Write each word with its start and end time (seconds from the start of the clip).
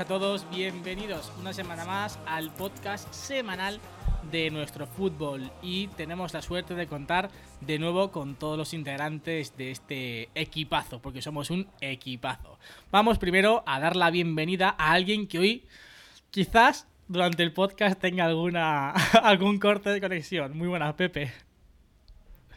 a 0.00 0.06
todos, 0.06 0.46
bienvenidos 0.50 1.30
una 1.38 1.52
semana 1.52 1.84
más 1.84 2.18
al 2.24 2.50
podcast 2.54 3.12
semanal 3.12 3.78
de 4.30 4.50
nuestro 4.50 4.86
fútbol 4.86 5.50
y 5.60 5.88
tenemos 5.88 6.32
la 6.32 6.40
suerte 6.40 6.74
de 6.74 6.86
contar 6.86 7.28
de 7.60 7.78
nuevo 7.78 8.10
con 8.10 8.36
todos 8.36 8.56
los 8.56 8.72
integrantes 8.72 9.54
de 9.58 9.70
este 9.70 10.30
equipazo, 10.34 11.02
porque 11.02 11.20
somos 11.20 11.50
un 11.50 11.68
equipazo. 11.82 12.58
Vamos 12.90 13.18
primero 13.18 13.62
a 13.66 13.80
dar 13.80 13.94
la 13.94 14.10
bienvenida 14.10 14.74
a 14.78 14.92
alguien 14.92 15.26
que 15.26 15.38
hoy 15.38 15.68
quizás 16.30 16.88
durante 17.06 17.42
el 17.42 17.52
podcast 17.52 18.00
tenga 18.00 18.24
alguna 18.24 18.92
algún 19.22 19.58
corte 19.58 19.90
de 19.90 20.00
conexión. 20.00 20.56
Muy 20.56 20.68
buenas, 20.68 20.94
Pepe. 20.94 21.32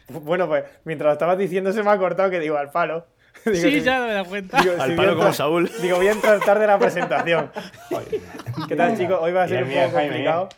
Bueno, 0.08 0.48
pues 0.48 0.64
mientras 0.84 1.08
lo 1.08 1.12
estabas 1.12 1.36
diciendo 1.36 1.70
se 1.74 1.82
me 1.82 1.90
ha 1.90 1.98
cortado 1.98 2.30
que 2.30 2.40
digo 2.40 2.56
al 2.56 2.70
palo. 2.70 3.06
Digo, 3.44 3.56
Sí, 3.56 3.80
ya 3.80 4.00
me 4.00 4.10
he 4.10 4.14
dado 4.14 4.24
cuenta. 4.26 4.60
digo, 4.60 4.74
Al 4.80 4.90
sí, 4.90 4.96
palo 4.96 5.16
como 5.16 5.32
Saúl. 5.32 5.70
Digo, 5.80 5.96
voy 5.98 6.08
a 6.08 6.12
entrar 6.12 6.40
tarde 6.40 6.66
la 6.66 6.78
presentación. 6.78 7.50
¿Qué 8.68 8.76
tal, 8.76 8.96
chicos? 8.96 9.18
Hoy 9.20 9.32
va 9.32 9.44
a 9.44 9.48
ser 9.48 9.64
un 9.64 9.70
poco 9.70 9.92
complicado. 9.92 10.48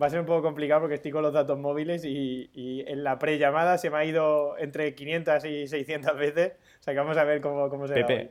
Va 0.00 0.06
a 0.06 0.10
ser 0.10 0.20
un 0.20 0.26
poco 0.26 0.42
complicado 0.42 0.80
porque 0.80 0.94
estoy 0.94 1.10
con 1.10 1.22
los 1.22 1.32
datos 1.32 1.58
móviles 1.58 2.04
y, 2.06 2.50
y 2.54 2.80
en 2.88 3.04
la 3.04 3.18
prellamada 3.18 3.76
se 3.76 3.90
me 3.90 3.98
ha 3.98 4.04
ido 4.04 4.56
entre 4.58 4.94
500 4.94 5.44
y 5.44 5.66
600 5.68 6.16
veces. 6.16 6.52
O 6.80 6.82
sea 6.82 6.94
que 6.94 7.00
vamos 7.00 7.18
a 7.18 7.24
ver 7.24 7.40
cómo, 7.42 7.68
cómo 7.68 7.86
se 7.86 7.92
da 7.94 8.00
hoy. 8.00 8.06
Pepe, 8.06 8.30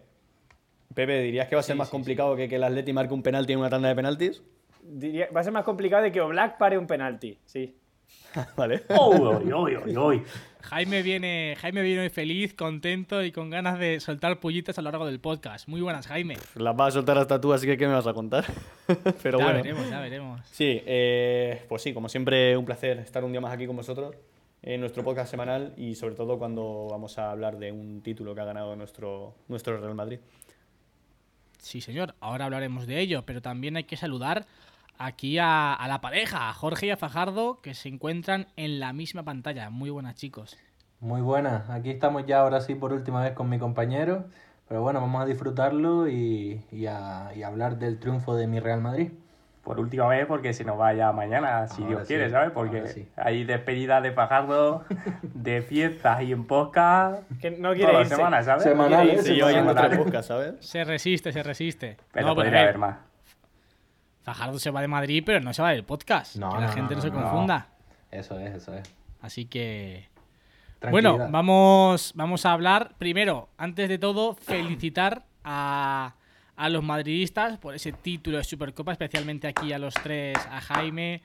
Pepe, 0.96 1.20
¿dirías 1.22 1.48
que 1.48 1.56
va 1.56 1.60
a 1.60 1.64
ser 1.64 1.76
Sí, 1.76 1.78
más 1.78 1.90
sí, 1.90 1.92
complicado 1.92 2.36
que 2.36 2.50
que 2.50 2.56
el 2.56 2.64
Atleti 2.64 2.92
marque 2.92 3.14
un 3.14 3.22
penalti 3.22 3.54
en 3.54 3.60
una 3.60 3.70
tanda 3.70 3.88
de 3.90 3.96
penaltis? 3.96 4.42
Diría- 4.82 5.30
va 5.36 5.42
a 5.42 5.44
ser 5.44 5.54
más 5.54 5.64
complicado 5.64 6.02
de 6.02 6.12
que 6.12 6.20
Oblak 6.22 6.58
pare 6.58 6.76
un 6.78 6.88
penalti, 6.88 7.38
sí. 7.46 7.76
vale. 8.58 8.84
Uy, 8.90 9.54
uy, 9.54 9.98
uy. 9.98 10.24
Jaime 10.62 11.02
viene, 11.02 11.56
Jaime 11.60 11.82
viene 11.82 12.02
hoy 12.02 12.10
feliz, 12.10 12.54
contento 12.54 13.24
y 13.24 13.32
con 13.32 13.50
ganas 13.50 13.80
de 13.80 14.00
soltar 14.00 14.40
pullitas 14.40 14.78
a 14.78 14.82
lo 14.82 14.92
largo 14.92 15.06
del 15.06 15.20
podcast. 15.20 15.68
Muy 15.68 15.82
buenas, 15.82 16.08
Jaime. 16.08 16.38
Las 16.56 16.76
vas 16.76 16.90
a 16.90 16.92
soltar 16.92 17.18
hasta 17.18 17.40
tú, 17.40 17.54
así 17.54 17.66
que 17.66 17.78
¿qué 17.78 17.88
me 17.88 17.94
vas 17.94 18.08
a 18.08 18.14
contar? 18.14 18.46
Pero 19.24 19.40
ya 19.40 19.46
bueno. 19.46 19.64
veremos, 19.64 19.90
ya 19.90 20.00
veremos. 20.00 20.42
Sí, 20.52 20.82
eh, 20.86 21.66
pues 21.70 21.82
sí, 21.82 21.94
como 21.94 22.10
siempre, 22.10 22.56
un 22.58 22.66
placer 22.66 23.00
estar 23.00 23.24
un 23.24 23.32
día 23.32 23.42
más 23.42 23.54
aquí 23.54 23.66
con 23.66 23.78
vosotros 23.78 24.16
en 24.62 24.82
nuestro 24.82 25.04
podcast 25.04 25.32
semanal 25.32 25.74
y 25.78 25.96
sobre 25.96 26.16
todo 26.16 26.38
cuando 26.38 26.88
vamos 26.90 27.18
a 27.18 27.32
hablar 27.32 27.58
de 27.58 27.72
un 27.72 28.02
título 28.02 28.36
que 28.36 28.42
ha 28.42 28.46
ganado 28.46 28.76
nuestro, 28.76 29.36
nuestro 29.48 29.80
Real 29.80 29.96
Madrid. 29.96 30.20
Sí, 31.58 31.82
señor, 31.82 32.16
ahora 32.20 32.46
hablaremos 32.46 32.88
de 32.88 33.00
ello, 33.00 33.24
pero 33.26 33.42
también 33.42 33.76
hay 33.78 33.84
que 33.84 33.98
saludar 33.98 34.46
aquí 35.00 35.40
a, 35.40 35.74
a 35.74 35.88
la 35.88 36.02
pareja, 36.02 36.50
a 36.50 36.54
Jorge 36.54 36.86
y 36.88 36.90
a 36.92 36.98
Fajardo, 36.98 37.60
que 37.62 37.74
se 37.74 37.90
encuentran 37.90 38.48
en 38.58 38.80
la 38.80 38.94
misma 38.94 39.24
pantalla. 39.24 39.70
Muy 39.70 39.90
buenas, 39.90 40.16
chicos. 40.16 40.58
Muy 41.00 41.22
buenas. 41.22 41.70
Aquí 41.70 41.90
estamos 41.90 42.26
ya 42.26 42.42
ahora 42.42 42.62
sí 42.62 42.76
por 42.76 42.94
última 42.94 43.24
vez 43.24 43.34
con 43.34 43.50
mi 43.50 43.58
compañero. 43.58 44.26
Pero 44.68 44.82
bueno, 44.84 45.02
vamos 45.02 45.24
a 45.24 45.26
disfrutarlo 45.26 46.08
y, 46.08 46.62
y 46.72 46.86
a, 46.86 47.32
y 47.36 47.42
a 47.42 47.48
hablar 47.48 47.78
del 47.80 47.98
triunfo 48.00 48.36
de 48.36 48.46
mi 48.46 48.60
Real 48.60 48.82
Madrid. 48.82 49.12
por 49.64 49.80
última 49.80 50.08
vez 50.08 50.26
porque 50.28 50.54
se 50.54 50.64
nos 50.64 50.78
vaya 50.78 51.12
mañana, 51.12 51.68
si 51.68 51.82
Ahora 51.82 51.88
Dios 51.96 52.02
sí, 52.04 52.08
quiere, 52.14 52.30
¿sabes? 52.30 52.52
Porque 52.52 52.88
sí. 52.88 53.08
hay 53.16 53.44
despedidas 53.46 54.04
de 54.04 54.12
Fajardo, 54.12 54.84
de 55.24 55.62
fiestas 55.64 56.22
y 56.22 56.32
en 56.34 56.46
podcast 56.46 57.24
Que 57.42 57.52
no 57.52 57.74
quiere 57.74 57.92
todas 57.92 58.06
irse. 58.08 58.16
semanas, 58.16 58.46
¿sabes? 58.46 58.64
Semanal, 58.64 58.92
No 58.92 58.98
quiere 58.98 59.12
¿eh? 59.12 59.16
irse, 59.16 59.34
Sí, 59.34 59.38
yo 59.40 60.22
¿sabes? 60.24 60.54
Se 60.60 60.84
resiste, 60.84 61.32
se 61.32 61.42
resiste. 61.44 61.98
Pero 62.12 62.28
No, 62.28 62.36
podría 62.36 62.62
haber 62.62 62.78
más. 62.78 62.98
Fajardo 64.34 64.60
se 64.60 64.70
va 64.70 64.82
de 64.82 64.88
Madrid, 64.88 65.24
pero 65.26 65.40
no 65.40 65.54
se 65.54 65.62
va 65.64 65.72
del 65.72 65.84
podcast. 65.84 66.36
No, 66.36 66.52
que 66.52 66.62
la 66.62 66.68
no, 66.68 66.74
gente 66.74 66.96
no, 66.96 66.98
no, 66.98 67.02
se 67.02 67.10
no, 67.10 67.16
no. 67.16 67.24
confunda. 67.24 67.68
Eso 68.12 68.40
es, 68.40 68.56
eso 68.56 68.74
es. 68.76 68.96
Así 69.22 69.46
que. 69.46 70.08
Bueno, 70.92 71.18
vamos, 71.32 72.14
vamos 72.16 72.46
a 72.46 72.54
hablar. 72.54 72.94
Primero, 73.00 73.50
antes 73.58 73.90
de 73.90 73.98
todo, 73.98 74.36
felicitar 74.36 75.24
a, 75.44 76.14
a 76.56 76.70
los 76.70 76.84
madridistas 76.84 77.58
por 77.58 77.74
ese 77.74 77.92
título 77.92 78.38
de 78.38 78.44
Supercopa, 78.44 78.92
especialmente 78.92 79.48
aquí 79.48 79.74
a 79.74 79.80
los 79.80 79.94
tres, 79.96 80.38
a 80.50 80.62
Jaime, 80.62 81.22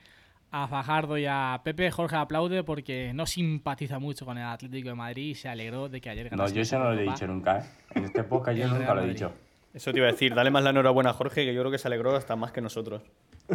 a 0.51 0.67
Fajardo 0.67 1.17
y 1.17 1.25
a 1.25 1.61
Pepe. 1.63 1.91
Jorge 1.91 2.15
aplaude 2.15 2.63
porque 2.63 3.11
no 3.13 3.25
simpatiza 3.25 3.99
mucho 3.99 4.25
con 4.25 4.37
el 4.37 4.45
Atlético 4.45 4.89
de 4.89 4.95
Madrid 4.95 5.29
y 5.29 5.35
se 5.35 5.47
alegró 5.47 5.87
de 5.89 6.01
que 6.01 6.09
ayer 6.09 6.25
No, 6.31 6.37
ganase 6.37 6.53
yo 6.53 6.57
la 6.57 6.63
eso 6.63 6.79
no 6.79 6.91
lo 6.91 6.99
he 6.99 7.03
dicho 7.03 7.27
nunca, 7.27 7.59
¿eh? 7.59 7.63
En 7.91 8.05
este 8.05 8.23
podcast 8.23 8.57
yo 8.57 8.67
nunca 8.67 8.93
lo 8.93 9.03
he 9.03 9.07
dicho. 9.09 9.31
Eso 9.75 9.91
te 9.91 9.99
iba 9.99 10.07
a 10.07 10.11
decir, 10.11 10.33
dale 10.33 10.49
más 10.51 10.63
la 10.63 10.69
enhorabuena 10.71 11.09
a 11.11 11.13
Jorge, 11.13 11.45
que 11.45 11.53
yo 11.53 11.61
creo 11.61 11.71
que 11.71 11.77
se 11.77 11.87
alegró 11.87 12.15
hasta 12.15 12.35
más 12.35 12.51
que 12.51 12.61
nosotros. 12.61 13.01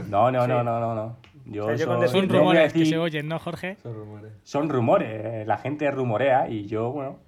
No, 0.09 0.31
no, 0.31 0.47
no, 0.47 0.63
no, 0.63 0.79
no, 0.79 0.95
no. 0.95 1.17
Yo 1.47 1.65
O 1.65 1.69
sea, 1.69 1.77
yo 1.77 1.87
soy- 1.99 2.09
Son 2.09 2.29
rumores 2.29 2.73
que 2.73 2.79
decir- 2.81 2.91
se 2.93 2.99
oyen, 2.99 3.27
¿no, 3.27 3.39
Jorge? 3.39 3.77
Son 3.83 3.95
rumores. 3.95 4.33
Son 4.45 4.69
rumores, 4.69 5.09
eh, 5.25 5.45
la 5.47 5.57
gente 5.59 5.91
rumorea 5.91 6.49
y 6.49 6.67
yo, 6.67 6.91
bueno, 6.93 7.19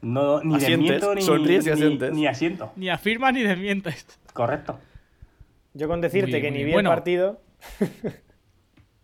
no, 0.00 0.40
ni 0.42 0.54
Asientes, 0.54 0.78
desmiento 1.02 1.14
ni, 1.16 1.22
sonríes 1.22 1.66
y 1.66 1.68
ni- 1.68 1.72
asientes. 1.72 2.12
ni 2.14 2.26
asiento. 2.28 2.72
Ni 2.76 2.88
afirmas 2.88 3.32
ni 3.34 3.42
desmientes. 3.42 4.06
Correcto. 4.32 4.78
Yo 5.74 5.88
con 5.88 6.00
decirte 6.00 6.30
bien, 6.30 6.42
que 6.42 6.50
ni 6.50 6.56
bien. 6.58 6.66
vi 6.68 6.72
Bueno. 6.74 6.90
el 6.90 6.94
partido. 6.96 7.40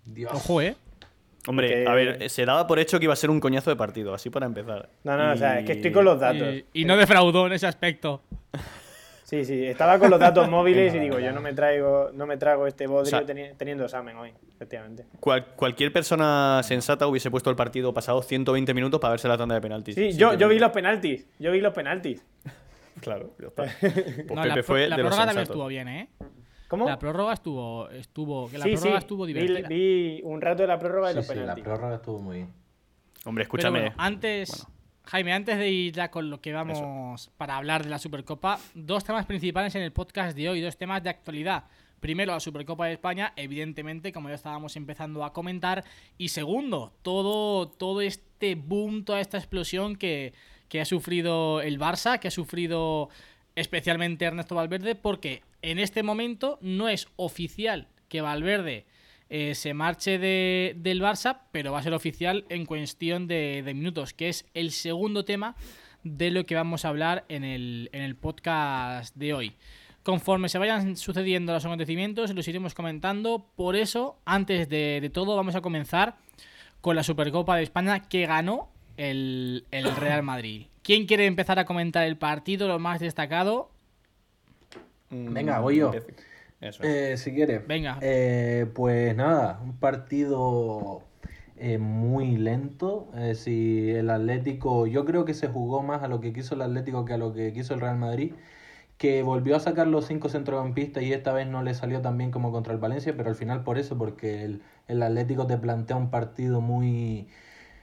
Dios. 0.05 0.33
Ojo, 0.33 0.61
¿eh? 0.62 0.77
Hombre, 1.47 1.69
Que- 1.69 1.87
a 1.89 1.93
ver, 1.95 2.31
se 2.31 2.45
daba 2.47 2.66
por 2.66 2.78
hecho 2.78 2.99
que 2.99 3.05
iba 3.05 3.12
a 3.12 3.16
ser 3.16 3.31
un 3.31 3.41
coñazo 3.41 3.69
de 3.71 3.77
partido, 3.77 4.15
así 4.15 4.31
para 4.31 4.47
empezar. 4.47 4.89
No, 5.03 5.16
no, 5.16 5.33
o 5.33 5.37
sea, 5.37 5.56
Y- 5.56 5.59
es 5.61 5.66
que 5.66 5.72
estoy 5.72 5.93
con 5.93 6.05
los 6.05 6.19
datos. 6.21 6.55
Y, 6.55 6.65
y 6.72 6.84
no 6.84 6.97
defraudó 6.97 7.47
en 7.47 7.53
ese 7.55 7.66
aspecto. 7.66 8.22
Sí, 9.34 9.45
sí, 9.45 9.67
estaba 9.67 9.99
con 9.99 10.11
los 10.11 10.21
datos 10.21 10.49
móviles 10.50 10.95
y 10.95 10.99
digo, 10.99 11.19
yo 11.19 11.33
no 11.33 11.41
me 11.41 11.53
traigo, 11.53 12.11
no 12.12 12.27
me 12.27 12.37
trago 12.37 12.67
este 12.67 12.87
bodrio 12.87 13.03
O 13.03 13.06
sea- 13.06 13.27
teni- 13.27 13.56
teniendo 13.56 13.84
examen 13.84 14.17
hoy, 14.17 14.33
efectivamente. 14.55 15.06
Cual- 15.21 15.47
cualquier 15.56 15.93
persona 15.93 16.61
sensata 16.62 17.06
hubiese 17.06 17.31
puesto 17.31 17.50
el 17.50 17.56
partido 17.56 17.93
pasado 17.93 18.22
120 18.22 18.72
minutos 18.75 19.00
para 19.00 19.12
verse 19.12 19.27
la 19.28 19.37
tanda 19.39 19.55
de 19.56 19.61
penaltis. 19.61 19.95
Sí, 19.95 20.12
yo, 20.12 20.34
yo 20.34 20.49
vi 20.49 20.59
los 20.59 20.71
penaltis, 20.71 21.27
yo 21.39 21.50
vi 21.53 21.61
los 21.61 21.72
penaltis. 21.75 22.25
Claro, 23.00 23.34
ya 23.41 23.49
está. 23.49 23.65
Pues 23.81 24.31
No, 24.31 24.43
Pepe 24.43 24.56
la, 24.56 24.62
fue 24.62 24.89
la 24.89 24.97
de 24.97 25.03
los 25.03 25.11
prórroga 25.11 25.27
también 25.27 25.43
estuvo 25.43 25.66
bien, 25.66 25.89
¿eh? 25.89 26.09
¿Cómo? 26.69 26.87
La 26.89 26.97
prórroga 26.99 27.33
estuvo, 27.34 27.89
estuvo, 27.91 28.49
que 28.49 28.56
la 28.59 28.65
sí, 28.65 28.71
sí, 28.71 28.77
prórroga 28.77 28.99
estuvo 28.99 29.27
divertida. 29.27 29.69
vi 29.69 30.21
un 30.22 30.41
rato 30.41 30.62
de 30.62 30.69
la 30.69 30.78
prórroga 30.78 31.09
y 31.11 31.12
Sí, 31.12 31.16
los 31.16 31.27
sí, 31.27 31.34
la 31.34 31.41
penaltis. 31.41 31.65
prórroga 31.65 31.95
estuvo 31.97 32.19
muy 32.21 32.37
bien. 32.37 32.49
Hombre, 33.25 33.43
Pero 33.43 33.43
escúchame. 33.43 33.81
bueno, 33.81 33.95
antes, 33.99 34.66
Jaime, 35.06 35.34
antes 35.34 35.59
de 35.59 35.70
ir 35.70 35.92
ya 35.92 36.10
con 36.10 36.31
lo 36.31 36.41
que 36.41 36.53
vamos 36.53 37.31
para 37.37 37.56
hablar 37.56 37.84
de 37.84 37.91
la 37.91 37.98
Supercopa, 37.98 38.59
dos 38.75 39.04
temas 39.04 39.26
principales 39.26 39.75
en 39.75 39.82
el 39.82 39.92
podcast 39.92 40.34
de 40.34 40.48
hoy, 40.48 40.62
dos 40.62 40.78
temas 40.78 41.03
de 41.03 41.10
actualidad. 41.10 41.65
Primero, 42.00 42.32
la 42.32 42.41
Supercopa 42.41 42.87
de 42.87 42.94
España, 42.94 43.32
evidentemente, 43.37 44.12
como 44.12 44.28
ya 44.28 44.34
estábamos 44.34 44.76
empezando 44.76 45.25
a 45.25 45.32
comentar. 45.32 45.84
Y 46.16 46.28
segundo, 46.28 46.92
todo, 47.03 47.69
todo 47.69 48.00
este 48.00 48.54
boom, 48.54 49.04
toda 49.04 49.20
esta 49.20 49.37
explosión 49.37 49.97
que, 49.97 50.32
que 50.69 50.81
ha 50.81 50.84
sufrido 50.87 51.60
el 51.60 51.78
Barça, 51.78 52.19
que 52.19 52.28
ha 52.28 52.31
sufrido 52.31 53.10
especialmente 53.56 54.25
Ernesto 54.25 54.54
Valverde, 54.54 54.94
porque 54.94 55.42
en 55.62 55.78
este 55.78 56.03
momento 56.03 56.59
no 56.60 56.88
es 56.88 57.09
oficial 57.16 57.88
que 58.09 58.21
Valverde 58.22 58.86
eh, 59.31 59.55
se 59.55 59.75
marche 59.75 60.19
de- 60.19 60.75
del 60.77 61.01
Barça, 61.03 61.41
pero 61.53 61.73
va 61.73 61.79
a 61.79 61.83
ser 61.83 61.95
oficial 61.95 62.45
en 62.49 62.67
cuestión 62.67 63.27
de, 63.27 63.62
de 63.65 63.75
minutos, 63.75 64.12
que 64.15 64.29
es 64.29 64.47
el 64.55 64.71
segundo 64.71 65.25
tema 65.25 65.57
de 66.03 66.31
lo 66.31 66.45
que 66.47 66.55
vamos 66.55 66.85
a 66.85 66.89
hablar 66.89 67.25
en 67.29 67.45
el, 67.45 67.89
en 67.93 68.03
el 68.03 68.15
podcast 68.17 69.15
de 69.17 69.33
hoy. 69.34 69.53
Conforme 70.03 70.51
se 70.51 70.59
vayan 70.59 70.97
sucediendo 70.99 71.55
los 71.55 71.65
acontecimientos, 71.65 72.34
los 72.34 72.47
iremos 72.47 72.75
comentando. 72.75 73.47
Por 73.57 73.75
eso, 73.75 74.19
antes 74.27 74.69
de, 74.69 74.98
de 75.01 75.09
todo, 75.10 75.34
vamos 75.34 75.54
a 75.54 75.63
comenzar 75.63 76.16
con 76.83 76.95
la 76.95 77.03
Supercopa 77.03 77.57
de 77.57 77.63
España 77.63 78.01
que 78.07 78.27
ganó 78.27 78.69
el, 78.98 79.65
el 79.71 79.97
Real 79.97 80.22
Madrid. 80.22 80.66
¿Quién 80.83 81.07
quiere 81.07 81.25
empezar 81.25 81.59
a 81.59 81.65
comentar 81.65 82.04
el 82.04 82.19
partido, 82.19 82.69
lo 82.69 82.78
más 82.78 83.01
destacado? 83.01 83.71
Mm, 85.09 85.33
Venga, 85.33 85.60
voy 85.60 85.77
yo. 85.78 85.91
Empiece. 86.66 86.83
Eso 86.83 86.83
es. 86.83 86.89
Eh, 86.89 87.16
si 87.16 87.34
quieres. 87.34 87.66
Venga. 87.66 87.99
Eh, 88.01 88.66
pues 88.75 89.15
nada, 89.16 89.61
un 89.63 89.77
partido 89.78 91.03
eh, 91.57 91.78
muy 91.78 92.37
lento. 92.37 93.11
Eh, 93.16 93.34
si 93.34 93.91
el 93.91 94.11
Atlético, 94.11 94.87
yo 94.87 95.05
creo 95.05 95.25
que 95.25 95.34
se 95.34 95.49
jugó 95.49 95.83
más 95.83 96.03
a 96.03 96.09
lo 96.09 96.21
que 96.21 96.33
quiso 96.33 96.55
el 96.55 96.63
Atlético 96.63 97.05
que 97.05 97.15
a 97.15 97.19
lo 97.19 97.33
que 97.33 97.53
quiso 97.53 97.75
el 97.75 97.81
Real 97.81 97.99
Madrid. 97.99 98.34
Que 98.99 99.22
volvió 99.22 99.57
a 99.57 99.61
sacar 99.61 99.87
los 99.89 100.07
cinco 100.07 100.28
centrocampistas 100.28 101.03
y 101.03 101.13
esta 101.13 101.33
vez 101.33 101.49
no 101.49 101.63
le 101.63 101.75
salió 101.75 102.01
tan 102.01 102.16
bien 102.16 102.31
como 102.31 102.53
contra 102.53 102.72
el 102.72 102.78
Valencia, 102.78 103.15
pero 103.17 103.28
al 103.28 103.34
final 103.37 103.65
por 103.65 103.78
eso, 103.78 103.99
porque 103.99 104.45
el, 104.45 104.63
el 104.89 105.03
Atlético 105.03 105.47
te 105.47 105.59
plantea 105.59 105.97
un 105.97 106.10
partido 106.10 106.60
muy, 106.60 107.28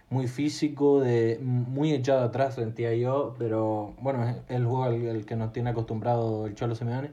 muy 0.10 0.28
físico, 0.28 1.02
de, 1.02 1.40
muy 1.42 1.92
echado 1.94 2.24
atrás, 2.24 2.56
sentía 2.56 2.94
yo, 2.96 3.36
pero 3.40 3.94
bueno, 4.00 4.28
es 4.30 4.38
el 4.50 4.66
juego 4.66 4.84
al, 4.86 5.10
al 5.10 5.26
que 5.26 5.36
nos 5.36 5.52
tiene 5.54 5.72
acostumbrado 5.72 6.48
el 6.48 6.56
Cholo 6.56 6.76
Simeone. 6.76 7.12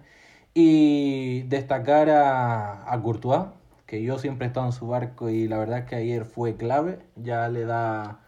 Y 0.60 1.42
destacar 1.42 2.10
a, 2.10 2.92
a 2.92 3.00
Courtois, 3.00 3.42
que 3.86 4.02
yo 4.02 4.18
siempre 4.18 4.46
he 4.46 4.48
estado 4.48 4.66
en 4.66 4.72
su 4.72 4.88
barco 4.88 5.30
y 5.30 5.46
la 5.46 5.56
verdad 5.56 5.78
es 5.78 5.84
que 5.84 5.94
ayer 5.94 6.24
fue 6.24 6.56
clave, 6.56 6.98
ya 7.14 7.48
le 7.48 7.64
da 7.64 8.18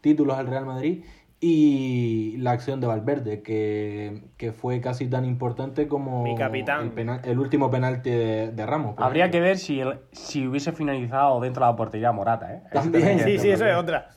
títulos 0.00 0.38
al 0.38 0.46
Real 0.46 0.64
Madrid. 0.64 1.04
Y 1.40 2.36
la 2.38 2.52
acción 2.52 2.80
de 2.80 2.86
Valverde, 2.86 3.42
que, 3.42 4.22
que 4.38 4.52
fue 4.52 4.80
casi 4.80 5.08
tan 5.08 5.26
importante 5.26 5.86
como 5.86 6.22
Mi 6.22 6.34
capitán. 6.34 6.84
El, 6.84 6.92
penal- 6.92 7.20
el 7.22 7.38
último 7.38 7.70
penalti 7.70 8.08
de, 8.08 8.50
de 8.50 8.64
Ramos. 8.66 8.94
Habría 8.96 9.24
ejemplo. 9.24 9.40
que 9.40 9.44
ver 9.48 9.58
si, 9.58 9.78
el- 9.80 9.98
si 10.12 10.46
hubiese 10.46 10.72
finalizado 10.72 11.38
dentro 11.40 11.66
de 11.66 11.70
la 11.72 11.76
portería 11.76 12.12
Morata, 12.12 12.50
¿eh? 12.50 12.62
También. 12.72 13.18
Sí, 13.24 13.38
sí, 13.38 13.50
eso 13.50 13.66
es 13.66 13.76
otra. 13.76 14.08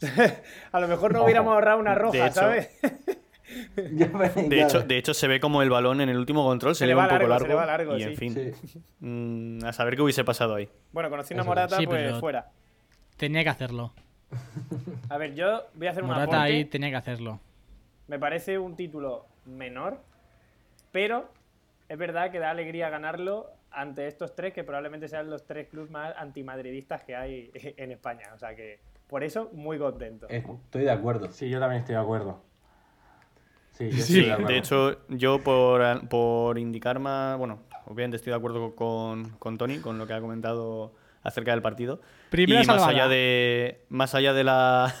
A 0.72 0.80
lo 0.80 0.88
mejor 0.88 1.12
no 1.12 1.22
hubiéramos 1.22 1.52
ahorrado 1.54 1.78
una 1.78 1.94
roja, 1.94 2.26
hecho- 2.26 2.40
¿sabes? 2.40 2.70
De 4.48 4.62
hecho, 4.62 4.80
de 4.82 4.96
hecho, 4.98 5.12
se 5.14 5.28
ve 5.28 5.38
como 5.40 5.62
el 5.62 5.70
balón 5.70 6.00
en 6.00 6.08
el 6.08 6.16
último 6.16 6.44
control 6.44 6.74
se, 6.74 6.80
Se 6.80 6.86
le 6.86 6.94
va 6.94 7.02
un 7.04 7.08
poco 7.08 7.26
largo, 7.26 7.26
se 7.26 7.30
largo. 7.40 7.48
le 7.48 7.54
va 7.54 7.66
largo, 7.66 7.98
y 7.98 8.02
en 8.02 8.16
fin, 8.16 8.54
Sí. 8.64 8.82
mm, 9.00 9.64
a 9.64 9.72
saber 9.72 9.96
qué 9.96 10.02
hubiese 10.02 10.24
pasado 10.24 10.54
ahí. 10.54 10.68
Bueno, 10.92 11.10
conocí 11.10 11.34
una 11.34 11.42
Eso. 11.42 11.50
Morata, 11.50 11.76
Sí, 11.76 11.86
pues 11.86 12.18
fuera. 12.20 12.50
Tenía 13.16 13.42
que 13.44 13.50
hacerlo. 13.50 13.92
A 15.10 15.18
ver, 15.18 15.34
yo 15.34 15.62
voy 15.74 15.86
a 15.86 15.90
hacer 15.90 16.02
un 16.02 16.08
Morata 16.08 16.24
aporte. 16.24 16.42
ahí 16.42 16.64
tenía 16.64 16.90
que 16.90 16.96
hacerlo. 16.96 17.40
Me 18.08 18.18
parece 18.18 18.58
un 18.58 18.76
título 18.76 19.26
menor, 19.46 20.00
pero 20.90 21.30
es 21.88 21.98
verdad 21.98 22.30
que 22.30 22.38
da 22.38 22.50
alegría 22.50 22.88
ganarlo 22.90 23.50
ante 23.70 24.06
estos 24.06 24.34
tres, 24.34 24.52
que 24.52 24.64
probablemente 24.64 25.08
sean 25.08 25.28
los 25.30 25.44
tres 25.46 25.68
clubes 25.68 25.90
más 25.90 26.14
antimadridistas 26.16 27.02
que 27.04 27.14
hay 27.16 27.50
en 27.54 27.92
España. 27.92 28.28
O 28.34 28.38
sea 28.38 28.54
que, 28.54 28.80
por 29.06 29.22
eso, 29.22 29.50
muy 29.52 29.78
contento. 29.78 30.26
Estoy 30.28 30.84
de 30.84 30.90
acuerdo. 30.90 31.30
Sí, 31.30 31.48
yo 31.50 31.60
también 31.60 31.80
estoy 31.80 31.94
de 31.94 32.00
acuerdo. 32.00 32.40
Sí, 33.74 33.90
yo 33.90 34.02
Sí, 34.02 34.20
estoy 34.20 34.44
de 34.44 34.56
hecho, 34.56 34.96
yo 35.08 35.40
por, 35.40 36.08
por 36.08 36.58
indicar 36.58 36.98
más, 37.00 37.36
bueno, 37.38 37.60
obviamente 37.86 38.16
estoy 38.16 38.30
de 38.30 38.36
acuerdo 38.36 38.74
con, 38.74 39.30
con 39.38 39.58
Tony, 39.58 39.78
con 39.78 39.98
lo 39.98 40.06
que 40.06 40.12
ha 40.12 40.20
comentado 40.20 40.92
acerca 41.24 41.50
del 41.50 41.62
partido. 41.62 42.00
Primera 42.30 42.62
y 42.62 42.66
más 42.66 42.82
allá 42.82 43.08
de 43.08 43.80
más 43.88 44.14
allá 44.14 44.32
de 44.34 44.44
la 44.44 44.94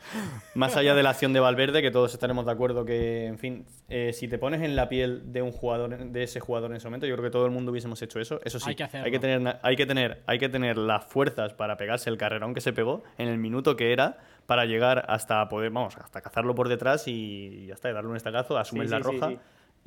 más 0.54 0.76
allá 0.76 0.94
de 0.94 1.02
la 1.02 1.10
acción 1.10 1.32
de 1.32 1.40
Valverde, 1.40 1.82
que 1.82 1.90
todos 1.90 2.14
estaremos 2.14 2.46
de 2.46 2.52
acuerdo 2.52 2.84
que, 2.84 3.26
en 3.26 3.38
fin, 3.38 3.66
eh, 3.88 4.12
si 4.12 4.26
te 4.26 4.38
pones 4.38 4.62
en 4.62 4.74
la 4.74 4.88
piel 4.88 5.32
de 5.32 5.42
un 5.42 5.52
jugador, 5.52 5.96
de 5.96 6.22
ese 6.22 6.40
jugador 6.40 6.70
en 6.70 6.78
ese 6.78 6.86
momento, 6.86 7.06
yo 7.06 7.14
creo 7.14 7.24
que 7.24 7.32
todo 7.32 7.44
el 7.44 7.52
mundo 7.52 7.70
hubiésemos 7.72 8.00
hecho 8.02 8.18
eso. 8.18 8.40
Eso 8.44 8.58
sí, 8.58 8.70
Hay 8.70 8.74
que 8.74 8.84
hay 8.84 9.10
que 9.10 9.18
tener, 9.18 9.58
hay 9.62 9.76
que 9.76 9.86
tener, 9.86 10.22
hay 10.26 10.38
que 10.38 10.48
tener 10.48 10.78
las 10.78 11.04
fuerzas 11.04 11.52
para 11.52 11.76
pegarse 11.76 12.08
el 12.08 12.16
carrerón 12.16 12.54
que 12.54 12.60
se 12.60 12.72
pegó 12.72 13.04
en 13.18 13.28
el 13.28 13.38
minuto 13.38 13.76
que 13.76 13.92
era 13.92 14.18
para 14.46 14.64
llegar 14.64 15.04
hasta 15.08 15.48
poder, 15.48 15.70
vamos, 15.70 15.96
hasta 15.98 16.20
cazarlo 16.20 16.54
por 16.54 16.68
detrás 16.68 17.06
y 17.08 17.66
ya 17.66 17.74
está, 17.74 17.90
y 17.90 17.92
darle 17.92 18.10
un 18.10 18.16
estacazo, 18.16 18.56
asumes 18.56 18.86
Sí, 18.86 18.90
la 18.90 18.98
sí, 18.98 19.02
roja. 19.04 19.28
sí. 19.30 19.38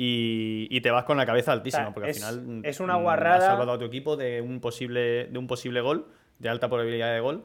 Y, 0.02 0.68
y 0.72 0.80
te 0.82 0.92
vas 0.92 1.04
con 1.04 1.18
la 1.18 1.26
cabeza 1.26 1.52
altísima, 1.52 1.84
O 1.84 1.86
sea, 1.88 1.94
porque 1.94 2.10
es- 2.12 2.24
al 2.24 2.40
final 2.42 2.64
es 2.66 2.80
una 2.80 2.98
mm, 2.98 3.02
guarrada. 3.02 3.38
has 3.38 3.46
salvado 3.48 3.72
a 3.74 3.80
tu 3.80 3.86
equipo 3.86 4.16
de 4.16 4.42
un 4.42 4.60
posible, 4.62 5.26
de 5.28 5.38
un 5.38 5.48
posible 5.48 5.82
gol, 5.82 6.08
de 6.40 6.48
alta 6.50 6.70
probabilidad 6.70 7.14
de 7.14 7.20
gol, 7.20 7.44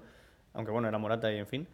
aunque 0.52 0.70
bueno, 0.70 0.87
era 0.87 0.99
Morata 0.99 1.32
y 1.32 1.38
en 1.38 1.46
fin. 1.49 1.66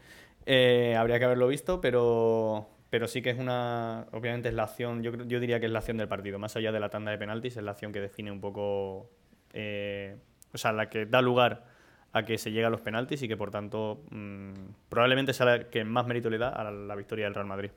Eh, 0.47 0.97
habría 0.97 1.19
que 1.19 1.27
haberlo 1.27 1.49
visto, 1.49 1.83
pero, 1.83 2.67
pero 2.89 3.09
sí 3.09 3.21
que 3.21 3.29
es 3.31 3.39
una. 3.39 4.07
Obviamente 4.13 4.49
es 4.49 4.55
la 4.55 4.63
acción, 4.63 5.03
yo, 5.03 5.13
yo 5.15 5.39
diría 5.39 5.61
que 5.61 5.67
es 5.67 5.73
la 5.73 5.81
acción 5.81 5.99
del 5.99 6.09
partido, 6.09 6.39
más 6.39 6.57
allá 6.57 6.73
de 6.73 6.81
la 6.81 6.89
tanda 6.89 7.11
de 7.11 7.19
penaltis, 7.19 7.59
es 7.59 7.63
la 7.63 7.73
acción 7.73 7.93
que 7.93 8.01
define 8.01 8.33
un 8.33 8.41
poco. 8.41 9.11
eh, 9.53 10.17
o 10.55 10.57
sea, 10.59 10.73
la 10.73 10.89
que 10.89 11.05
da 11.05 11.21
lugar 11.21 11.67
a 12.13 12.25
que 12.25 12.39
se 12.39 12.51
llegue 12.51 12.65
a 12.67 12.71
los 12.71 12.81
penaltis 12.81 13.23
y 13.23 13.29
que 13.29 13.37
por 13.37 13.51
tanto 13.51 14.03
mm, 14.11 14.53
probablemente 14.89 15.33
sea 15.33 15.47
la 15.47 15.65
que 15.71 15.85
más 15.85 16.07
mérito 16.07 16.29
le 16.31 16.39
da 16.39 16.49
a 16.49 16.65
la, 16.65 16.71
la 16.71 16.95
victoria 16.97 17.27
del 17.27 17.35
Real 17.35 17.47
Madrid. 17.47 17.71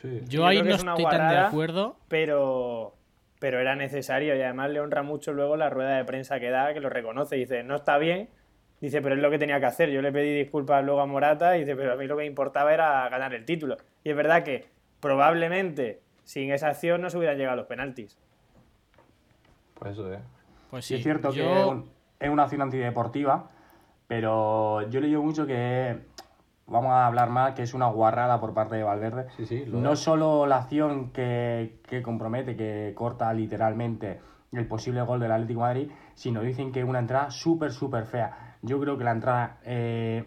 Sí. 0.00 0.20
Yo, 0.24 0.28
Yo 0.40 0.46
ahí 0.46 0.62
no 0.62 0.70
es 0.70 0.76
estoy 0.84 1.04
tan 1.04 1.28
de 1.30 1.38
acuerdo. 1.38 1.96
pero 2.08 2.94
pero 3.38 3.58
era 3.58 3.74
necesario 3.74 4.36
y 4.36 4.42
además 4.42 4.68
le 4.70 4.80
honra 4.80 5.02
mucho 5.02 5.32
luego 5.32 5.56
la 5.56 5.70
rueda 5.70 5.96
de 5.96 6.04
prensa 6.04 6.38
que 6.40 6.50
da, 6.50 6.74
que 6.74 6.80
lo 6.80 6.90
reconoce. 6.90 7.36
Dice, 7.36 7.62
no 7.62 7.76
está 7.76 7.96
bien, 7.96 8.28
dice, 8.82 9.00
pero 9.00 9.14
es 9.14 9.22
lo 9.22 9.30
que 9.30 9.38
tenía 9.38 9.58
que 9.60 9.64
hacer. 9.64 9.88
Yo 9.90 10.02
le 10.02 10.12
pedí 10.12 10.34
disculpas 10.34 10.84
luego 10.84 11.00
a 11.00 11.06
Morata 11.06 11.56
y 11.56 11.60
dice, 11.60 11.74
pero 11.74 11.94
a 11.94 11.96
mí 11.96 12.06
lo 12.06 12.16
que 12.16 12.22
me 12.22 12.26
importaba 12.26 12.74
era 12.74 13.08
ganar 13.08 13.32
el 13.32 13.46
título. 13.46 13.78
Y 14.04 14.10
es 14.10 14.16
verdad 14.16 14.42
que 14.44 14.66
probablemente 15.00 16.02
sin 16.24 16.52
esa 16.52 16.68
acción 16.68 17.00
no 17.00 17.08
se 17.08 17.16
hubieran 17.16 17.38
llegado 17.38 17.54
a 17.54 17.56
los 17.56 17.66
penaltis. 17.66 18.18
Pues 19.74 19.92
eso, 19.92 20.12
¿eh? 20.12 20.18
Pues 20.70 20.84
Sí, 20.84 20.96
es 20.96 21.02
cierto 21.02 21.30
que 21.30 21.38
yo- 21.38 21.84
es 22.20 22.30
una 22.30 22.44
acción 22.44 22.62
antideportiva, 22.62 23.48
pero 24.06 24.88
yo 24.90 25.00
le 25.00 25.06
digo 25.08 25.22
mucho 25.22 25.46
que, 25.46 25.98
vamos 26.66 26.90
a 26.92 27.06
hablar 27.06 27.30
más, 27.30 27.54
que 27.54 27.62
es 27.62 27.74
una 27.74 27.86
guarrada 27.86 28.38
por 28.40 28.52
parte 28.54 28.76
de 28.76 28.82
Valverde. 28.82 29.26
Sí, 29.36 29.46
sí, 29.46 29.64
No 29.68 29.92
es. 29.92 29.98
solo 29.98 30.46
la 30.46 30.58
acción 30.58 31.10
que, 31.12 31.80
que 31.88 32.02
compromete, 32.02 32.56
que 32.56 32.92
corta 32.94 33.32
literalmente 33.32 34.20
el 34.52 34.66
posible 34.66 35.00
gol 35.02 35.20
del 35.20 35.32
Atlético 35.32 35.60
de 35.60 35.66
Madrid, 35.66 35.90
sino 36.14 36.42
dicen 36.42 36.72
que 36.72 36.80
es 36.80 36.86
una 36.86 36.98
entrada 36.98 37.30
súper, 37.30 37.72
súper 37.72 38.04
fea. 38.04 38.56
Yo 38.62 38.80
creo 38.80 38.98
que 38.98 39.04
la 39.04 39.12
entrada 39.12 39.58
eh, 39.64 40.24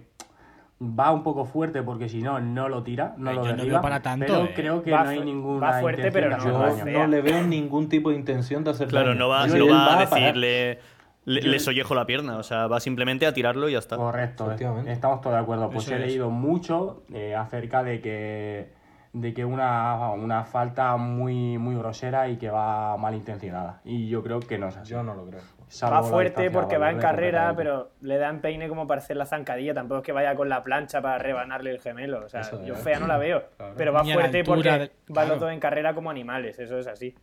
va 0.82 1.12
un 1.12 1.24
poco 1.24 1.46
fuerte 1.46 1.84
porque 1.84 2.08
si 2.10 2.22
no, 2.22 2.40
no 2.40 2.70
lo 2.70 2.84
tira, 2.84 3.14
no 3.18 3.30
Ay, 3.30 3.36
lo 3.36 3.44
yo 3.46 3.56
derriba. 3.56 3.82
para 3.82 4.02
tanto, 4.02 4.26
pero 4.26 4.46
eh. 4.46 4.52
creo 4.56 4.82
que 4.82 4.92
Va 4.92 5.04
no 5.04 5.10
hay 5.10 5.20
ninguna 5.26 5.72
va 5.72 5.80
fuerte, 5.82 6.08
intención 6.08 6.32
pero 6.32 6.52
no 6.54 6.86
no 6.86 7.08
le 7.08 7.22
veo 7.22 7.44
ningún 7.44 7.90
tipo 7.90 8.10
de 8.10 8.16
intención 8.16 8.64
de 8.64 8.72
hacer 8.72 8.88
Claro, 8.88 9.10
daño. 9.10 9.20
no 9.20 9.28
va, 9.30 9.46
no 9.46 9.56
a 9.76 10.10
parar. 10.10 10.10
decirle. 10.10 10.80
Le, 11.26 11.42
le 11.42 11.60
sollejo 11.60 11.96
la 11.96 12.06
pierna, 12.06 12.38
o 12.38 12.44
sea, 12.44 12.68
va 12.68 12.80
simplemente 12.80 13.26
a 13.26 13.34
tirarlo 13.34 13.70
y 13.70 13.74
ya 13.74 13.80
está. 13.80 13.96
Correcto, 13.96 14.52
eh. 14.52 14.58
Estamos 14.88 15.22
todos 15.22 15.36
de 15.36 15.42
acuerdo. 15.42 15.70
Pues 15.70 15.86
Eso 15.86 15.96
he 15.96 16.00
es. 16.00 16.08
leído 16.08 16.30
mucho 16.30 17.04
eh, 17.14 17.34
acerca 17.36 17.84
de 17.84 18.02
que 18.02 18.84
de 19.14 19.32
que 19.32 19.46
una, 19.46 20.10
una 20.12 20.44
falta 20.44 20.98
muy 20.98 21.58
muy 21.60 21.76
grosera 21.76 22.28
y 22.30 22.38
que 22.38 22.50
va 22.50 22.98
malintencionada. 22.98 23.80
Y 23.86 24.10
yo 24.10 24.24
creo 24.24 24.40
que 24.40 24.58
no 24.58 24.68
es 24.70 24.76
así. 24.78 24.92
Yo 24.92 25.04
no 25.04 25.14
lo 25.14 25.26
creo. 25.28 25.42
Salvo 25.68 25.96
Va 25.96 26.04
fuerte 26.04 26.52
porque 26.52 26.78
va 26.78 26.92
en 26.92 27.00
carrera, 27.00 27.54
pero 27.56 27.92
le 28.02 28.18
dan 28.18 28.42
peine 28.42 28.68
como 28.68 28.86
para 28.86 29.00
hacer 29.02 29.16
la 29.18 29.26
zancadilla. 29.26 29.74
Tampoco 29.74 30.00
es 30.02 30.06
que 30.06 30.12
vaya 30.12 30.36
con 30.36 30.50
la 30.50 30.64
plancha 30.64 31.02
para 31.02 31.18
rebanarle 31.20 31.72
el 31.72 31.80
gemelo. 31.80 32.26
O 32.26 32.30
sea, 32.30 32.42
yo 32.66 32.76
fea 32.76 33.00
no 33.00 33.08
la 33.08 33.18
veo. 33.18 33.44
Claro. 33.58 33.74
Pero 33.78 33.94
va 33.94 34.04
fuerte 34.04 34.44
porque 34.44 34.70
de- 34.72 34.92
van 35.10 35.30
los 35.30 35.40
dos 35.40 35.52
en 35.52 35.60
carrera 35.60 35.94
como 35.96 36.10
animales. 36.12 36.60
Eso 36.60 36.78
es 36.78 36.88
así. 36.88 37.16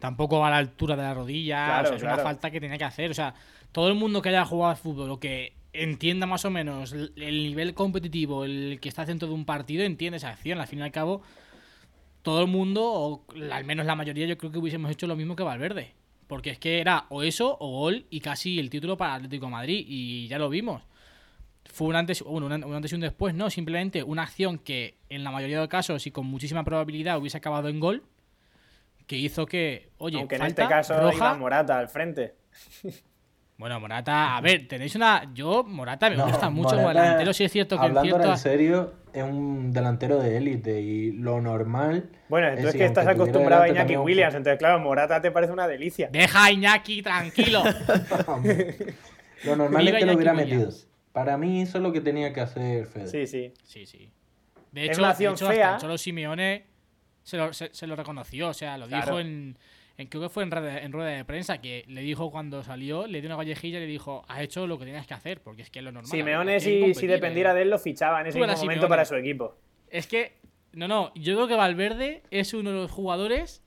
Tampoco 0.00 0.40
va 0.40 0.48
a 0.48 0.50
la 0.50 0.58
altura 0.58 0.96
de 0.96 1.02
la 1.02 1.14
rodilla. 1.14 1.64
Claro, 1.66 1.82
o 1.82 1.86
sea, 1.88 1.96
es 1.96 2.02
una 2.02 2.22
falta 2.22 2.50
que 2.50 2.60
tenía 2.60 2.78
que 2.78 2.84
hacer. 2.84 3.10
O 3.10 3.14
sea, 3.14 3.34
todo 3.72 3.88
el 3.88 3.94
mundo 3.94 4.22
que 4.22 4.30
haya 4.30 4.44
jugado 4.44 4.70
al 4.70 4.76
fútbol 4.76 5.10
o 5.10 5.20
que 5.20 5.54
entienda 5.72 6.26
más 6.26 6.44
o 6.44 6.50
menos 6.50 6.92
el 6.92 7.12
el 7.16 7.42
nivel 7.42 7.74
competitivo, 7.74 8.44
el 8.44 8.78
que 8.80 8.88
está 8.88 9.04
dentro 9.04 9.28
de 9.28 9.34
un 9.34 9.44
partido, 9.44 9.84
entiende 9.84 10.16
esa 10.16 10.30
acción. 10.30 10.60
Al 10.60 10.66
fin 10.66 10.80
y 10.80 10.82
al 10.82 10.92
cabo, 10.92 11.22
todo 12.22 12.42
el 12.42 12.48
mundo, 12.48 12.82
o 12.84 13.24
al 13.52 13.64
menos 13.64 13.86
la 13.86 13.94
mayoría, 13.94 14.26
yo 14.26 14.36
creo 14.36 14.50
que 14.50 14.58
hubiésemos 14.58 14.90
hecho 14.90 15.06
lo 15.06 15.16
mismo 15.16 15.36
que 15.36 15.42
Valverde. 15.42 15.92
Porque 16.26 16.50
es 16.50 16.58
que 16.58 16.80
era 16.80 17.06
o 17.08 17.22
eso 17.22 17.56
o 17.60 17.70
gol 17.70 18.06
y 18.10 18.18
casi 18.18 18.58
el 18.58 18.68
título 18.68 18.96
para 18.96 19.14
Atlético 19.14 19.46
de 19.46 19.52
Madrid. 19.52 19.84
Y 19.86 20.26
ya 20.26 20.38
lo 20.38 20.48
vimos. 20.48 20.82
Fue 21.72 21.86
un 21.86 21.96
antes, 21.96 22.22
bueno, 22.22 22.46
un, 22.46 22.74
antes 22.74 22.90
y 22.90 22.94
un 22.94 23.00
después, 23.00 23.34
no, 23.34 23.50
simplemente 23.50 24.02
una 24.02 24.22
acción 24.22 24.58
que 24.58 24.96
en 25.08 25.22
la 25.22 25.30
mayoría 25.30 25.60
de 25.60 25.68
casos 25.68 26.06
y 26.06 26.10
con 26.10 26.26
muchísima 26.26 26.64
probabilidad 26.64 27.18
hubiese 27.18 27.36
acabado 27.36 27.68
en 27.68 27.78
gol, 27.80 28.02
que 29.06 29.16
hizo 29.16 29.46
que, 29.46 29.90
oye, 29.98 30.18
Aunque 30.18 30.36
en 30.36 30.42
este 30.42 30.66
caso 30.66 30.98
roja, 31.00 31.14
iba 31.16 31.34
Morata 31.34 31.78
al 31.78 31.88
frente. 31.88 32.34
bueno, 33.58 33.78
Morata, 33.80 34.36
a 34.36 34.40
ver, 34.40 34.66
tenéis 34.68 34.94
una. 34.96 35.30
Yo, 35.32 35.62
Morata 35.64 36.10
me 36.10 36.16
No, 36.16 36.26
gusta 36.26 36.50
mucho 36.50 36.70
como 36.70 36.82
Morata, 36.82 37.02
delantero. 37.02 37.32
Sí, 37.32 37.44
es 37.44 37.52
cierto 37.52 37.76
que 37.78 37.84
en 37.86 37.88
Hablando 37.96 38.10
cierto. 38.16 38.30
en 38.32 38.38
serio, 38.38 38.94
es 39.12 39.22
un 39.22 39.72
delantero 39.72 40.18
de 40.20 40.36
élite 40.36 40.80
y 40.80 41.12
lo 41.12 41.40
normal. 41.40 42.10
Bueno, 42.28 42.48
es 42.48 42.54
entonces 42.54 42.72
si 42.72 42.78
que 42.78 42.84
estás 42.84 43.06
acostumbrado 43.06 43.62
a 43.62 43.66
Iñaki 43.68 43.78
también 43.78 44.00
un- 44.00 44.06
Williams. 44.06 44.34
Entonces, 44.34 44.58
claro, 44.58 44.80
Morata 44.80 45.20
te 45.22 45.30
parece 45.30 45.52
una 45.52 45.68
delicia. 45.68 46.08
Deja 46.12 46.44
a 46.44 46.50
Iñaki 46.50 47.02
tranquilo. 47.02 47.62
Lo 49.44 49.54
normal 49.56 49.86
es 49.88 49.94
que 49.94 50.06
lo 50.06 50.14
hubiera 50.14 50.32
Williams. 50.32 50.50
metido. 50.64 50.70
Para 51.12 51.36
mí, 51.38 51.62
eso 51.62 51.78
es 51.78 51.82
lo 51.82 51.92
que 51.92 52.00
tenía 52.00 52.32
que 52.32 52.40
hacer 52.40 52.86
Fede. 52.86 53.06
Sí, 53.06 53.26
sí. 53.26 53.52
Sí, 53.64 53.86
sí. 53.86 54.10
De 54.72 54.84
Es 54.86 54.90
hecho, 54.98 55.06
de 55.06 55.12
hecho, 55.12 55.30
hasta 55.32 55.50
fea. 55.50 55.74
el 55.74 55.80
Cholo 55.80 55.98
Simeone 55.98 56.66
se 57.26 57.36
lo, 57.36 57.52
se, 57.52 57.70
se 57.74 57.86
lo 57.86 57.96
reconoció. 57.96 58.48
O 58.48 58.54
sea, 58.54 58.78
lo 58.78 58.86
Claro. 58.86 59.04
dijo 59.06 59.20
en, 59.20 59.58
en. 59.98 60.06
Creo 60.06 60.22
que 60.22 60.28
fue 60.28 60.44
en, 60.44 60.50
rueda- 60.52 60.78
en 60.80 60.92
rueda 60.92 61.10
de 61.10 61.24
prensa. 61.24 61.58
Que 61.58 61.84
le 61.88 62.00
dijo 62.02 62.30
cuando 62.30 62.62
salió, 62.62 63.06
le 63.06 63.20
dio 63.20 63.28
una 63.28 63.36
vallejilla 63.36 63.78
y 63.78 63.80
le 63.82 63.86
dijo: 63.88 64.24
Has 64.28 64.40
hecho 64.42 64.66
lo 64.66 64.78
que 64.78 64.84
tenías 64.84 65.06
que 65.06 65.14
hacer. 65.14 65.40
Porque 65.42 65.62
es 65.62 65.70
que 65.70 65.80
es 65.80 65.84
lo 65.84 65.90
normal. 65.92 66.10
Simeone, 66.10 66.60
si, 66.60 66.94
si 66.94 67.06
dependiera 67.06 67.52
de 67.52 67.62
él, 67.62 67.70
lo 67.70 67.78
fichaba 67.78 68.20
en 68.20 68.28
ese 68.28 68.38
mismo 68.38 68.46
momento 68.46 68.60
Simeone. 68.72 68.88
para 68.88 69.04
su 69.04 69.14
equipo. 69.16 69.56
Es 69.90 70.06
que, 70.06 70.36
no, 70.72 70.86
no, 70.88 71.12
yo 71.14 71.34
creo 71.34 71.48
que 71.48 71.54
Valverde 71.56 72.22
es 72.30 72.54
uno 72.54 72.70
de 72.70 72.76
los 72.76 72.90
jugadores 72.90 73.62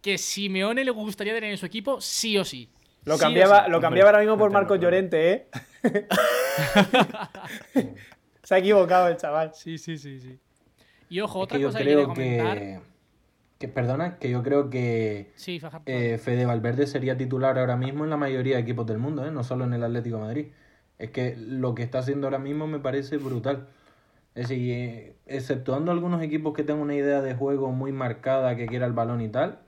que 0.00 0.16
Simeone 0.18 0.84
le 0.84 0.90
gustaría 0.92 1.34
tener 1.34 1.50
en 1.50 1.58
su 1.58 1.66
equipo 1.66 2.00
sí 2.00 2.38
o 2.38 2.44
sí. 2.44 2.70
Lo 3.04 3.18
cambiaba, 3.18 3.64
sí. 3.66 3.70
lo 3.70 3.80
cambiaba 3.80 4.10
ahora 4.10 4.20
mismo 4.20 4.38
por 4.38 4.50
Marcos. 4.50 4.78
Llorente, 4.80 5.32
¿eh? 5.32 5.46
Se 8.42 8.54
ha 8.54 8.58
equivocado 8.58 9.08
el 9.08 9.16
chaval. 9.16 9.52
Sí, 9.54 9.78
sí, 9.78 9.96
sí, 9.98 10.20
sí. 10.20 10.38
Y 11.08 11.20
ojo, 11.20 11.40
Es 11.40 11.44
otra 11.44 11.56
que 11.58 11.62
yo 11.62 11.68
cosa 11.68 11.78
que 11.78 11.84
quería 11.84 11.96
creo 11.96 12.08
comentar. 12.08 12.58
que, 12.58 12.80
que. 13.58 13.68
Perdona, 13.68 14.18
que 14.18 14.30
yo 14.30 14.42
creo 14.42 14.70
que 14.70 15.32
Sí, 15.36 15.60
eh, 15.86 16.18
Fede 16.18 16.44
Valverde 16.46 16.86
sería 16.86 17.16
titular 17.16 17.58
ahora 17.58 17.76
mismo 17.76 18.04
en 18.04 18.10
la 18.10 18.16
mayoría 18.16 18.56
de 18.56 18.62
equipos 18.62 18.86
del 18.86 18.98
mundo, 18.98 19.26
¿eh? 19.26 19.30
no 19.30 19.44
solo 19.44 19.64
en 19.64 19.72
el 19.74 19.84
Atlético 19.84 20.16
de 20.16 20.22
Madrid. 20.22 20.46
Es 20.98 21.10
que 21.10 21.36
lo 21.36 21.74
que 21.74 21.82
está 21.82 21.98
haciendo 21.98 22.26
ahora 22.26 22.38
mismo 22.38 22.66
me 22.66 22.78
parece 22.78 23.16
brutal. 23.18 23.68
Es 24.34 24.48
decir, 24.48 24.70
eh, 24.72 25.16
exceptuando 25.26 25.92
algunos 25.92 26.22
equipos 26.22 26.54
que 26.54 26.64
tengan 26.64 26.82
una 26.82 26.94
idea 26.94 27.22
de 27.22 27.34
juego 27.34 27.72
muy 27.72 27.92
marcada, 27.92 28.56
que 28.56 28.66
quiera 28.66 28.86
el 28.86 28.92
balón 28.92 29.20
y 29.20 29.28
tal, 29.28 29.60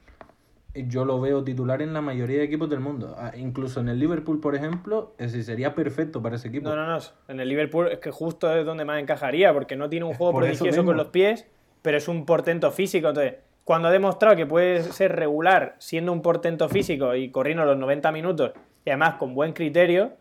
yo 0.88 1.04
lo 1.04 1.21
veo 1.21 1.42
titular 1.45 1.80
en 1.83 1.92
la 1.92 2.00
mayoría 2.00 2.38
de 2.38 2.45
equipos 2.45 2.68
del 2.71 2.80
mundo. 2.80 3.14
Ah, 3.18 3.33
Incluso 3.37 3.80
en 3.80 3.88
el 3.88 3.99
Liverpool, 3.99 4.40
por 4.40 4.54
ejemplo, 4.54 5.14
ese 5.18 5.42
sería 5.42 5.75
perfecto 5.75 6.21
para 6.23 6.37
ese 6.37 6.49
equipo. 6.49 6.68
No, 6.68 6.76
no, 6.76 6.87
no. 6.87 6.99
En 7.28 7.40
el 7.40 7.49
Liverpool 7.49 7.88
es 7.88 7.99
que 7.99 8.11
justo 8.11 8.54
es 8.54 8.64
donde 8.66 8.85
más 8.85 9.00
encajaría, 9.00 9.52
porque 9.52 9.76
no 9.76 9.88
tiene 9.88 10.04
un 10.06 10.14
juego 10.14 10.33
por 10.33 10.42
prodigioso 10.45 10.85
con 10.85 10.97
los 10.97 11.09
pies, 11.09 11.47
pero 11.83 11.97
es 11.99 12.09
un 12.09 12.26
portento 12.26 12.71
físico. 12.71 13.09
Entonces, 13.09 13.35
cuando 13.64 13.88
ha 13.88 13.90
demostrado 13.90 14.37
que 14.37 14.47
puede 14.47 14.83
ser 14.83 15.16
regular 15.16 15.75
siendo 15.78 16.12
un 16.12 16.23
portento 16.23 16.68
físico 16.68 17.14
y 17.14 17.30
corriendo 17.30 17.64
los 17.64 17.76
90 17.78 18.12
minutos 18.12 18.52
y 18.85 18.90
además 18.90 19.14
con 19.14 19.35
buen 19.35 19.52
criterio, 19.52 20.12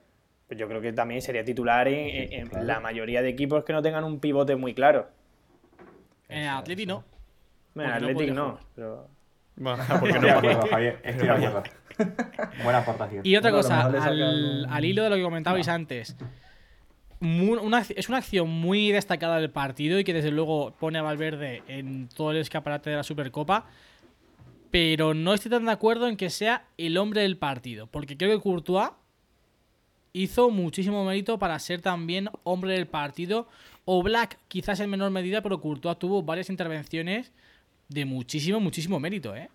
pues 0.48 0.60
yo 0.60 0.68
creo 0.68 0.82
que 0.82 0.94
también 0.94 1.22
sería 1.22 1.44
titular 1.44 1.88
en, 1.88 2.32
en- 2.34 2.56
en 2.58 2.68
la 2.68 2.80
mayoría 2.80 3.22
de 3.22 3.30
equipos 3.30 3.64
que 3.64 3.74
no 3.74 3.82
tengan 3.82 4.04
un 4.04 4.20
pivote 4.20 4.56
muy 4.56 4.74
claro. 4.74 5.08
En 6.30 6.48
Atleti 6.48 6.86
no. 6.86 7.04
Bueno, 7.74 7.92
Porque 7.92 8.02
no 8.02 8.08
Athletic 8.08 8.16
puede 8.16 8.32
no, 8.34 8.50
jugar. 8.52 8.64
pero 8.76 9.08
Bueno, 9.58 9.84
porque 10.00 10.10
Estoy 10.16 10.26
de 10.30 10.32
acuerdo, 10.32 10.68
Javier. 10.70 11.00
Estoy 11.04 11.28
de 11.28 11.34
acuerdo. 11.34 11.64
Buena 12.64 12.80
aportación. 12.80 13.22
Y 13.26 13.36
otra 13.38 13.52
cosa, 13.52 13.82
al, 13.86 14.66
al 14.70 14.86
hilo 14.86 15.04
de 15.04 15.10
lo 15.10 15.16
que 15.16 15.22
comentabais 15.24 15.68
antes. 15.68 16.16
una 17.22 17.82
ac- 17.82 17.94
es 17.96 18.10
una 18.10 18.18
acción 18.18 18.50
muy 18.50 18.92
destacada 18.92 19.40
del 19.40 19.50
partido 19.50 19.98
y 20.00 20.04
que 20.04 20.14
desde 20.14 20.32
luego 20.32 20.72
pone 20.80 21.00
a 21.00 21.02
Valverde 21.04 21.64
en 21.68 22.10
todo 22.10 22.32
el 22.32 22.38
escaparate 22.38 22.90
de 22.90 22.98
la 22.98 23.04
Supercopa. 23.04 23.66
Pero 24.72 25.14
no 25.14 25.34
estoy 25.34 25.50
tan 25.52 25.64
de 25.66 25.72
acuerdo 25.72 26.08
en 26.10 26.18
que 26.18 26.30
sea 26.30 26.66
el 26.78 26.98
hombre 26.98 27.22
del 27.22 27.38
partido. 27.38 27.88
Porque 27.88 28.18
creo 28.18 28.36
que 28.36 28.44
Courtois 28.44 28.90
hizo 30.12 30.50
muchísimo 30.50 31.06
mérito 31.06 31.40
para 31.40 31.58
ser 31.60 31.82
también 31.82 32.30
hombre 32.44 32.74
del 32.74 32.88
partido. 32.88 33.48
O 33.86 34.04
Black, 34.04 34.38
quizás 34.50 34.82
en 34.82 34.90
menor 34.90 35.12
medida, 35.12 35.42
pero 35.42 35.62
Courtois 35.62 35.98
tuvo 35.98 36.24
varias 36.24 36.50
intervenciones 36.50 37.32
de 37.90 38.06
muchísimo, 38.06 38.60
muchísimo 38.60 39.00
mérito, 39.00 39.36
¿eh? 39.36 39.50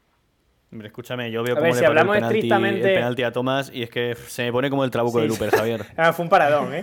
Hombre, 0.73 0.87
escúchame, 0.89 1.31
yo 1.33 1.43
veo 1.43 1.55
A 1.55 1.59
cómo 1.59 1.65
ver, 1.65 1.73
le 1.75 1.79
si 1.81 1.85
pone 1.85 1.93
el 1.93 1.99
hablamos 1.99 2.15
penalti, 2.17 2.39
estrictamente- 2.39 2.89
el 2.89 2.95
penalti 2.95 3.23
a 3.25 3.33
Tomás 3.33 3.71
y 3.75 3.83
es 3.83 3.91
que 3.91 4.15
se 4.15 4.45
me 4.45 4.53
pone 4.53 4.71
como 4.71 4.85
el 4.85 4.91
trabuco 4.91 5.19
Sí. 5.19 5.23
de 5.23 5.29
Luper, 5.29 5.51
Javier. 5.51 5.85
Ah, 5.97 6.13
fue 6.13 6.25
un 6.25 6.29
paradón, 6.29 6.73
¿eh? 6.75 6.83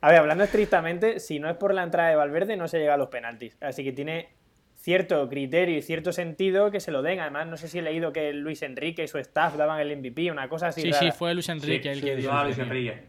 A 0.00 0.08
ver, 0.10 0.18
hablando 0.18 0.44
estrictamente, 0.44 1.20
si 1.20 1.38
no 1.38 1.48
es 1.50 1.56
por 1.56 1.72
la 1.74 1.82
entrada 1.82 2.08
de 2.10 2.16
Valverde, 2.16 2.56
no 2.56 2.68
se 2.68 2.78
llega 2.78 2.94
a 2.94 2.96
los 2.96 3.08
penaltis. 3.08 3.56
Así 3.60 3.84
que 3.84 3.92
tiene 3.92 4.28
cierto 4.76 5.28
criterio 5.30 5.78
y 5.78 5.82
cierto 5.82 6.12
sentido 6.12 6.70
que 6.70 6.80
se 6.80 6.90
lo 6.90 7.00
den. 7.02 7.20
Además, 7.20 7.46
no 7.46 7.56
sé 7.56 7.68
si 7.68 7.78
he 7.78 7.82
leído 7.82 8.12
que 8.12 8.32
Luis 8.34 8.60
Enrique 8.62 9.02
y 9.04 9.08
su 9.08 9.16
staff 9.18 9.56
daban 9.56 9.80
el 9.80 9.90
MVP, 9.96 10.30
una 10.30 10.48
cosa 10.48 10.68
así. 10.68 10.82
Sí, 10.82 10.90
rara. 10.92 11.10
sí, 11.10 11.16
fue 11.16 11.32
Luis 11.34 11.48
Enrique 11.48 11.90
el 11.90 12.02
que 12.02 12.16
dio. 12.16 12.32
Ah, 12.32 12.44
Luis. 12.44 12.58
Enrique. 12.58 13.02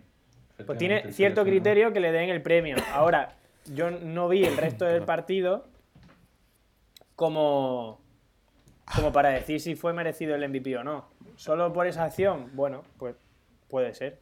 Pues 0.66 0.78
tiene 0.78 1.12
cierto 1.12 1.44
criterio 1.44 1.92
que 1.92 2.00
le 2.00 2.14
den 2.14 2.30
el 2.30 2.42
premio. 2.42 2.78
Ahora, 2.94 3.36
yo 3.74 3.92
no 3.92 4.30
vi 4.30 4.46
el 4.46 4.56
resto 4.56 4.86
del 4.86 5.04
partido 5.04 5.68
como, 7.16 8.02
como 8.96 9.12
para 9.12 9.30
decir 9.30 9.60
si 9.60 9.76
fue 9.76 9.94
merecido 9.94 10.36
el 10.36 10.48
MVP 10.50 10.76
o 10.78 10.84
no. 10.84 11.10
Solo 11.36 11.72
por 11.74 11.88
esa 11.88 12.06
acción, 12.06 12.52
bueno, 12.54 12.84
pues 12.98 13.16
puede 13.70 13.94
ser. 13.94 14.20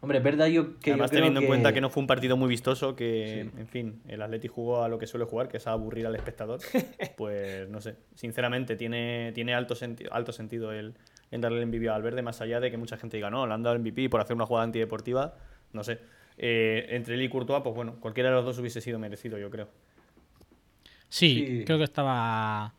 Hombre, 0.00 0.18
es 0.18 0.24
verdad 0.24 0.46
yo 0.46 0.78
que 0.78 0.92
Además, 0.92 1.10
yo 1.10 1.14
creo 1.16 1.18
teniendo 1.24 1.40
que... 1.40 1.46
en 1.46 1.50
cuenta 1.50 1.72
que 1.72 1.80
no 1.80 1.90
fue 1.90 2.00
un 2.02 2.06
partido 2.06 2.36
muy 2.36 2.48
vistoso, 2.48 2.94
que, 2.94 3.48
Sí. 3.52 3.58
en 3.60 3.66
fin, 3.66 4.02
el 4.06 4.22
Atleti 4.22 4.46
jugó 4.46 4.84
a 4.84 4.88
lo 4.88 4.96
que 4.96 5.08
suele 5.08 5.24
jugar, 5.26 5.48
que 5.48 5.56
es 5.56 5.66
a 5.66 5.72
aburrir 5.72 6.06
al 6.06 6.14
espectador, 6.14 6.60
pues 7.16 7.68
no 7.68 7.80
sé. 7.80 7.96
Sinceramente, 8.14 8.76
tiene, 8.76 9.32
tiene 9.34 9.54
alto, 9.54 9.74
senti- 9.74 10.06
alto 10.08 10.30
sentido 10.30 10.70
el, 10.72 10.94
en 11.32 11.40
darle 11.40 11.58
el 11.60 11.66
MVP 11.66 11.88
a 11.88 11.92
Valverde, 11.92 12.22
más 12.22 12.40
allá 12.40 12.60
de 12.60 12.70
que 12.70 12.76
mucha 12.76 12.96
gente 12.96 13.16
diga, 13.16 13.28
no, 13.28 13.44
le 13.46 13.54
han 13.54 13.64
dado 13.64 13.74
el 13.74 13.82
MVP 13.82 14.08
por 14.08 14.20
hacer 14.20 14.36
una 14.36 14.46
jugada 14.46 14.64
antideportiva, 14.66 15.34
no 15.72 15.82
sé. 15.82 15.98
Eh, 16.36 16.86
entre 16.90 17.14
él 17.14 17.22
y 17.22 17.28
Courtois, 17.28 17.62
pues 17.64 17.74
bueno, 17.74 17.96
cualquiera 17.98 18.28
de 18.30 18.36
los 18.36 18.44
dos 18.44 18.56
hubiese 18.60 18.80
sido 18.80 19.00
merecido, 19.00 19.36
yo 19.36 19.50
creo. 19.50 19.68
Sí, 21.08 21.44
Sí. 21.46 21.64
creo 21.64 21.78
que 21.78 21.84
estaba 21.84 22.74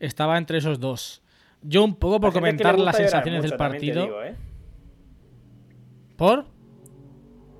estaba 0.00 0.38
entre 0.38 0.58
esos 0.58 0.78
dos. 0.80 1.22
Yo 1.62 1.82
un 1.84 1.96
poco 1.96 2.20
por 2.20 2.32
comentar 2.32 2.78
las 2.78 2.96
sensaciones 2.96 3.42
del 3.42 3.50
mucho, 3.52 3.58
partido. 3.58 4.02
digo, 4.04 4.22
¿eh? 4.22 4.34
¿Por? 6.16 6.46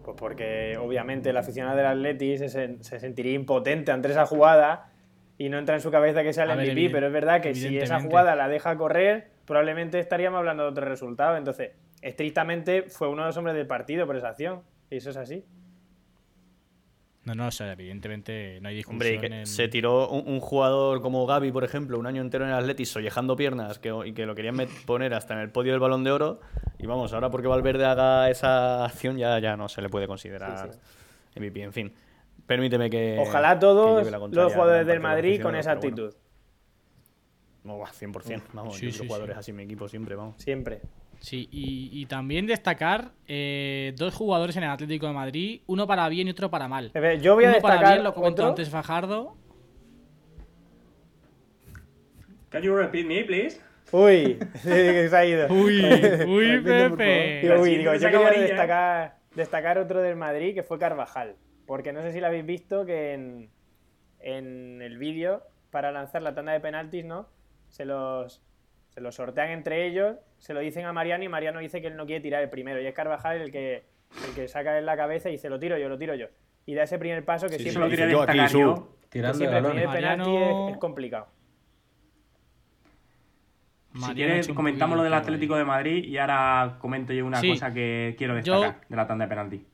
Pues 0.05 0.17
porque 0.19 0.77
obviamente 0.81 1.31
el 1.31 1.37
aficionado 1.37 1.77
del 1.77 1.87
Atleti 1.87 2.39
se, 2.39 2.47
sen- 2.47 2.81
se 2.83 2.99
sentiría 3.01 3.33
impotente 3.35 3.93
ante 3.93 4.09
esa 4.09 4.25
jugada 4.27 4.91
y 5.37 5.49
no 5.49 5.59
entra 5.59 5.75
en 5.75 5.81
su 5.81 5.91
cabeza 5.91 6.23
que 6.23 6.33
sea 6.33 6.45
el 6.45 6.57
ver, 6.57 6.73
MVP, 6.73 6.91
pero 6.91 7.07
es 7.09 7.13
verdad 7.13 7.41
que 7.41 7.55
si 7.55 7.77
esa 7.79 8.01
jugada 8.01 8.35
la 8.35 8.49
deja 8.49 8.77
correr, 8.77 9.31
probablemente 9.45 9.99
estaríamos 10.01 10.39
hablando 10.39 10.65
de 10.65 10.71
otro 10.71 10.85
resultado. 10.87 11.37
Entonces, 11.37 11.73
estrictamente 12.03 12.85
fue 12.85 13.09
uno 13.09 13.23
de 13.23 13.29
los 13.29 13.37
hombres 13.37 13.55
del 13.57 13.67
partido 13.67 14.07
por 14.07 14.17
esa 14.17 14.31
acción. 14.31 14.63
Y 14.91 14.97
eso 14.97 15.11
es 15.11 15.17
así. 15.17 15.45
No, 17.29 17.35
no, 17.35 17.49
o 17.49 17.51
sea, 17.51 17.73
evidentemente 17.73 18.59
no 18.63 18.69
hay 18.69 18.77
discusión. 18.77 18.95
Hombre, 18.97 19.15
y 19.15 19.19
que 19.19 19.27
en- 19.41 19.47
se 19.47 19.69
tiró 19.69 20.09
un, 20.09 20.27
un 20.27 20.41
jugador 20.41 21.03
como 21.03 21.27
Gaby, 21.27 21.53
por 21.53 21.63
ejemplo, 21.63 21.99
un 21.99 22.07
año 22.07 22.23
entero 22.23 22.45
en 22.45 22.51
el 22.51 22.57
Atleti, 22.57 22.87
sollejando 22.87 23.37
piernas 23.37 23.79
que, 23.79 23.93
y 24.07 24.13
que 24.15 24.25
lo 24.25 24.35
querían 24.35 24.57
met- 24.57 24.85
poner 24.87 25.13
hasta 25.13 25.35
en 25.35 25.41
el 25.41 25.51
podio 25.51 25.73
del 25.73 25.81
Balón 25.81 26.05
de 26.05 26.11
Oro. 26.11 26.41
Y 26.79 26.87
vamos, 26.87 27.13
ahora 27.13 27.29
porque 27.31 27.47
Valverde 27.49 27.85
haga 27.85 28.31
esa 28.31 28.85
acción 28.87 29.19
ya, 29.19 29.39
ya 29.41 29.57
no 29.57 29.69
se 29.69 29.83
le 29.83 29.89
puede 29.91 30.07
considerar 30.07 30.71
Sí, 30.73 31.39
MVP. 31.41 31.63
En 31.63 31.73
fin, 31.75 31.93
permíteme 32.47 32.89
que. 32.89 33.19
Ojalá 33.21 33.59
todos 33.59 34.07
los 34.31 34.53
jugadores 34.55 34.87
del 34.87 35.01
Madrid 35.01 35.43
con 35.43 35.55
esa 35.55 35.75
bueno. 35.75 35.89
actitud. 35.89 36.15
No, 37.65 37.79
va, 37.79 37.89
100%. 37.93 38.43
Vamos, 38.55 38.77
Sí, 38.77 38.87
yo 38.91 38.93
sí, 39.03 39.07
jugadores 39.07 39.35
sí. 39.35 39.41
así 39.41 39.51
en 39.51 39.57
mi 39.59 39.65
equipo 39.65 39.89
siempre, 39.89 40.15
vamos. 40.15 40.37
Siempre. 40.39 40.81
Sí, 41.21 41.49
y, 41.51 41.91
y 41.93 42.07
también 42.07 42.47
destacar 42.47 43.13
eh, 43.27 43.93
dos 43.97 44.15
jugadores 44.15 44.57
en 44.57 44.63
el 44.63 44.71
Atlético 44.71 45.07
de 45.07 45.13
Madrid, 45.13 45.61
uno 45.67 45.87
para 45.87 46.09
bien 46.09 46.29
y 46.29 46.31
otro 46.31 46.51
para 46.51 46.69
mal. 46.69 46.93
Yo 47.21 47.35
voy 47.35 47.45
a 47.45 47.51
uno 47.51 47.61
para 47.61 47.75
destacar 47.75 47.95
bien, 47.95 48.05
lo 48.05 48.15
comentó 48.15 48.43
otro. 48.43 48.49
antes 48.51 48.71
Fajardo. 48.71 49.37
Can 52.51 52.63
you 52.63 52.75
repeat 52.75 53.07
me, 53.07 53.25
please? 53.25 53.61
Uy, 53.93 54.39
que 54.63 55.09
se 55.09 55.17
ha 55.17 55.25
ido. 55.25 55.49
Uy, 55.53 55.85
uy, 56.27 56.61
Pepe. 56.63 57.41
Digo, 57.43 57.61
uy, 57.61 57.77
digo, 57.77 57.95
yo 57.95 58.11
quería 58.11 58.31
destacar, 58.31 59.17
destacar 59.35 59.79
otro 59.79 60.01
del 60.01 60.17
Madrid 60.17 60.55
que 60.55 60.63
fue 60.63 60.79
Carvajal. 60.79 61.37
Porque 61.67 61.93
no 61.93 62.01
sé 62.03 62.13
si 62.13 62.21
lo 62.21 62.27
habéis 62.29 62.47
visto 62.47 62.87
que 62.87 63.13
en, 63.13 63.51
en 64.21 64.81
el 64.81 64.99
vídeo, 64.99 65.43
para 65.71 65.93
lanzar 65.93 66.23
la 66.23 66.35
tanda 66.35 66.53
de 66.53 66.61
penaltis, 66.61 67.05
¿no? 67.05 67.29
Se 67.69 67.85
los, 67.85 68.43
se 68.89 69.01
los 69.01 69.15
sortean 69.15 69.51
entre 69.51 69.87
ellos, 69.87 70.17
se 70.39 70.55
lo 70.55 70.61
dicen 70.61 70.85
a 70.87 70.93
Mariano 70.93 71.25
y 71.25 71.29
Mariano 71.29 71.61
dice 71.61 71.81
que 71.81 71.89
él 71.89 71.97
no 71.97 72.07
quiere 72.07 72.21
tirar 72.21 72.43
el 72.43 72.51
primero. 72.51 72.81
Y 72.81 72.87
es 72.87 72.95
Carvajal 72.95 73.41
el 73.41 73.51
que, 73.53 73.85
el 74.29 74.35
que 74.35 74.49
saca 74.49 74.79
en 74.79 74.87
la 74.87 74.97
cabeza 74.97 75.29
y 75.29 75.33
dice, 75.33 75.49
lo 75.51 75.59
tiro 75.59 75.77
yo, 75.79 75.89
lo 75.89 75.99
tiro 75.99 76.15
yo. 76.15 76.27
Y 76.67 76.75
da 76.75 76.83
ese 76.85 76.99
primer 76.99 77.25
paso 77.25 77.47
que 77.49 77.59
Sí, 77.59 77.65
Yo 77.65 77.65
sí, 77.65 77.71
siempre, 77.71 77.91
dice, 77.91 78.03
quería 78.03 78.13
yo 78.13 78.23
aquí, 78.23 78.53
su- 78.53 78.59
yo 78.61 78.95
Tirando 79.09 79.39
siempre 79.39 79.59
el 79.59 79.65
primer 79.65 79.89
penalti 79.91 80.31
Mariano- 80.31 80.69
es, 80.69 80.73
es 80.75 80.79
complicado. 80.79 81.27
Si 83.95 83.99
Mariano 84.01 84.13
ha 84.13 84.15
quieres, 84.15 84.49
comentamos 84.49 84.97
lo 84.99 85.03
del 85.03 85.15
Atlético 85.15 85.57
de 85.57 85.65
Madrid 85.65 86.05
y 86.05 86.19
ahora 86.19 86.77
comento 86.79 87.13
yo 87.13 87.25
una 87.27 87.41
Sí. 87.41 87.51
cosa 87.51 87.73
que 87.73 88.15
quiero 88.19 88.39
Yo- 88.41 88.61
destacar 88.61 88.87
de 88.89 88.97
la 88.97 89.07
tanda 89.07 89.25
de 89.25 89.29
penalti. 89.31 89.67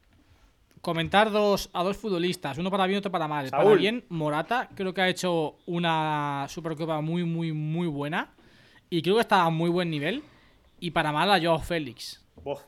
Comentar 0.81 1.31
dos, 1.31 1.71
a 1.73 1.83
dos 1.83 1.97
futbolistas, 1.97 2.59
uno 2.59 2.71
para 2.71 2.87
bien 2.87 2.97
y 2.97 2.99
otro 2.99 3.11
para 3.11 3.27
mal. 3.27 3.49
Para 3.51 3.63
Saúl. 3.65 3.79
bien, 3.79 4.05
Morata, 4.11 4.69
creo 4.75 4.93
que 4.95 5.01
ha 5.01 5.09
hecho 5.09 5.57
una 5.67 6.45
Supercopa 6.49 7.01
muy, 7.01 7.25
muy, 7.25 7.53
muy 7.53 7.87
buena. 7.89 8.31
Y 8.91 9.01
creo 9.03 9.15
que 9.17 9.23
está 9.23 9.43
a 9.45 9.51
muy 9.51 9.71
buen 9.71 9.91
nivel. 9.91 10.23
Y 10.85 10.91
para 10.91 11.13
mal 11.13 11.31
a 11.33 11.41
Joao 11.41 11.59
Félix. 11.61 12.23
Uf, 12.45 12.61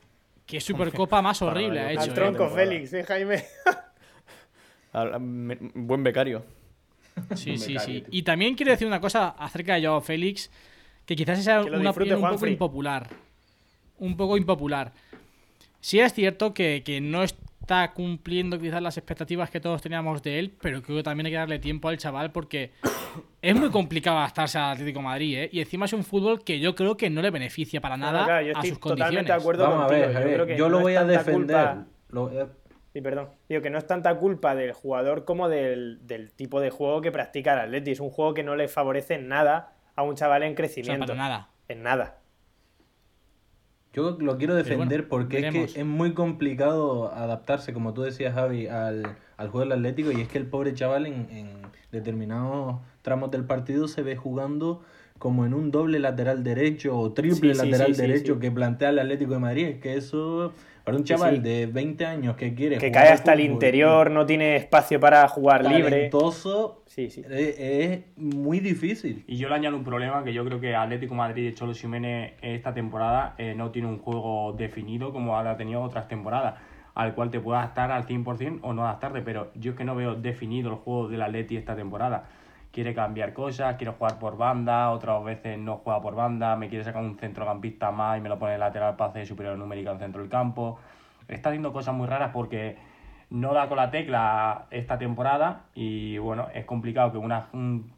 Qué 0.47 0.59
Supercopa 0.61 1.21
más 1.21 1.43
horrible 1.43 1.81
ha 1.81 1.83
Joao 1.85 1.93
hecho. 1.93 2.01
al 2.03 2.09
eh. 2.11 2.15
tronco 2.15 2.39
temporada. 2.45 2.69
Félix, 2.71 2.93
¿eh, 2.95 3.05
Jaime? 3.05 3.45
Al- 4.93 5.15
a- 5.15 5.19
me- 5.19 5.59
buen 5.75 6.03
becario. 6.03 6.45
Sí, 7.35 7.59
sí, 7.59 7.79
sí. 7.79 8.05
Y 8.11 8.23
también 8.23 8.55
quiero 8.55 8.73
decir 8.73 8.87
una 8.87 9.01
cosa 9.01 9.29
acerca 9.39 9.75
de 9.75 9.87
Joao 9.87 10.01
Félix, 10.01 10.51
que 11.05 11.15
quizás 11.17 11.43
sea 11.45 11.63
Que 11.63 11.71
una 11.71 11.91
opinión 11.91 12.23
un 12.25 12.31
poco 12.31 12.47
impopular. 12.47 13.09
Un 13.99 14.17
poco 14.17 14.37
impopular. 14.39 14.93
Sí 15.81 16.01
es 16.01 16.15
cierto 16.15 16.55
que, 16.55 16.83
que 16.85 17.01
no 17.03 17.23
está 17.67 17.93
cumpliendo 17.93 18.61
quizás 18.61 18.81
las 18.81 18.97
expectativas 18.97 19.51
que 19.51 19.59
todos 19.61 19.83
teníamos 19.83 20.23
de 20.23 20.39
él, 20.39 20.55
pero 20.61 20.81
creo 20.83 20.99
que 20.99 21.03
también 21.03 21.27
hay 21.27 21.33
que 21.33 21.39
darle 21.39 21.59
tiempo 21.59 21.89
al 21.89 21.99
chaval 21.99 22.31
porque 22.31 22.71
es 23.43 23.57
muy 23.57 23.71
complicado 23.71 24.19
adaptarse 24.19 24.57
al 24.57 24.75
Atlético 24.75 25.01
de 25.01 25.05
Madrid, 25.05 25.37
¿eh? 25.39 25.49
Y 25.53 25.59
encima 25.59 25.87
es 25.87 25.93
un 25.93 26.05
fútbol 26.05 26.45
que 26.45 26.61
yo 26.61 26.77
creo 26.77 26.97
que 26.97 27.11
no 27.11 27.23
le 27.23 27.31
beneficia 27.33 27.81
para 27.81 27.97
nada 27.97 28.25
claro, 28.25 28.43
yo 28.47 28.51
a 28.51 28.53
estoy 28.53 28.71
sus 28.71 28.79
totalmente 28.79 29.05
condiciones. 29.17 29.27
de 29.27 29.33
acuerdo 29.33 29.65
Vamos 29.69 29.83
a 29.85 29.89
ver, 29.89 30.07
yo 30.09 30.13
Javier, 30.15 30.35
creo 30.35 30.47
que 30.47 30.57
yo 30.57 30.69
lo 30.69 30.77
no 30.77 30.83
voy 30.83 30.95
a 30.95 31.03
defender. 31.05 31.35
culpa- 31.35 31.87
Lo- 32.11 32.31
eh, 32.31 32.47
Sí, 32.93 33.01
perdón. 33.03 33.29
Digo 33.49 33.61
que 33.61 33.69
no 33.69 33.77
es 33.79 33.87
tanta 33.87 34.15
culpa 34.15 34.55
del 34.55 34.73
jugador 34.73 35.25
como 35.27 35.49
del, 35.51 35.99
del 36.07 36.33
tipo 36.33 36.61
de 36.61 36.71
juego 36.71 37.01
que 37.03 37.11
practica 37.13 37.53
el 37.53 37.59
Atleti. 37.59 37.91
Es 37.91 38.01
un 38.01 38.09
juego 38.11 38.33
que 38.33 38.43
no 38.45 38.55
le 38.57 38.69
favorece 38.69 39.15
en 39.17 39.27
nada 39.29 39.75
a 39.97 40.03
un 40.03 40.15
chaval 40.15 40.45
en 40.45 40.47
O 40.47 40.51
sea, 40.51 40.57
crecimiento. 40.57 41.05
para 41.07 41.15
nada. 41.19 41.49
En 41.69 41.83
nada. 41.83 42.21
Yo 43.97 44.19
lo 44.21 44.37
quiero 44.37 44.55
defender 44.55 45.01
bueno, 45.03 45.09
porque 45.09 45.37
veremos. 45.41 45.69
es 45.69 45.73
que 45.73 45.81
es 45.81 45.87
muy 45.87 46.13
complicado 46.13 47.11
adaptarse, 47.15 47.73
como 47.73 47.95
tú 47.95 48.03
decías, 48.03 48.35
Javi, 48.35 48.67
al, 48.67 49.17
al 49.39 49.49
juego 49.49 49.61
del 49.61 49.73
Atlético. 49.73 50.13
Y 50.13 50.21
es 50.21 50.29
que 50.29 50.37
el 50.37 50.47
pobre 50.47 50.75
chaval 50.75 51.07
en, 51.07 51.27
en 51.31 51.49
determinados 51.93 52.77
tramos 53.01 53.31
del 53.31 53.45
partido 53.45 53.89
se 53.89 54.03
ve 54.03 54.15
jugando 54.15 54.83
como 55.19 55.47
en 55.47 55.55
un 55.55 55.71
doble 55.71 55.99
lateral 55.99 56.45
derecho 56.45 56.95
o 56.95 57.13
triple 57.13 57.55
Sí, 57.55 57.59
lateral 57.59 57.89
sí, 57.89 57.95
sí, 57.95 58.03
derecho 58.03 58.39
que 58.39 58.51
plantea 58.51 58.91
el 58.91 58.99
Atlético 58.99 59.33
de 59.33 59.39
Madrid. 59.39 59.67
Es 59.67 59.81
que 59.81 59.97
eso 59.97 60.53
Para 60.87 60.99
un 60.99 61.03
chaval 61.05 61.39
sí. 61.39 61.43
de 61.43 61.67
20 61.67 62.07
años 62.07 62.37
que 62.37 62.55
quiere 62.55 62.79
Que 62.79 62.91
jugar 62.91 63.03
cae 63.03 63.13
hasta 63.13 63.33
el 63.33 63.41
interior, 63.41 64.09
no 64.09 64.25
tiene 64.25 64.55
espacio 64.55 65.01
para 65.01 65.27
jugar 65.27 65.65
libre. 65.65 65.91
talentoso, 65.91 66.85
Sí, 66.87 67.11
sí. 67.11 67.25
es, 67.29 67.59
es 67.59 68.01
muy 68.17 68.61
difícil. 68.61 69.25
Y 69.27 69.37
yo 69.37 69.49
le 69.49 69.57
añado 69.57 69.77
un 69.77 69.83
problema 69.83 70.23
que 70.23 70.33
yo 70.33 70.45
creo 70.45 70.61
que 70.61 70.77
Atlético 70.77 71.17
Madrid 71.17 71.49
y 71.49 71.55
Cholo 71.55 71.75
Simeone 71.75 72.35
esta 72.41 72.73
temporada 72.73 73.35
eh, 73.37 73.53
no 73.57 73.73
tiene 73.73 73.89
un 73.89 73.99
juego 73.99 74.53
definido 74.57 75.13
como 75.13 75.37
ha 75.37 75.57
tenido 75.57 75.83
otras 75.83 76.07
temporadas, 76.07 76.55
al 76.95 77.17
cual 77.17 77.33
te 77.33 77.41
puedas 77.41 77.65
adaptar 77.65 77.91
al 77.91 78.07
100% 78.07 78.61
o 78.63 78.73
no 78.73 78.85
adaptarte, 78.85 79.23
pero 79.23 79.51
yo 79.57 79.73
es 79.73 79.77
que 79.77 79.83
no 79.85 79.97
veo 79.97 80.15
definido 80.15 80.71
el 80.71 80.77
juego 80.77 81.09
del 81.09 81.21
Atleti 81.23 81.57
esta 81.57 81.75
temporada. 81.75 82.29
Quiere 82.77 82.93
cambiar 82.93 83.33
cosas, 83.33 83.77
quiere 83.77 83.95
jugar 83.95 84.19
por 84.19 84.37
banda, 84.37 84.91
otras 84.91 85.25
veces 85.25 85.59
no 85.59 85.79
juega 85.79 85.99
por 86.03 86.15
banda, 86.15 86.57
me 86.57 86.69
quiere 86.69 86.85
sacar 86.85 87.03
un 87.03 87.17
centrocampista 87.17 87.91
más 87.91 88.19
y 88.19 88.21
me 88.21 88.29
lo 88.29 88.39
pone 88.39 88.59
lateral 88.59 88.97
para 88.97 89.09
hacer 89.13 89.27
superior 89.27 89.57
numérica 89.57 89.93
en 89.93 89.99
centro 89.99 90.21
del 90.21 90.29
campo. 90.31 90.79
Está 91.27 91.49
haciendo 91.49 91.73
cosas 91.73 91.95
muy 91.95 92.07
raras 92.07 92.33
porque 92.35 92.77
no 93.31 93.55
da 93.55 93.69
con 93.69 93.79
la 93.79 93.91
tecla 93.91 94.67
esta 94.71 94.99
temporada 94.99 95.63
y 95.75 96.19
bueno, 96.19 96.49
es 96.53 96.67
complicado 96.67 97.13
que 97.13 97.17
una, 97.17 97.47
un, 97.55 97.91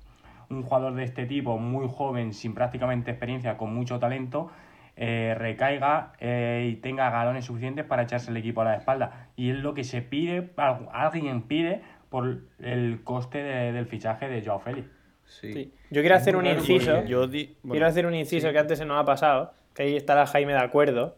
un 0.49 0.63
jugador 0.63 0.95
de 0.95 1.03
este 1.03 1.27
tipo, 1.27 1.59
muy 1.59 1.89
joven, 1.93 2.33
sin 2.33 2.55
prácticamente 2.55 3.11
experiencia, 3.11 3.57
con 3.57 3.75
mucho 3.75 3.99
talento, 3.99 4.49
eh, 4.97 5.35
recaiga 5.37 6.13
eh, 6.21 6.69
y 6.71 6.77
tenga 6.77 7.11
galones 7.11 7.47
suficientes 7.47 7.85
para 7.85 8.03
echarse 8.05 8.31
el 8.31 8.37
equipo 8.37 8.61
a 8.61 8.67
la 8.67 8.77
espalda. 8.77 9.27
Y 9.35 9.51
es 9.51 9.57
lo 9.57 9.75
que 9.75 9.83
se 9.83 10.03
pide, 10.03 10.53
al- 10.57 10.89
alguien 10.93 11.43
pide 11.43 11.83
por 12.11 12.39
el 12.61 13.01
coste 13.05 13.39
de- 13.43 13.73
del 13.73 13.87
fichaje 13.87 14.29
de 14.29 14.45
Joao 14.45 14.61
Félix. 14.61 14.89
Sí. 15.27 15.53
Sí. 15.53 15.73
Yo 15.91 16.01
quiero 16.01 16.17
hacer 16.17 16.37
un 16.37 16.47
inciso. 16.47 16.95
porque 16.95 17.09
Yo 17.09 17.27
di- 17.27 17.57
bueno, 17.63 17.73
Quiero 17.73 17.87
hacer 17.87 18.07
un 18.07 18.15
inciso 18.15 18.51
que 18.51 18.59
antes 18.59 18.79
se 18.79 18.85
nos 18.87 19.01
ha 19.01 19.05
pasado, 19.05 19.53
que 19.75 19.83
ahí 19.83 19.97
estará 19.97 20.27
Jaime 20.27 20.53
de 20.55 20.59
acuerdo. 20.61 21.17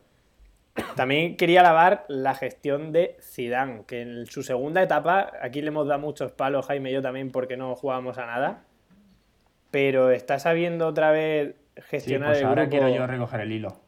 También 0.97 1.37
quería 1.37 1.61
alabar 1.61 2.05
la 2.09 2.35
gestión 2.35 2.93
de 2.93 3.17
Zidane, 3.21 3.85
que 3.87 4.03
en 4.03 4.27
su 4.27 4.43
segunda 4.43 4.83
etapa, 4.83 5.33
aquí 5.43 5.61
le 5.63 5.69
hemos 5.69 5.87
dado 5.89 6.01
muchos 6.01 6.33
palos, 6.33 6.67
Jaime 6.67 6.91
y 6.91 6.95
yo 6.95 7.03
también, 7.03 7.31
porque 7.31 7.57
no 7.57 7.75
jugábamos 7.77 8.19
a 8.19 8.27
nada. 8.27 8.63
Pero 9.71 10.11
está 10.11 10.39
sabiendo 10.39 10.87
otra 10.89 11.11
vez 11.13 11.55
Sí, 11.77 11.83
gestionar 11.89 12.31
pues 12.31 12.41
el 12.41 12.47
ahora 12.47 12.63
grupo. 12.63 12.77
quiero 12.79 12.95
yo 12.97 13.07
recoger 13.07 13.41
el 13.41 13.53
hilo. 13.53 13.81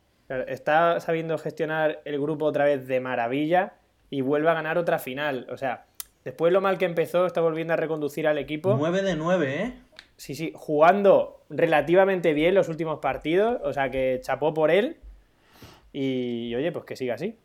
Está 0.46 0.98
sabiendo 1.00 1.36
gestionar 1.38 2.00
el 2.04 2.20
grupo 2.20 2.46
otra 2.46 2.64
vez 2.64 2.86
de 2.86 3.00
maravilla 3.00 3.74
y 4.08 4.20
vuelve 4.20 4.48
a 4.50 4.54
ganar 4.54 4.78
otra 4.78 4.98
final. 4.98 5.46
O 5.50 5.56
sea, 5.56 5.84
después 6.24 6.52
lo 6.52 6.60
mal 6.60 6.78
que 6.78 6.84
empezó, 6.84 7.26
está 7.26 7.40
volviendo 7.40 7.72
a 7.74 7.76
reconducir 7.76 8.26
al 8.26 8.38
equipo. 8.38 8.76
9 8.76 9.02
de 9.02 9.16
9, 9.16 9.62
¿eh? 9.62 9.74
Sí, 10.16 10.34
sí, 10.34 10.52
jugando 10.54 11.42
relativamente 11.50 12.32
bien 12.32 12.54
los 12.54 12.68
últimos 12.68 13.00
partidos, 13.00 13.60
o 13.64 13.72
sea 13.72 13.90
que 13.90 14.20
chapó 14.22 14.54
por 14.54 14.70
él 14.70 14.98
y 15.92 16.54
oye, 16.54 16.70
pues 16.72 16.84
que 16.84 16.96
siga 16.96 17.14
así. 17.14 17.36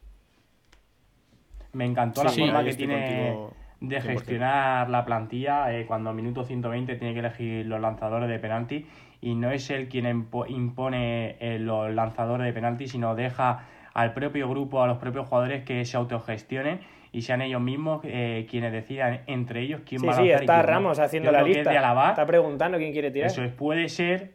Me 1.74 1.86
encantó 1.86 2.22
Sí, 2.22 2.27
la 2.27 2.31
sí, 2.34 2.41
forma 2.41 2.63
que 2.63 2.74
tiene 2.74 2.93
contigo 3.05 3.53
de 3.79 4.01
100%. 4.01 4.01
gestionar 4.01 4.89
la 4.89 5.05
plantilla 5.05 5.74
eh, 5.77 5.86
cuando 5.86 6.10
a 6.10 6.13
minuto 6.13 6.43
120 6.43 6.96
tiene 6.96 7.13
que 7.13 7.19
elegir 7.19 7.65
los 7.65 7.79
lanzadores 7.79 8.29
de 8.29 8.39
penalti 8.39 8.88
y 9.22 9.36
no 9.36 9.51
es 9.51 9.69
él 9.69 9.88
quien 9.88 10.05
impo- 10.05 10.50
impone 10.50 11.38
eh, 11.39 11.60
los 11.60 11.93
lanzadores 11.93 12.46
de 12.46 12.53
penalti, 12.53 12.88
sino 12.88 13.15
deja 13.15 13.67
al 13.93 14.13
propio 14.13 14.50
grupo, 14.50 14.81
a 14.81 14.88
los 14.88 14.98
propios 14.98 15.27
jugadores 15.27 15.63
que 15.63 15.84
se 15.86 15.98
autogestionen 15.98 16.79
y 17.12 17.22
sean 17.22 17.42
ellos 17.42 17.62
mismos 17.62 18.02
eh, 18.04 18.46
quienes 18.50 18.72
decidan 18.72 19.22
entre 19.28 19.62
ellos 19.62 19.82
quién 19.86 20.02
Sí, 20.02 20.08
va 20.08 20.14
a 20.14 20.16
sí, 20.16 20.22
lanzar 20.24 20.42
y 20.42 20.44
está 20.44 20.58
no. 20.58 20.64
Ramos 20.64 21.00
haciendo 21.00 21.32
Yo 21.32 21.38
la 21.38 21.44
lista. 21.44 21.70
de 21.72 21.78
alabar 21.78 22.10
Está 22.12 22.26
preguntando 22.26 22.78
quién 22.78 22.92
quiere 22.92 23.12
tirar. 23.12 23.28
eso 23.28 23.44
es, 23.44 23.52
puede 23.52 23.90
ser, 23.90 24.34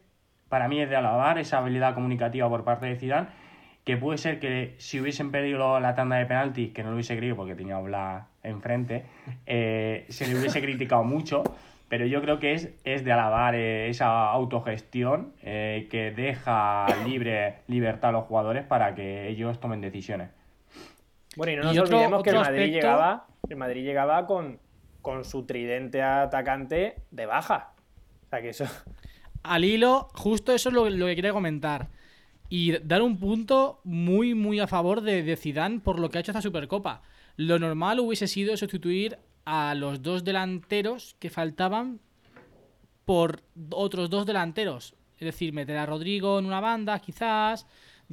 para 0.49 0.69
mí 0.69 0.81
es 0.81 0.89
de 0.91 0.97
alabar 0.97 1.39
esa 1.39 1.59
habilidad 1.59 1.95
comunicativa 1.95 2.49
por 2.49 2.65
parte 2.65 2.87
de 2.87 2.97
Zidane, 2.97 3.29
que 3.85 3.97
puede 3.97 4.19
ser 4.19 4.39
que 4.39 4.75
si 4.79 5.01
hubiesen 5.01 5.31
perdido 5.33 5.81
la 5.81 5.95
tanda 5.95 6.17
de 6.17 6.27
penaltis, 6.27 6.73
que 6.73 6.83
no 6.83 6.91
lo 6.91 6.95
hubiese 6.95 7.17
creído 7.17 7.35
porque 7.37 7.55
tenía 7.55 7.77
a 7.77 8.27
enfrente, 8.45 9.05
eh, 9.47 10.05
se 10.09 10.27
le 10.29 10.39
hubiese 10.39 10.61
criticado 10.61 11.03
mucho, 11.03 11.43
pero 11.89 12.07
yo 12.07 12.23
creo 12.23 12.39
que 12.39 12.53
es, 12.53 12.73
es 12.85 13.05
de 13.05 13.13
alabar 13.13 13.55
eh, 13.57 13.89
esa 13.89 14.31
autogestión 14.31 15.33
eh, 15.43 15.89
que 15.91 16.11
deja 16.13 16.87
libre 17.07 17.57
libertad 17.67 18.11
a 18.11 18.13
los 18.13 18.25
jugadores 18.25 18.65
para 18.65 18.95
que 18.95 19.29
ellos 19.29 19.59
tomen 19.61 19.81
decisiones. 19.81 20.31
Bueno, 21.37 21.53
y 21.53 21.57
no 21.57 21.63
Y 21.73 21.77
nos 21.77 21.85
otro- 21.85 21.97
olvidemos 21.97 22.23
que 22.23 22.31
el 22.31 22.37
Madrid 22.37 22.59
aspecto- 22.61 22.75
llegaba, 22.77 23.27
el 23.49 23.57
Madrid 23.57 23.85
llegaba 23.85 24.27
con, 24.27 24.61
con 25.01 25.25
su 25.25 25.45
tridente 25.45 26.03
atacante 26.03 26.97
de 27.11 27.27
baja. 27.27 27.73
O 28.27 28.29
sea 28.31 28.41
que 28.43 28.51
eso. 28.51 28.65
Al 29.43 29.65
hilo, 29.65 30.09
justo 30.15 30.53
eso 30.53 30.69
es 30.69 30.75
lo, 30.75 30.89
lo 30.89 31.07
que 31.07 31.17
quería 31.17 31.33
comentar. 31.33 31.89
Y 32.49 32.73
dar 32.81 33.01
un 33.03 33.19
punto 33.19 33.81
muy, 33.85 34.35
muy 34.35 34.61
a 34.61 34.67
favor 34.67 35.01
de, 35.01 35.23
de 35.23 35.37
Zidane 35.37 35.81
por 35.81 35.99
lo 35.99 36.11
que 36.11 36.19
ha 36.19 36.21
hecho 36.21 36.33
esta 36.33 36.43
Supercopa. 36.43 37.03
Lo 37.37 37.59
normal 37.59 37.99
hubiese 38.01 38.27
sido 38.29 38.57
sustituir 38.57 39.19
a 39.47 39.75
los 39.75 40.03
dos 40.03 40.23
delanteros 40.23 41.17
que 41.19 41.31
faltaban 41.31 41.99
por 43.05 43.41
otros 43.71 44.11
dos 44.11 44.27
delanteros. 44.27 44.95
Es 45.19 45.25
decir, 45.27 45.53
meter 45.53 45.77
a 45.79 45.87
Rodrigo 45.87 46.39
en 46.39 46.47
una 46.47 46.61
banda, 46.61 46.99
quizás, 46.99 47.67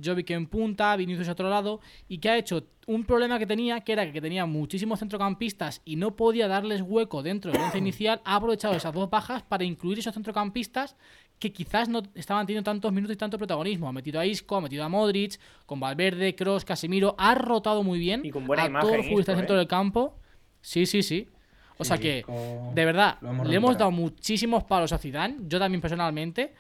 Jovic 0.04 0.32
en 0.32 0.48
punta, 0.48 0.96
Vinicius 0.96 1.28
a 1.28 1.34
otro 1.34 1.50
lado, 1.50 1.80
y 2.08 2.18
que 2.20 2.30
ha 2.30 2.38
hecho 2.38 2.68
un 2.88 3.06
problema 3.06 3.38
que 3.38 3.46
tenía, 3.46 3.82
que 3.82 3.94
era 3.94 4.12
que 4.12 4.22
tenía 4.22 4.46
muchísimos 4.46 5.00
centrocampistas 5.00 5.82
y 5.86 5.96
no 5.96 6.16
podía 6.16 6.48
darles 6.48 6.82
hueco 6.82 7.22
dentro 7.22 7.52
del 7.52 7.62
once 7.62 7.78
inicial, 7.78 8.22
ha 8.26 8.36
aprovechado 8.36 8.74
esas 8.74 8.94
dos 8.94 9.10
bajas 9.10 9.44
para 9.44 9.64
incluir 9.64 10.00
esos 10.00 10.14
centrocampistas 10.14 10.96
que 11.40 11.54
quizás 11.54 11.88
no 11.88 12.02
estaban 12.16 12.46
teniendo 12.46 12.70
tantos 12.70 12.92
minutos 12.92 13.16
y 13.16 13.18
tanto 13.18 13.38
protagonismo. 13.38 13.88
Ha 13.88 13.94
metido 13.94 14.20
a 14.20 14.26
Isco, 14.26 14.58
ha 14.58 14.62
metido 14.62 14.84
a 14.84 14.90
Modric, 14.90 15.40
con 15.66 15.80
Valverde, 15.80 16.36
Cross, 16.36 16.66
Casemiro, 16.66 17.16
ha 17.18 17.34
rotado 17.36 17.82
muy 17.82 17.98
bien 17.98 18.26
Y 18.26 18.32
con 18.32 18.46
buena 18.46 18.64
a 18.64 18.68
imagen 18.68 18.88
todos 18.88 18.98
los 18.98 19.06
futbolistas 19.06 19.34
Isco, 19.34 19.40
dentro 19.40 19.56
¿eh? 19.56 19.60
del 19.60 19.68
campo. 19.68 20.16
Sí, 20.62 20.86
sí, 20.86 21.02
sí. 21.02 21.30
O 21.78 21.86
sea 21.86 21.98
que, 21.98 22.26
de 22.74 22.86
verdad, 22.86 23.18
hemos 23.22 23.48
le 23.48 23.56
hemos 23.56 23.78
dado 23.78 23.90
muchísimos 23.90 24.66
palos 24.66 24.92
a 24.92 24.98
Zidane, 24.98 25.38
yo 25.48 25.60
también 25.60 25.80
personalmente, 25.80 26.54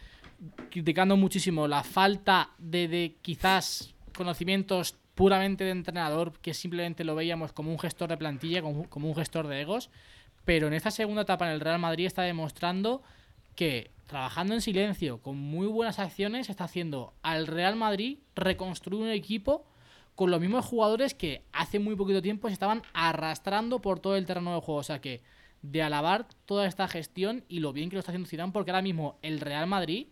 criticando 0.70 1.18
muchísimo 1.18 1.68
la 1.68 1.84
falta 1.84 2.52
de, 2.58 2.88
de 2.88 3.16
quizás 3.22 3.94
conocimientos 4.16 4.96
puramente 5.16 5.66
de 5.66 5.72
entrenador, 5.72 6.34
que 6.42 6.54
simplemente 6.54 7.04
lo 7.04 7.16
veíamos 7.16 7.52
como 7.52 7.72
un 7.72 7.80
gestor 7.80 8.10
de 8.10 8.18
plantilla, 8.18 8.62
como, 8.62 8.90
como 8.90 9.10
un 9.10 9.16
gestor 9.16 9.48
de 9.48 9.62
egos, 9.62 9.90
pero 10.46 10.68
en 10.68 10.74
esta 10.74 10.92
segunda 10.92 11.24
etapa 11.24 11.46
en 11.46 11.54
el 11.54 11.60
Real 11.60 11.80
Madrid 11.80 12.06
está 12.06 12.22
demostrando 12.22 13.04
que 13.56 13.92
trabajando 14.08 14.54
en 14.54 14.62
silencio, 14.62 15.22
con 15.22 15.38
muy 15.38 15.68
buenas 15.68 16.00
acciones, 16.00 16.50
está 16.50 16.64
haciendo 16.64 17.14
al 17.22 17.48
Real 17.48 17.76
Madrid 17.76 18.20
reconstruir 18.36 19.04
un 19.04 19.10
equipo 19.10 19.66
con 20.16 20.32
los 20.32 20.42
mismos 20.42 20.66
jugadores 20.66 21.14
que 21.14 21.44
hace 21.54 21.80
muy 21.80 21.96
poquito 21.96 22.22
tiempo 22.22 22.48
se 22.48 22.54
estaban 22.54 22.82
arrastrando 22.94 23.80
por 23.82 24.00
todo 24.00 24.16
el 24.16 24.26
terreno 24.26 24.56
de 24.56 24.62
juego. 24.62 24.80
O 24.80 24.84
sea 24.84 25.00
que 25.00 25.22
de 25.62 25.84
alabar 25.84 26.28
toda 26.46 26.66
esta 26.66 26.88
gestión 26.88 27.44
y 27.48 27.60
lo 27.60 27.72
bien 27.72 27.90
que 27.90 27.96
lo 27.96 28.00
está 28.00 28.12
haciendo 28.12 28.28
Zidane, 28.28 28.52
porque 28.52 28.72
ahora 28.72 28.82
mismo 28.82 29.20
el 29.22 29.40
Real 29.40 29.68
Madrid 29.68 30.08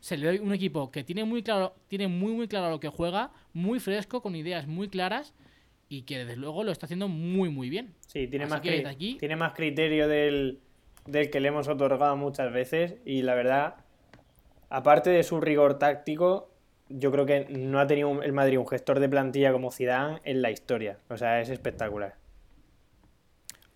se 0.00 0.16
le 0.16 0.26
da 0.36 0.42
un 0.42 0.52
equipo 0.52 0.90
que 0.90 1.04
tiene 1.04 1.24
muy 1.24 1.42
claro, 1.42 1.74
tiene 1.88 2.08
muy 2.08 2.32
muy 2.32 2.48
claro 2.48 2.70
lo 2.70 2.80
que 2.80 2.88
juega, 2.88 3.30
muy 3.52 3.80
fresco, 3.80 4.22
con 4.22 4.34
ideas 4.34 4.66
muy 4.66 4.88
claras 4.88 5.34
y 5.88 6.02
que 6.02 6.18
desde 6.18 6.36
luego 6.36 6.64
lo 6.64 6.72
está 6.72 6.86
haciendo 6.86 7.08
muy 7.08 7.48
muy 7.50 7.68
bien. 7.70 7.94
Sí, 8.06 8.26
tiene, 8.28 8.44
Así 8.46 8.50
más, 8.52 8.60
que 8.62 8.86
aquí- 8.86 9.16
tiene 9.18 9.36
más 9.36 9.52
criterio 9.54 10.08
del, 10.08 10.60
del 11.06 11.30
que 11.30 11.40
le 11.40 11.48
hemos 11.48 11.68
otorgado 11.68 12.16
muchas 12.16 12.52
veces. 12.52 12.96
Y 13.04 13.22
la 13.22 13.34
verdad, 13.34 13.74
aparte 14.68 15.10
de 15.10 15.22
su 15.22 15.40
rigor 15.40 15.78
táctico, 15.78 16.50
yo 16.88 17.10
creo 17.12 17.26
que 17.26 17.46
no 17.50 17.78
ha 17.80 17.86
tenido 17.86 18.22
el 18.22 18.32
Madrid 18.32 18.58
un 18.58 18.66
gestor 18.68 19.00
de 19.00 19.08
plantilla 19.08 19.52
como 19.52 19.70
Zidane 19.70 20.20
en 20.24 20.42
la 20.42 20.50
historia. 20.50 20.98
O 21.08 21.16
sea, 21.16 21.40
es 21.40 21.48
espectacular. 21.50 22.14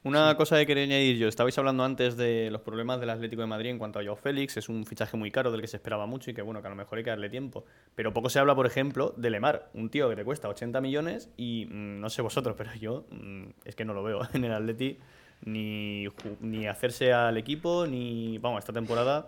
Una 0.04 0.36
cosa 0.36 0.58
que 0.58 0.66
quería 0.66 0.84
añadir 0.84 1.16
yo, 1.16 1.28
estabais 1.28 1.56
hablando 1.56 1.82
antes 1.82 2.16
de 2.18 2.50
los 2.50 2.60
problemas 2.60 3.00
del 3.00 3.08
Atlético 3.08 3.40
de 3.40 3.46
Madrid 3.48 3.70
en 3.70 3.78
cuanto 3.78 3.98
a 3.98 4.02
Joao 4.04 4.16
Félix, 4.16 4.58
es 4.58 4.68
un 4.68 4.84
fichaje 4.84 5.16
muy 5.16 5.30
caro 5.30 5.50
del 5.50 5.62
que 5.62 5.66
se 5.66 5.78
esperaba 5.78 6.04
mucho 6.04 6.30
y 6.30 6.34
que 6.34 6.42
bueno, 6.42 6.60
que 6.60 6.66
a 6.66 6.70
lo 6.70 6.76
mejor 6.76 6.98
hay 6.98 7.04
que 7.04 7.10
darle 7.10 7.30
tiempo. 7.30 7.64
Pero 7.94 8.12
poco 8.12 8.28
se 8.28 8.38
habla, 8.38 8.54
por 8.54 8.66
ejemplo, 8.66 9.14
de 9.16 9.30
Lemar, 9.30 9.70
un 9.72 9.88
tío 9.88 10.10
que 10.10 10.16
te 10.16 10.22
cuesta 10.22 10.48
80 10.50 10.82
millones 10.82 11.30
y 11.38 11.66
mm, 11.70 12.00
no 12.00 12.10
sé 12.10 12.20
vosotros, 12.20 12.54
pero 12.58 12.74
yo 12.74 13.06
mm, 13.10 13.44
es 13.64 13.74
que 13.74 13.86
no 13.86 13.94
lo 13.94 14.02
veo 14.02 14.20
en 14.34 14.44
el 14.44 14.52
Atleti 14.52 14.98
ni, 15.46 16.06
ni 16.40 16.66
hacerse 16.66 17.14
al 17.14 17.38
equipo, 17.38 17.86
ni, 17.86 18.36
vamos, 18.38 18.58
esta 18.58 18.74
temporada 18.74 19.26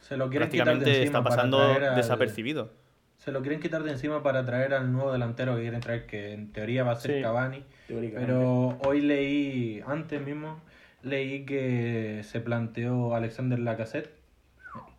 Se 0.00 0.18
lo 0.18 0.28
quieren 0.28 0.50
quitar 0.50 0.66
de 0.66 0.72
prácticamente 0.74 1.02
está 1.04 1.22
pasando 1.24 1.58
al- 1.58 1.96
desapercibido. 1.96 2.70
Se 3.16 3.32
lo 3.32 3.40
quieren 3.40 3.60
quitar 3.60 3.82
de 3.82 3.92
encima 3.92 4.22
para 4.22 4.44
traer 4.44 4.74
al 4.74 4.92
nuevo 4.92 5.10
delantero 5.10 5.56
que 5.56 5.62
quieren 5.62 5.80
traer, 5.80 6.06
que 6.06 6.32
en 6.34 6.52
teoría 6.52 6.84
va 6.84 6.92
a 6.92 6.96
ser 6.96 7.16
Sí. 7.16 7.22
Cavani. 7.22 7.64
Teóricamente. 7.88 8.32
Pero 8.32 8.78
hoy 8.86 9.00
leí, 9.00 9.82
antes 9.86 10.24
mismo, 10.24 10.60
leí 11.02 11.44
que 11.44 12.20
se 12.22 12.40
planteó 12.40 13.14
Alexander 13.16 13.58
Lacazette, 13.58 14.10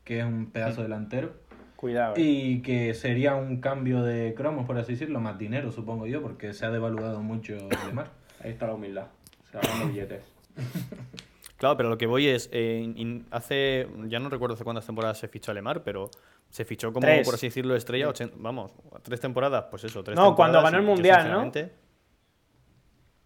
que 0.04 0.20
es 0.20 0.26
un 0.26 0.48
pedazo 0.52 0.82
delantero, 0.82 1.32
Cuidado. 1.76 2.16
eh. 2.18 2.22
y 2.22 2.62
que 2.62 2.94
sería 2.96 3.36
un 3.36 3.62
cambio 3.62 4.04
de 4.04 4.34
cromos, 4.36 4.66
por 4.66 4.78
así 4.78 4.94
decirlo, 4.94 5.20
más 5.22 5.38
dinero, 5.38 5.72
supongo 5.72 6.08
yo, 6.08 6.22
porque 6.22 6.54
se 6.54 6.66
ha 6.66 6.72
devaluado 6.72 7.22
mucho 7.22 7.54
el 7.54 7.60
mar. 7.94 8.10
Ahí 8.44 8.52
está 8.52 8.68
la 8.68 8.74
humildad. 8.74 9.08
Se 9.52 9.58
hablando 9.58 9.88
billetes. 9.88 10.24
Claro, 11.58 11.76
pero 11.76 11.90
lo 11.90 11.98
que 11.98 12.06
voy 12.06 12.26
es, 12.28 12.50
eh, 12.54 12.80
in- 12.96 13.26
hace, 13.32 13.86
ya 14.08 14.20
no 14.20 14.30
recuerdo 14.30 14.54
hace 14.56 14.64
cuántas 14.64 14.86
temporadas 14.86 15.18
se 15.18 15.28
fichó 15.28 15.52
a 15.52 15.54
Lemar, 15.54 15.84
pero 15.84 16.10
Se 16.50 16.64
fichó 16.64 16.94
como, 16.94 17.06
Tres. 17.06 17.26
por 17.28 17.36
así 17.36 17.48
decirlo, 17.48 17.76
estrella, 17.76 18.08
ochen- 18.08 18.32
vamos, 18.38 18.72
tres 19.04 19.20
temporadas, 19.20 19.66
pues 19.70 19.84
eso, 19.84 20.02
tres 20.02 20.16
No, 20.16 20.38
cuando 20.38 20.60
temporadas, 20.60 20.72
ganó 20.72 20.78
el 20.78 20.96
Mundial, 20.96 21.30
¿no? 21.30 21.52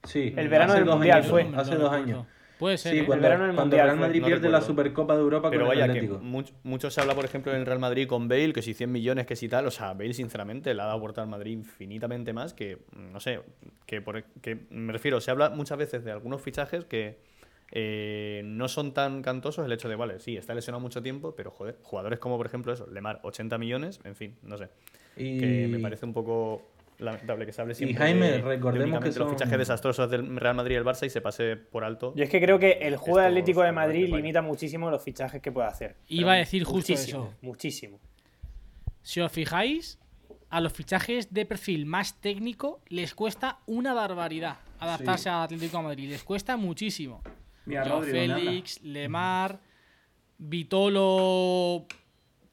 Sí, 0.04 0.34
El 0.36 0.50
verano 0.50 0.74
del 0.74 0.86
dos 0.86 0.96
Mundial 0.96 1.18
años, 1.20 1.30
fue. 1.30 1.42
Hace 1.56 1.72
No 1.76 1.80
dos 1.80 1.92
años. 1.92 2.26
Puede 2.60 2.78
ser. 2.78 2.94
Sí, 2.94 3.00
¿eh? 3.00 3.06
cuando, 3.06 3.24
verano 3.24 3.46
del 3.46 3.56
cuando 3.56 3.76
Mundial 3.76 3.88
Real 3.88 3.98
fue, 3.98 4.08
Madrid 4.08 4.22
no 4.22 4.28
pierde 4.28 4.50
la. 4.50 4.62
Supercopa 4.62 5.16
de 5.16 5.22
Europa 5.22 5.50
Pero 5.50 5.66
con 5.66 5.72
el 5.74 5.80
vaya, 5.80 5.92
que 5.94 6.00
Atlético. 6.00 6.22
much- 6.24 6.54
mucho 6.64 6.90
se 6.92 7.02
habla, 7.02 7.16
por 7.16 7.26
ejemplo, 7.26 7.52
en 7.52 7.60
el 7.60 7.66
Real 7.66 7.80
Madrid 7.80 8.08
con 8.08 8.28
Bale, 8.28 8.54
que 8.54 8.62
si 8.62 8.74
100 8.74 8.92
millones, 8.92 9.26
que 9.26 9.36
si 9.36 9.50
tal. 9.50 9.66
O 9.68 9.72
sea, 9.72 9.94
Bale, 9.94 10.14
sinceramente, 10.14 10.74
le 10.74 10.82
ha 10.82 10.86
dado 10.86 11.00
vuelta 11.00 11.22
al 11.22 11.28
Madrid 11.28 11.52
infinitamente 11.54 12.32
más 12.34 12.54
que, 12.54 12.78
no 12.96 13.20
sé, 13.20 13.42
que, 13.86 14.02
por, 14.02 14.24
que 14.42 14.58
me 14.70 14.94
refiero, 14.94 15.20
se 15.20 15.32
habla 15.32 15.50
muchas 15.50 15.78
veces 15.78 16.04
de 16.06 16.12
algunos 16.12 16.42
fichajes 16.42 16.86
que 16.86 17.18
eh, 17.72 18.42
no 18.46 18.68
son 18.68 18.94
tan 18.94 19.22
cantosos 19.24 19.66
el 19.66 19.72
hecho 19.72 19.90
de, 19.90 19.96
vale, 19.96 20.20
sí, 20.20 20.38
está 20.38 20.54
lesionado 20.54 20.80
mucho 20.82 21.02
tiempo, 21.02 21.34
pero 21.36 21.50
joder, 21.50 21.78
jugadores 21.82 22.20
como, 22.20 22.38
por 22.38 22.46
ejemplo, 22.46 22.72
eso, 22.72 22.88
Lemar, 22.88 23.20
80 23.24 23.58
millones, 23.58 24.00
en 24.04 24.16
fin, 24.16 24.36
no 24.44 24.58
sé. 24.58 24.70
Y, 25.18 25.40
Que 25.40 25.68
me 25.70 25.80
parece 25.80 26.06
un 26.06 26.14
poco 26.14 26.62
lamentable 27.00 27.46
que 27.46 27.54
se 27.54 27.62
hable 27.62 27.76
siempre 27.76 27.98
Jaime, 27.98 28.26
de- 28.26 28.32
de 28.34 28.42
recordemos 28.42 28.74
que 28.74 28.84
únicamente 28.84 29.20
los 29.20 29.28
son- 29.30 29.38
fichajes 29.38 29.58
desastrosos 29.58 30.10
del 30.12 30.36
Real 30.38 30.56
Madrid 30.56 30.76
y 30.76 30.78
el 30.78 30.86
Barça 30.86 31.06
y 31.06 31.10
se 31.10 31.22
pase 31.22 31.56
por 31.56 31.84
alto. 31.84 32.14
Yo 32.16 32.24
es 32.24 32.30
que 32.30 32.40
creo 32.42 32.60
que 32.60 32.74
el 32.82 32.96
juego 32.98 33.18
de 33.20 33.24
Estos 33.26 33.32
Atlético 33.40 33.64
de 33.64 33.72
Madrid 33.72 34.14
limita 34.14 34.42
muchísimo 34.42 34.90
los 34.90 35.04
fichajes 35.04 35.42
que 35.42 35.52
puede 35.52 35.68
hacer. 35.68 35.96
Iba 36.08 36.28
Pero 36.28 36.32
a 36.32 36.36
decir 36.36 36.64
justo 36.64 36.92
muchísimo, 36.94 37.24
eso. 37.26 37.38
Muchísimo. 37.42 38.00
Si 39.02 39.20
os 39.22 39.32
fijáis, 39.32 40.00
a 40.50 40.62
los 40.62 40.72
fichajes 40.74 41.34
de 41.34 41.46
perfil 41.46 41.86
más 41.86 42.22
técnico 42.22 42.82
les 42.88 43.16
cuesta 43.16 43.60
una 43.66 43.94
barbaridad 43.94 44.58
adaptarse 44.80 45.30
al 45.30 45.44
Atlético 45.44 45.78
de 45.78 45.84
Madrid. 45.84 46.10
Les 46.10 46.24
cuesta 46.24 46.58
muchísimo. 46.58 47.22
Mira, 47.66 47.84
Joao 47.86 48.00
Rodri, 48.02 48.12
¿dónde 48.12 48.34
anda? 48.34 48.36
Félix, 48.46 48.82
Lemar, 48.84 49.60
Vitolo 50.38 51.86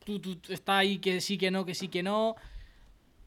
tú, 0.04 0.18
tú, 0.18 0.36
tú, 0.36 0.52
está 0.52 0.78
ahí 0.78 0.98
que 0.98 1.20
sí 1.20 1.36
que 1.38 1.50
no, 1.50 1.64
que 1.64 1.74
sí 1.74 1.88
que 1.88 2.02
no. 2.02 2.36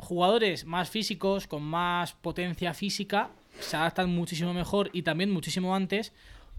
Jugadores 0.04 0.66
más 0.66 0.89
físicos, 0.89 1.48
con 1.48 1.63
más 1.63 2.13
potencia 2.13 2.74
física, 2.74 3.30
se 3.60 3.78
adaptan 3.78 4.10
muchísimo 4.13 4.54
mejor 4.54 4.89
y 4.94 5.02
también 5.04 5.32
muchísimo 5.32 5.76
antes. 5.76 6.13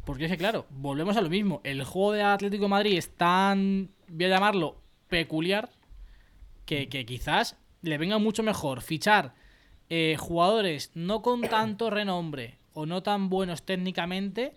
Porque 0.05 0.27
es 0.27 0.31
que, 0.31 0.37
claro, 0.39 0.67
volvemos 0.71 1.17
a 1.17 1.21
lo 1.23 1.31
mismo. 1.31 1.61
El 1.65 1.83
juego 1.85 2.13
de 2.13 2.23
Atlético 2.23 2.65
de 2.65 2.69
Madrid 2.69 2.99
es 2.99 3.09
tan, 3.17 3.89
voy 4.09 4.27
a 4.27 4.29
llamarlo, 4.29 4.77
peculiar, 5.09 5.71
que, 6.67 6.89
que 6.89 7.07
quizás 7.07 7.57
le 7.83 7.97
venga 7.99 8.19
mucho 8.19 8.43
mejor 8.43 8.81
fichar 8.83 9.35
eh, 9.91 10.17
jugadores 10.19 10.91
no 10.95 11.21
con 11.23 11.41
tanto 11.49 11.91
renombre 11.91 12.59
o 12.73 12.87
no 12.87 13.03
tan 13.03 13.29
buenos 13.31 13.63
técnicamente 13.65 14.55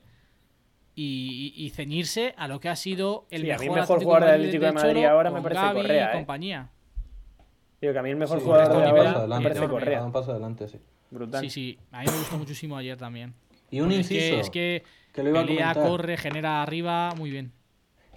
y, 0.96 1.54
y- 1.56 1.66
y 1.66 1.70
ceñirse 1.70 2.34
a 2.38 2.48
lo 2.48 2.60
que 2.60 2.70
ha 2.70 2.76
sido 2.76 3.28
el 3.30 3.44
Sí, 3.44 3.52
a 3.52 3.58
mí 3.58 3.66
mejor, 3.66 3.80
mejor 3.82 4.04
jugador 4.04 4.26
del 4.30 4.34
Atlético 4.36 4.66
de 4.66 4.72
Madrid 4.72 4.94
Cholo 5.04 5.10
ahora 5.10 5.32
me 5.32 5.42
parece 5.42 5.62
Gavi 5.62 5.82
Correa, 5.82 6.06
y 6.06 6.10
¿eh? 6.10 6.18
compañía. 6.18 6.70
Digo 7.82 7.94
que 7.94 8.00
a 8.00 8.04
mí 8.04 8.10
el 8.10 8.16
mejor 8.18 8.40
Sí, 8.40 8.46
jugador 8.46 8.70
de 8.70 8.78
un 8.78 8.84
ahora 8.84 9.14
parece 9.42 9.68
Correa. 9.70 10.04
un 10.04 10.12
paso 10.12 10.32
adelante, 10.32 10.68
sí. 10.68 10.80
Brutal. 11.10 11.42
Sí, 11.42 11.50
sí, 11.50 11.80
a 11.92 12.02
mí 12.04 12.10
me 12.12 12.18
gustó 12.18 12.38
muchísimo 12.38 12.78
ayer 12.78 12.98
también. 12.98 13.34
Y 13.70 13.82
un 13.82 13.94
Porque 13.94 13.96
inciso, 13.96 14.40
Es 14.40 14.50
que, 14.50 14.78
es 14.78 14.84
que 14.84 14.84
que 15.12 15.24
lo 15.24 15.30
iba 15.30 15.42
a 15.42 15.46
pelea, 15.46 15.74
comentar. 15.74 15.84
corre, 15.90 16.18
genera 16.18 16.62
arriba, 16.64 17.14
muy 17.16 17.32
bien. 17.32 17.54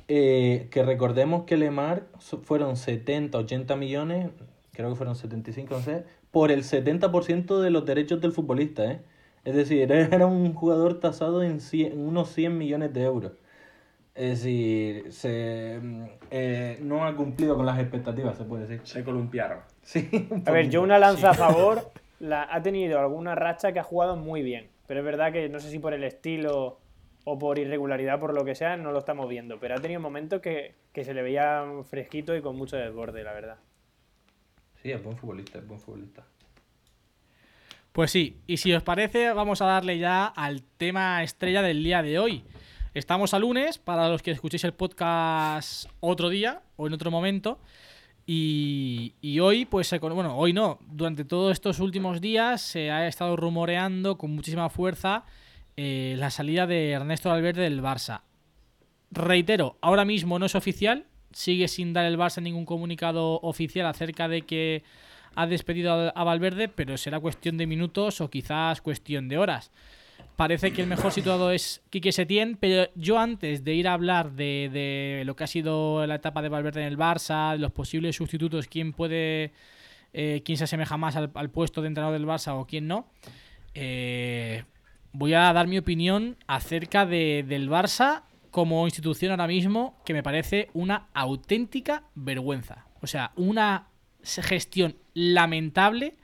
eh, 0.09 0.69
que 0.71 0.83
recordemos 0.83 1.45
que 1.45 1.57
Lemar 1.57 2.09
fueron 2.43 2.77
70, 2.77 3.39
80 3.39 3.77
millones, 3.77 4.31
creo 4.73 4.91
que 4.91 4.97
fueron 4.97 5.15
75, 5.17 5.75
no 5.77 5.83
sé, 5.83 6.05
por 6.31 6.51
el 6.51 6.65
70% 6.65 7.61
de 7.61 7.71
los 7.71 7.85
derechos 7.85 8.21
del 8.21 8.33
futbolista, 8.33 8.85
¿eh? 8.91 9.03
Es 9.45 9.55
decir, 9.55 9.91
era 9.93 10.27
un 10.27 10.53
jugador 10.55 11.01
tasado 11.01 11.43
en, 11.43 11.61
100 11.61 11.93
en 11.93 12.01
unos 12.01 12.31
100 12.33 12.57
millones 12.59 12.93
de 12.93 13.03
euros. 13.05 13.33
Es 14.15 14.43
decir, 14.43 15.13
se, 15.13 15.79
mm, 15.81 16.05
eh, 16.31 16.79
no 16.83 17.05
ha 17.05 17.15
cumplido 17.15 17.57
con 17.57 17.65
las 17.65 17.79
expectativas, 17.79 18.37
se 18.37 18.45
puede 18.45 18.67
decir. 18.67 18.87
Se 18.87 19.05
columpiaron. 19.05 19.61
Sí, 19.83 20.29
A 20.47 20.51
ver, 20.53 20.69
yo 20.69 20.83
una 20.83 20.99
lanza 20.99 21.31
a 21.31 21.35
favor, 21.35 21.91
la, 22.21 22.47
ha 22.53 22.63
tenido 22.63 23.01
alguna 23.01 23.35
racha 23.35 23.73
que 23.73 23.81
ha 23.81 23.83
jugado 23.85 24.15
muy 24.17 24.43
bien. 24.43 24.69
Pero 24.87 25.01
es 25.01 25.07
verdad 25.07 25.33
que 25.33 25.49
no 25.49 25.59
sé 25.59 25.71
si 25.71 25.79
por 25.79 25.95
el 25.95 26.05
estilo 26.05 26.79
o 27.25 27.39
por 27.39 27.59
irregularidad, 27.59 28.21
por 28.21 28.35
lo 28.35 28.45
que 28.45 28.55
sea, 28.55 28.77
no 28.77 28.93
lo 28.93 28.99
estamos 28.99 29.29
viendo. 29.29 29.59
Pero 29.59 29.75
ha 29.75 29.79
tenido 29.79 30.01
momentos 30.01 30.41
que, 30.41 30.75
que 30.93 31.05
se 31.05 31.15
le 31.15 31.23
veía 31.23 31.65
fresquito 31.89 32.37
y 32.37 32.43
con 32.43 32.57
mucho 32.57 32.77
desborde, 32.77 33.25
la 33.25 33.33
verdad. 33.33 33.57
Sí, 34.83 34.93
es 34.93 35.03
buen 35.03 35.17
futbolista, 35.17 35.59
es 35.59 35.67
buen 35.67 35.81
futbolista. 35.81 36.25
Pues 37.93 38.13
sí, 38.13 38.41
y 38.47 38.59
si 38.59 38.73
os 38.73 38.83
parece, 38.83 39.33
vamos 39.33 39.61
a 39.63 39.67
darle 39.67 39.99
ya 39.99 40.27
al 40.27 40.63
tema 40.63 41.23
estrella 41.23 41.61
del 41.63 41.83
día 41.83 42.03
de 42.03 42.19
hoy. 42.19 42.45
Estamos 42.93 43.35
a 43.35 43.39
lunes, 43.39 43.79
para 43.79 44.09
los 44.09 44.21
que 44.21 44.33
escuchéis 44.33 44.65
el 44.65 44.75
podcast 44.75 45.89
otro 46.01 46.29
día 46.29 46.63
o 46.75 46.89
en 46.89 46.93
otro 46.93 47.13
momento. 47.13 47.61
Y, 48.27 49.39
hoy, 49.41 49.65
pues, 49.65 49.95
bueno, 50.01 50.37
hoy 50.37 50.53
no, 50.53 50.81
durante 50.89 51.25
todos 51.25 51.53
estos 51.53 51.79
últimos 51.79 52.21
días 52.21 52.61
se 52.61 52.91
ha 52.91 53.07
estado 53.07 53.37
rumoreando 53.37 54.19
con 54.19 54.33
muchísima 54.33 54.71
fuerza 54.71 55.25
eh, 55.77 56.17
la 56.19 56.31
salida 56.31 56.67
de 56.67 56.91
Ernesto 56.91 57.29
Valverde 57.29 57.63
del 57.63 57.81
Barça. 57.81 58.23
Reitero, 59.13 59.77
ahora 59.81 60.05
mismo 60.05 60.41
no 60.41 60.47
es 60.47 60.57
oficial, 60.57 61.07
sigue 61.33 61.69
sin 61.69 61.93
dar 61.93 62.07
el 62.07 62.19
Barça 62.19 62.43
ningún 62.43 62.67
comunicado 62.67 63.41
oficial 63.43 63.87
acerca 63.87 64.27
de 64.27 64.43
que 64.43 64.83
ha 65.37 65.47
despedido 65.47 66.13
a 66.13 66.25
Valverde, 66.25 66.67
pero 66.67 66.97
será 66.97 67.21
cuestión 67.21 67.57
de 67.57 67.69
minutos 67.69 68.21
o 68.21 68.31
quizás 68.31 68.81
cuestión 68.81 69.29
de 69.29 69.39
horas. 69.39 69.71
Parece 70.41 70.73
que 70.73 70.81
el 70.81 70.89
mejor 70.89 71.13
situado 71.13 71.53
es 71.53 71.83
Quique 71.91 72.13
Setién, 72.13 72.57
pero 72.59 72.91
yo 72.95 73.19
antes 73.19 73.63
de 73.63 73.75
ir 73.75 73.87
a 73.87 73.93
hablar 73.93 74.33
de, 74.33 75.23
lo 75.27 75.37
que 75.37 75.45
ha 75.45 75.47
sido 75.47 76.07
la 76.07 76.15
etapa 76.15 76.41
de 76.41 76.49
Valverde 76.49 76.81
en 76.81 76.87
el 76.87 76.97
Barça, 76.97 77.59
los 77.59 77.73
posibles 77.73 78.17
sustitutos, 78.17 78.67
quién 78.67 78.95
puede, 78.95 79.53
eh, 80.15 80.41
quién 80.43 80.57
se 80.57 80.65
asemeja 80.65 80.97
más 80.97 81.15
al, 81.17 81.31
al 81.35 81.51
puesto 81.51 81.83
de 81.83 81.89
entrenador 81.89 82.19
del 82.19 82.27
Barça 82.27 82.59
o 82.59 82.67
quién 82.67 82.89
no, 82.89 83.07
eh, 83.75 84.65
voy 85.13 85.35
a 85.35 85.53
dar 85.53 85.67
mi 85.67 85.77
opinión 85.77 86.39
acerca 86.47 87.05
de- 87.05 87.45
del 87.47 87.69
Barça 87.69 88.23
como 88.51 88.87
institución 88.87 89.33
ahora 89.33 89.47
mismo, 89.47 90.01
que 90.07 90.15
me 90.15 90.23
parece 90.23 90.71
una 90.73 91.09
auténtica 91.13 92.05
vergüenza. 92.15 92.87
O 93.03 93.07
sea, 93.07 93.33
una 93.37 93.89
gestión 94.23 94.97
lamentable 95.13 96.15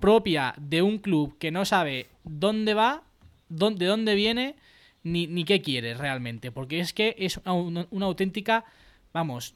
propia 0.00 0.54
de 0.58 0.82
un 0.82 0.98
club 0.98 1.38
que 1.38 1.50
no 1.50 1.64
sabe 1.64 2.08
dónde 2.24 2.74
va, 2.74 3.02
dónde, 3.48 3.84
de 3.84 3.90
dónde 3.90 4.14
viene, 4.14 4.56
ni, 5.02 5.44
qué 5.44 5.62
quiere 5.62 5.94
realmente. 5.94 6.50
Porque 6.50 6.80
es 6.80 6.92
que 6.92 7.14
es 7.18 7.40
una, 7.44 7.86
auténtica, 8.06 8.64
vamos, 9.12 9.54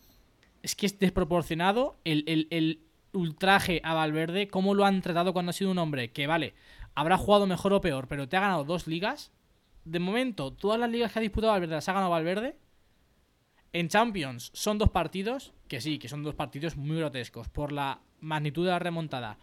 es 0.63 0.77
que 0.77 0.87
es 0.87 0.99
desproporcionado 0.99 1.97
el 2.05 2.79
ultraje 3.15 3.81
a 3.85 3.95
Valverde, 3.95 4.49
cómo 4.49 4.75
lo 4.75 4.85
han 4.85 5.01
tratado 5.01 5.33
cuando 5.33 5.51
ha 5.51 5.55
sido 5.55 5.71
un 5.71 5.79
hombre 5.79 6.11
que, 6.11 6.27
vale, 6.27 6.55
habrá 6.95 7.17
jugado 7.17 7.47
mejor 7.47 7.73
o 7.73 7.81
peor, 7.81 8.09
pero 8.09 8.29
te 8.29 8.37
ha 8.37 8.41
ganado 8.41 8.65
dos 8.65 8.87
ligas. 8.87 9.33
De 9.85 9.99
momento, 9.99 10.53
todas 10.53 10.79
las 10.79 10.91
ligas 10.91 11.13
que 11.13 11.19
ha 11.19 11.23
disputado 11.23 11.53
Valverde 11.53 11.75
las 11.75 11.89
ha 11.89 11.93
ganado 11.93 12.11
Valverde. 12.11 12.57
En 13.73 13.89
Champions 13.89 14.51
son 14.55 14.79
dos 14.79 14.91
partidos, 14.91 15.53
que 15.69 15.81
sí, 15.81 15.99
que 15.99 16.09
son 16.09 16.23
dos 16.23 16.35
partidos 16.35 16.77
muy 16.77 16.99
grotescos 16.99 17.49
por 17.49 17.73
la 17.73 18.01
magnitud 18.21 18.65
de 18.65 18.71
la 18.71 18.79
remontada, 18.79 19.39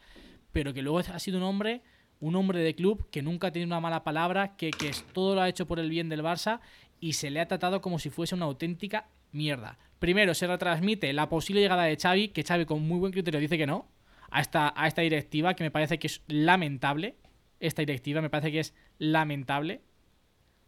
pero 0.52 0.74
que 0.74 0.82
luego 0.82 1.00
ha 1.00 1.20
sido 1.20 1.38
un 1.38 1.44
hombre, 1.44 1.82
un 2.20 2.36
hombre 2.36 2.60
de 2.60 2.76
club 2.76 3.10
que 3.10 3.22
nunca 3.22 3.48
ha 3.48 3.52
tenido 3.52 3.68
una 3.68 3.80
mala 3.80 4.04
palabra, 4.04 4.56
que, 4.56 4.72
que 4.72 4.92
todo 5.14 5.36
lo 5.36 5.42
ha 5.42 5.50
hecho 5.50 5.68
por 5.68 5.80
el 5.80 5.90
bien 5.90 6.10
del 6.10 6.24
Barça 6.24 6.60
y 7.00 7.14
se 7.14 7.30
le 7.30 7.40
ha 7.40 7.48
tratado 7.48 7.82
como 7.82 8.00
si 8.00 8.10
fuese 8.10 8.36
una 8.36 8.46
auténtica 8.46 9.08
mierda. 9.32 9.78
Primero 10.00 10.34
se 10.34 10.48
retransmite 10.48 11.14
la 11.14 11.30
posible 11.30 11.62
llegada 11.62 11.84
de 11.84 11.98
Xavi, 11.98 12.30
que 12.30 12.44
Xavi 12.44 12.66
con 12.66 12.88
muy 12.88 13.00
buen 13.00 13.12
criterio 13.12 13.40
dice 13.40 13.58
que 13.58 13.68
no, 13.68 13.88
a 14.30 14.42
esta, 14.42 14.74
a 14.76 14.88
esta 14.88 15.02
directiva, 15.02 15.54
que 15.56 15.64
me 15.64 15.72
parece 15.72 16.00
que 16.00 16.08
es 16.08 16.22
lamentable. 16.28 17.18
Esta 17.60 17.82
directiva 17.82 18.22
me 18.22 18.30
parece 18.30 18.52
que 18.52 18.60
es 18.60 18.74
lamentable. 18.98 19.82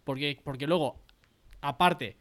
Porque, 0.04 0.40
porque 0.44 0.68
luego, 0.68 1.02
aparte, 1.62 2.18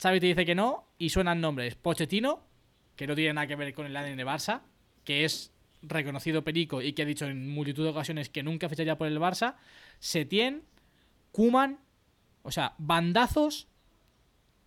Xavi 0.00 0.20
te 0.20 0.26
dice 0.26 0.46
que 0.46 0.54
no 0.54 0.88
y 0.96 1.10
suenan 1.10 1.40
nombres. 1.40 1.74
Pochettino, 1.74 2.46
que 2.94 3.06
no 3.06 3.14
tiene 3.14 3.34
nada 3.34 3.46
que 3.46 3.56
ver 3.56 3.74
con 3.74 3.86
el 3.86 3.96
ADN 3.96 4.16
de 4.16 4.26
Barça, 4.26 4.62
que 5.04 5.24
es 5.24 5.52
reconocido 5.82 6.42
perico 6.44 6.82
y 6.82 6.92
que 6.92 7.02
ha 7.02 7.06
dicho 7.06 7.26
en 7.26 7.48
multitud 7.48 7.84
de 7.84 7.90
ocasiones 7.90 8.28
que 8.28 8.42
nunca 8.42 8.68
ficharía 8.68 8.98
por 8.98 9.06
el 9.06 9.18
Barça. 9.20 9.56
Setién, 9.98 10.62
Kuman, 11.32 11.78
o 12.42 12.50
sea, 12.50 12.74
bandazos 12.78 13.68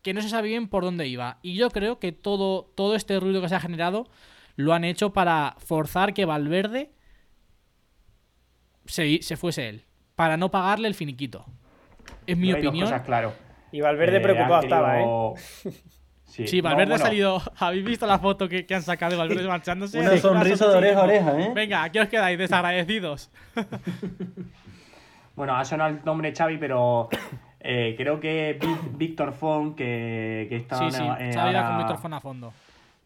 que 0.02 0.13
no 0.13 0.22
se 0.22 0.30
sabe 0.30 0.48
bien 0.48 0.67
por 0.67 0.84
dónde 0.84 1.08
iba. 1.08 1.39
Y 1.41 1.56
yo 1.56 1.69
creo 1.69 2.00
que 2.00 2.12
todo, 2.12 2.72
todo 2.76 2.95
este 2.95 3.19
ruido 3.19 3.41
que 3.41 3.50
se 3.50 3.56
ha 3.56 3.60
generado 3.60 4.10
lo 4.56 4.74
han 4.74 4.84
hecho 4.84 5.12
para 5.13 5.56
forzar 5.60 6.13
que 6.13 6.26
Valverde 6.26 6.91
se, 8.86 9.22
se 9.22 9.38
fuese 9.38 9.69
él. 9.69 9.86
Para 10.15 10.38
no 10.38 10.52
pagarle 10.52 10.88
el 10.88 10.95
finiquito. 10.95 11.45
Es 12.28 12.38
mi 12.38 12.48
Yo 12.50 12.56
hay 12.56 12.62
dos 12.62 12.69
opinión. 12.69 12.88
cosas, 12.89 13.06
claro. 13.06 13.34
Y 13.72 13.82
Valverde 13.82 14.17
Eh, 14.17 14.22
preocupado 14.22 14.62
estaba, 14.63 15.02
¿eh? 15.02 15.06
Sí, 16.30 16.48
Sí, 16.48 16.58
no, 16.62 16.70
Valverde 16.70 16.92
bueno, 16.92 17.04
ha 17.04 17.08
salido. 17.08 17.42
¿Habéis 17.60 17.84
visto 17.86 18.06
la 18.08 18.20
foto 18.20 18.48
que, 18.48 18.65
que 18.65 18.76
han 18.76 18.84
sacado 18.84 19.12
de 19.12 19.18
Valverde 19.18 19.48
marchándose? 19.48 20.00
Una 20.00 20.12
Sí, 20.12 20.20
sonrisa 20.20 20.68
de 20.70 20.78
oreja 20.78 21.00
a 21.00 21.04
oreja, 21.04 21.39
¿eh? 21.42 21.52
Venga, 21.56 21.84
aquí 21.84 22.00
os 22.00 22.08
quedáis 22.08 22.38
desagradecidos. 22.38 23.30
Bueno, 25.36 25.56
ha 25.56 25.63
sonado 25.63 25.92
el 25.92 26.00
nombre 26.04 26.34
Xavi, 26.36 26.58
pero 26.58 27.08
eh, 27.62 27.96
creo 27.98 28.20
que 28.20 28.60
Víctor 28.98 29.32
Font, 29.32 29.74
que, 29.76 30.48
que 30.50 30.58
está 30.58 30.78
Sí, 30.78 30.92
sí, 30.92 31.04
eh, 31.20 31.32
Xavi 31.34 31.54
va 31.56 31.68
con 31.68 31.78
Víctor 31.78 31.98
Fon 31.98 32.13
a 32.13 32.20
fondo. 32.20 32.54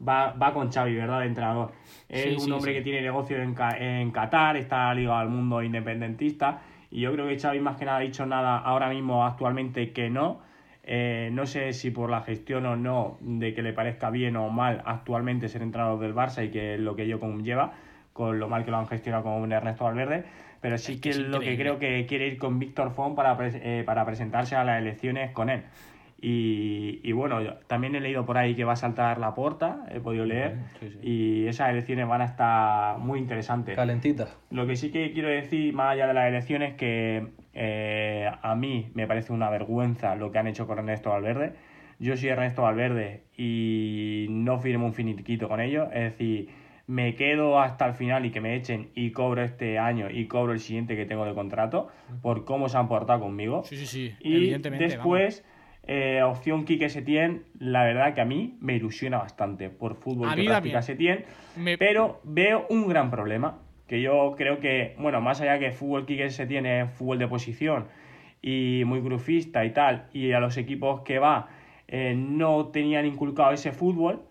va, 0.07 0.31
va 0.31 0.51
con 0.51 0.71
Xavi, 0.71 0.95
¿verdad? 0.95 1.19
De 1.19 1.27
entrenador. 1.27 1.71
Es 2.09 2.23
Sí, 2.23 2.29
un 2.33 2.39
sí, 2.39 2.51
hombre 2.51 2.71
sí. 2.71 2.77
que 2.79 2.83
tiene 2.83 3.01
negocio 3.01 3.37
en, 3.37 3.55
en 3.79 4.11
Qatar, 4.11 4.57
está 4.57 4.91
ligado 4.95 5.17
al 5.17 5.29
mundo 5.29 5.61
independentista. 5.61 6.61
Y 6.89 7.01
yo 7.01 7.13
creo 7.13 7.27
que 7.27 7.37
Xavi 7.39 7.59
más 7.59 7.77
que 7.77 7.85
nada 7.85 7.97
ha 7.97 8.01
dicho 8.01 8.25
nada 8.25 8.57
ahora 8.57 8.89
mismo 8.89 9.23
actualmente 9.25 9.91
que 9.93 10.09
no. 10.09 10.41
Eh, 10.85 11.29
no 11.31 11.45
sé 11.45 11.71
si 11.73 11.91
por 11.91 12.09
la 12.09 12.21
gestión 12.21 12.65
o 12.65 12.75
no 12.75 13.17
de 13.21 13.53
que 13.53 13.61
le 13.61 13.71
parezca 13.71 14.09
bien 14.09 14.35
o 14.35 14.49
mal 14.49 14.81
actualmente 14.85 15.47
ser 15.47 15.61
entrenador 15.61 15.99
del 15.99 16.13
Barça 16.13 16.43
y 16.45 16.49
que 16.49 16.77
lo 16.77 16.95
que 16.95 17.03
ello 17.03 17.19
conlleva, 17.21 17.71
con 18.11 18.37
lo 18.37 18.49
mal 18.49 18.65
que 18.65 18.71
lo 18.71 18.77
han 18.77 18.87
gestionado 18.87 19.23
con 19.23 19.49
Ernesto 19.51 19.85
Valverde, 19.85 20.25
pero 20.59 20.77
sí 20.77 20.99
que 20.99 21.09
es 21.09 21.19
lo 21.19 21.39
que 21.39 21.57
creo 21.57 21.79
que 21.79 22.05
quiere 22.05 22.27
ir 22.27 22.37
con 22.37 22.59
Víctor 22.59 22.91
Font 22.91 23.15
para, 23.15 23.37
eh, 23.41 23.83
para 23.85 24.05
presentarse 24.05 24.55
a 24.57 24.63
las 24.65 24.79
elecciones 24.81 25.31
con 25.31 25.49
él. 25.49 25.63
Y, 26.21 27.01
y 27.03 27.11
bueno, 27.11 27.41
yo 27.41 27.55
también 27.67 27.95
he 27.95 27.99
leído 27.99 28.25
por 28.25 28.37
ahí 28.37 28.55
que 28.55 28.63
va 28.63 28.73
a 28.73 28.77
saltar 28.77 29.17
la 29.19 29.35
porta, 29.35 29.85
he 29.91 29.99
podido 29.99 30.25
leer, 30.25 30.55
Sí, 30.79 30.89
sí. 30.89 30.99
y 31.01 31.47
esas 31.47 31.69
elecciones 31.69 32.07
van 32.07 32.21
a 32.21 32.25
estar 32.25 32.97
muy 32.99 33.19
interesantes. 33.19 33.75
Calentita. 33.75 34.27
Lo 34.49 34.65
que 34.65 34.77
sí 34.77 34.89
que 34.89 35.11
quiero 35.11 35.27
decir, 35.27 35.73
más 35.73 35.91
allá 35.93 36.07
de 36.07 36.13
las 36.13 36.27
elecciones, 36.29 36.75
que 36.75 37.27
eh, 37.53 38.29
a 38.41 38.55
mí 38.55 38.91
me 38.93 39.07
parece 39.07 39.33
una 39.33 39.49
vergüenza 39.49 40.15
lo 40.15 40.31
que 40.31 40.39
han 40.39 40.47
hecho 40.47 40.67
con 40.67 40.79
Ernesto 40.79 41.09
Valverde. 41.11 41.53
Yo 41.99 42.17
soy 42.17 42.29
Ernesto 42.29 42.63
Valverde 42.63 43.23
y 43.37 44.25
no 44.29 44.59
firmo 44.59 44.85
un 44.85 44.93
finiquito 44.93 45.47
con 45.47 45.61
ellos. 45.61 45.87
Es 45.93 46.03
decir, 46.11 46.49
me 46.87 47.15
quedo 47.15 47.59
hasta 47.61 47.85
el 47.85 47.93
final 47.93 48.25
y 48.25 48.31
que 48.31 48.41
me 48.41 48.55
echen 48.55 48.89
y 48.95 49.11
cobro 49.11 49.41
este 49.43 49.79
año 49.79 50.09
y 50.09 50.27
cobro 50.27 50.51
el 50.53 50.59
siguiente 50.59 50.95
que 50.95 51.05
tengo 51.05 51.25
de 51.25 51.33
contrato 51.33 51.87
por 52.21 52.43
cómo 52.45 52.67
se 52.67 52.77
han 52.77 52.87
portado 52.87 53.21
conmigo. 53.21 53.63
Sí, 53.63 53.77
sí, 53.77 53.85
sí. 53.85 54.15
Y 54.19 54.35
evidentemente. 54.35 54.85
después, 54.87 55.45
eh, 55.85 56.21
opción 56.23 56.65
Quique 56.65 56.89
Setién, 56.89 57.43
la 57.57 57.83
verdad 57.83 58.13
que 58.13 58.21
a 58.21 58.25
mí 58.25 58.57
me 58.59 58.75
ilusiona 58.75 59.19
bastante 59.19 59.69
por 59.69 59.95
fútbol 59.95 60.29
A 60.29 60.35
que 60.35 60.43
practica. 60.43 60.81
Setién. 60.81 61.25
Me- 61.55 61.77
Pero 61.77 62.19
veo 62.23 62.65
un 62.69 62.87
gran 62.87 63.11
problema, 63.11 63.59
que 63.93 64.01
yo 64.01 64.33
creo 64.35 64.59
que, 64.59 64.95
bueno, 64.97 65.21
más 65.21 65.39
allá 65.39 65.59
que 65.59 65.71
fútbol 65.71 66.07
Quique 66.07 66.27
Setién 66.31 66.65
es 66.65 66.91
fútbol 66.93 67.19
de 67.19 67.27
posición 67.27 67.85
y 68.41 68.81
muy 68.87 69.01
grufista 69.01 69.63
y 69.65 69.69
tal, 69.69 70.07
y 70.13 70.31
a 70.31 70.39
los 70.39 70.57
equipos 70.57 71.01
que 71.01 71.19
va 71.19 71.49
eh, 71.87 72.15
no 72.17 72.69
tenían 72.69 73.05
inculcado 73.05 73.51
ese 73.51 73.71
fútbol, 73.71 74.23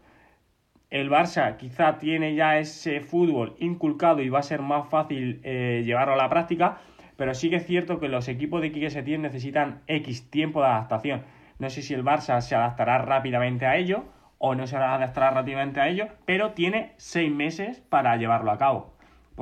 el 0.90 1.08
Barça 1.08 1.56
quizá 1.58 1.98
tiene 1.98 2.34
ya 2.34 2.58
ese 2.58 2.98
fútbol 3.02 3.54
inculcado 3.60 4.20
y 4.20 4.30
va 4.30 4.40
a 4.40 4.42
ser 4.42 4.62
más 4.62 4.88
fácil 4.88 5.40
eh, 5.44 5.82
llevarlo 5.86 6.14
a 6.14 6.16
la 6.16 6.28
práctica, 6.28 6.78
pero 7.16 7.32
sí 7.32 7.48
que 7.48 7.56
es 7.56 7.64
cierto 7.64 8.00
que 8.00 8.08
los 8.08 8.26
equipos 8.26 8.62
de 8.62 8.72
Quique 8.72 8.90
Setién 8.90 9.22
necesitan 9.22 9.82
X 9.86 10.28
tiempo 10.28 10.60
de 10.60 10.70
adaptación. 10.70 11.22
No 11.60 11.70
sé 11.70 11.82
si 11.82 11.94
el 11.94 12.02
Barça 12.02 12.40
se 12.40 12.56
adaptará 12.56 12.98
rápidamente 12.98 13.64
a 13.64 13.76
ello 13.76 14.06
o 14.38 14.56
no 14.56 14.66
se 14.66 14.76
adaptará 14.76 15.30
rápidamente 15.30 15.80
a 15.80 15.88
ello, 15.88 16.08
pero 16.26 16.50
tiene 16.50 16.94
seis 16.96 17.30
meses 17.30 17.78
para 17.78 18.16
llevarlo 18.16 18.50
a 18.50 18.58
cabo. 18.58 18.91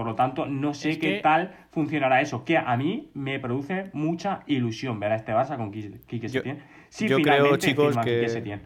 Por 0.00 0.06
lo 0.06 0.14
tanto, 0.14 0.46
no 0.46 0.72
sé 0.72 0.92
Es 0.92 0.98
qué 0.98 1.16
que- 1.16 1.20
tal 1.20 1.54
funcionará 1.72 2.22
eso, 2.22 2.42
que 2.42 2.56
a 2.56 2.74
mí 2.78 3.10
me 3.12 3.38
produce 3.38 3.90
mucha 3.92 4.40
ilusión 4.46 4.98
ver 4.98 5.12
a 5.12 5.16
este 5.16 5.34
Barça 5.34 5.58
con 5.58 5.70
Quique 5.70 6.00
Quique 6.06 6.28
Yo- 6.28 6.40
Setién. 6.40 6.62
Si 6.88 7.06
yo 7.06 7.16
creo, 7.18 7.34
finalmente 7.36 7.58
chicos, 7.66 7.88
firma 7.88 8.02
que- 8.02 8.14
Quique 8.20 8.28
Setién. 8.30 8.62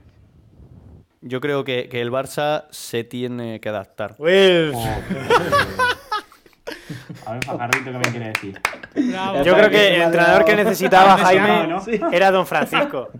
Yo 1.23 1.41
creo 1.41 1.65
que, 1.65 1.89
que 1.89 2.01
el 2.01 2.13
Barça 2.13 2.67
se 2.71 3.03
tiene 3.03 3.59
que 3.59 3.69
adaptar. 3.69 4.15
Wilf. 4.21 4.77
A 7.27 7.33
ver, 7.33 7.45
Fajarrito, 7.45 7.91
¿qué 7.91 7.99
me 7.99 8.05
quiere 8.05 8.27
decir? 8.29 8.61
Bravo. 8.95 9.43
Yo 9.43 9.55
creo 9.57 9.71
que 9.71 9.97
el 9.97 10.03
entrenador 10.03 10.45
que 10.45 10.55
necesitaba 10.55 11.19
Jaime 11.19 11.67
¿no? 11.67 11.83
era 12.13 12.31
Don 12.31 12.47
Francisco. 12.47 13.09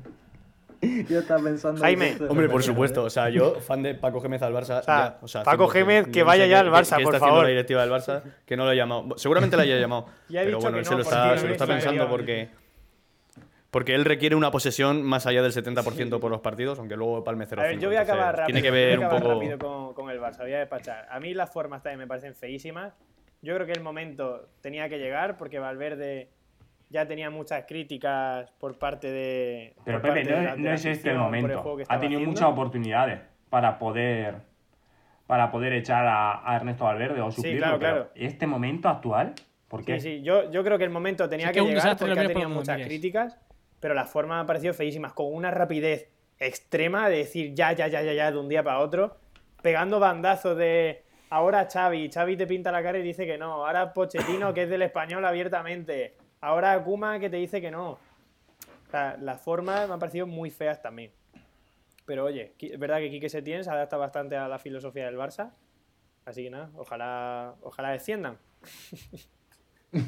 Yo 1.09 1.19
estaba 1.21 1.43
pensando. 1.43 1.81
Jaime. 1.81 2.11
esto- 2.11 2.27
Hombre, 2.29 2.49
por 2.49 2.63
supuesto. 2.63 3.05
O 3.05 3.11
sea, 3.11 3.29
yo, 3.31 3.61
fan 3.61 3.83
de 3.83 3.95
Paco 3.95 4.21
Gémez 4.21 4.43
al 4.43 4.53
Barça. 4.53 4.83
sea, 4.83 5.11
ya, 5.11 5.19
o 5.23 5.29
sea, 5.29 5.43
Paco 5.43 5.67
100%. 5.69 5.73
Gémez, 5.73 6.07
que 6.09 6.23
vaya 6.23 6.47
ya 6.47 6.61
al 6.61 6.69
Barça, 6.71 6.73
por 6.73 6.83
está 6.83 7.17
haciendo 7.17 7.19
favor. 7.21 7.43
la 7.45 7.49
directiva 7.51 7.81
del 7.83 7.91
Barça, 7.91 8.23
que 8.47 8.57
no 8.57 8.65
lo 8.65 8.71
ha 8.71 8.75
llamado. 8.75 9.17
Seguramente 9.19 9.57
la 9.57 9.63
haya 9.65 9.79
llamado. 9.79 10.07
Ya 10.29 10.43
pero 10.45 10.59
bueno, 10.61 10.79
él 10.79 10.85
se 10.85 10.95
lo 10.95 11.03
está, 11.03 11.33
no 11.35 11.39
se 11.39 11.47
lo 11.47 11.53
está 11.53 11.65
está 11.65 11.67
pensando 11.75 12.09
porque. 12.09 12.49
Porque 13.71 13.95
él 13.97 14.05
requiere 14.05 14.37
una 14.37 14.53
posesión 14.53 15.03
más 15.03 15.27
allá 15.27 15.43
del 15.43 15.51
70% 15.53 16.21
por 16.21 16.31
los 16.31 16.41
partidos, 16.41 16.79
aunque 16.79 16.97
luego 16.97 17.25
palme 17.25 17.45
0 17.45 17.61
A 17.61 17.65
ver, 17.65 17.79
yo 17.81 17.89
voy 17.89 17.97
a 17.97 18.03
acabar 18.03 18.37
rápido. 18.37 18.47
Tiene 18.47 18.63
que 18.63 18.71
voy 18.71 18.79
a 18.83 18.87
ver 18.87 18.99
un 19.01 19.09
poco. 19.09 19.35
rápido 19.35 19.59
con, 19.59 19.95
con 19.95 20.11
el 20.11 20.21
Barça, 20.21 20.43
voy 20.43 20.53
a 20.53 20.59
despachar. 20.61 21.09
A 21.11 21.19
mí 21.19 21.35
las 21.35 21.53
formas 21.53 21.83
también 21.83 21.99
me 21.99 22.07
parecen 22.07 22.37
feísimas. 22.37 22.95
Yo 23.43 23.53
creo 23.57 23.67
que 23.67 23.73
el 23.73 23.81
momento 23.83 24.49
tenía 24.61 24.89
que 24.89 24.99
llegar 24.99 25.37
porque 25.37 25.59
Valverde 25.59 26.29
ya 26.95 27.07
tenía 27.07 27.29
muchas 27.29 27.65
críticas 27.67 28.51
por 28.53 28.79
parte 28.79 29.11
de. 29.11 29.75
Pero 29.85 30.01
Pepe, 30.01 30.09
parte 30.21 30.25
de 30.31 30.37
no, 30.37 30.43
la- 30.43 30.49
es- 30.51 30.57
de 30.57 30.63
no 30.63 30.69
la 30.69 30.75
es 30.77 30.85
este 30.87 31.09
el 31.11 31.17
el 31.17 31.21
momento. 31.23 31.77
que 31.77 31.83
Ha 31.89 31.99
tenido 32.01 32.19
haciendo. 32.21 32.31
muchas 32.31 32.49
oportunidades 32.49 33.21
para 33.51 33.79
poder 33.79 34.37
para 35.27 35.51
poder 35.51 35.73
echar 35.73 36.07
a, 36.07 36.49
a 36.51 36.57
Ernesto 36.57 36.85
Valverde 36.85 37.21
o 37.21 37.31
suplirlo. 37.31 37.59
claro, 37.61 37.79
pero 37.79 37.93
claro. 37.95 38.11
Este 38.15 38.47
momento 38.47 38.89
actual, 38.91 39.35
¿por 39.69 39.85
qué? 39.85 39.99
Sí, 39.99 40.19
sí, 40.19 40.23
yo, 40.23 40.51
yo 40.51 40.63
creo 40.63 40.77
que 40.79 40.85
el 40.85 40.91
momento 40.91 41.29
tenía 41.29 41.47
Sí, 41.49 41.53
que, 41.53 41.59
que 41.59 41.63
un 41.63 41.69
llegar 41.69 41.83
desastre 41.83 42.07
porque 42.09 42.21
ha 42.21 42.23
por 42.25 42.33
tenido 42.33 42.49
muchas 42.51 42.77
mires. 42.77 42.89
críticas, 42.89 43.41
pero 43.81 43.95
las 43.95 44.09
formas 44.11 44.37
me 44.37 44.41
han 44.43 44.47
parecido 44.47 44.75
feísimas, 44.75 45.15
con 45.15 45.33
una 45.35 45.51
rapidez 45.51 46.11
extrema 46.39 47.09
de 47.09 47.17
decir 47.19 47.55
ya, 47.55 47.73
ya, 47.73 47.89
ya, 47.89 48.03
ya, 48.03 48.13
ya, 48.13 48.31
de 48.31 48.39
un 48.39 48.49
día 48.51 48.63
para 48.63 48.79
otro, 48.81 49.17
pegando 49.63 49.99
bandazos 49.99 50.59
de 50.59 51.03
ahora 51.31 51.67
Xavi, 51.73 52.11
Xavi 52.13 52.37
te 52.37 52.47
pinta 52.47 52.71
la 52.71 52.83
cara 52.83 52.99
y 52.99 53.03
dice 53.03 53.25
que 53.27 53.39
no, 53.39 53.65
ahora 53.67 53.95
Pochettino 53.95 54.53
que 54.53 54.65
es 54.65 54.69
del 54.69 54.83
español 54.83 55.25
abiertamente, 55.25 56.17
ahora 56.45 56.83
Kuma 56.85 57.19
que 57.19 57.31
te 57.31 57.37
dice 57.37 57.61
que 57.61 57.71
no. 57.71 57.93
O 57.93 58.91
sea, 58.91 59.17
las 59.21 59.41
formas 59.41 59.89
me 59.89 59.95
han 59.95 60.01
parecido 60.01 60.27
muy 60.27 60.51
feas 60.51 60.83
también. 60.83 61.11
Pero 62.07 62.25
oye, 62.25 62.53
es 62.59 62.79
verdad 62.79 62.99
que 62.99 63.11
Quique 63.11 63.29
Setién 63.29 63.65
se 63.65 63.71
adapta 63.71 63.97
bastante 63.97 64.37
a 64.37 64.47
la 64.49 64.59
filosofía 64.59 65.07
del 65.07 65.17
Barça. 65.17 65.53
Así 66.27 66.45
que 66.45 66.51
nada, 66.51 66.71
ojalá, 66.77 67.55
ojalá 67.63 67.91
desciendan. 67.91 68.39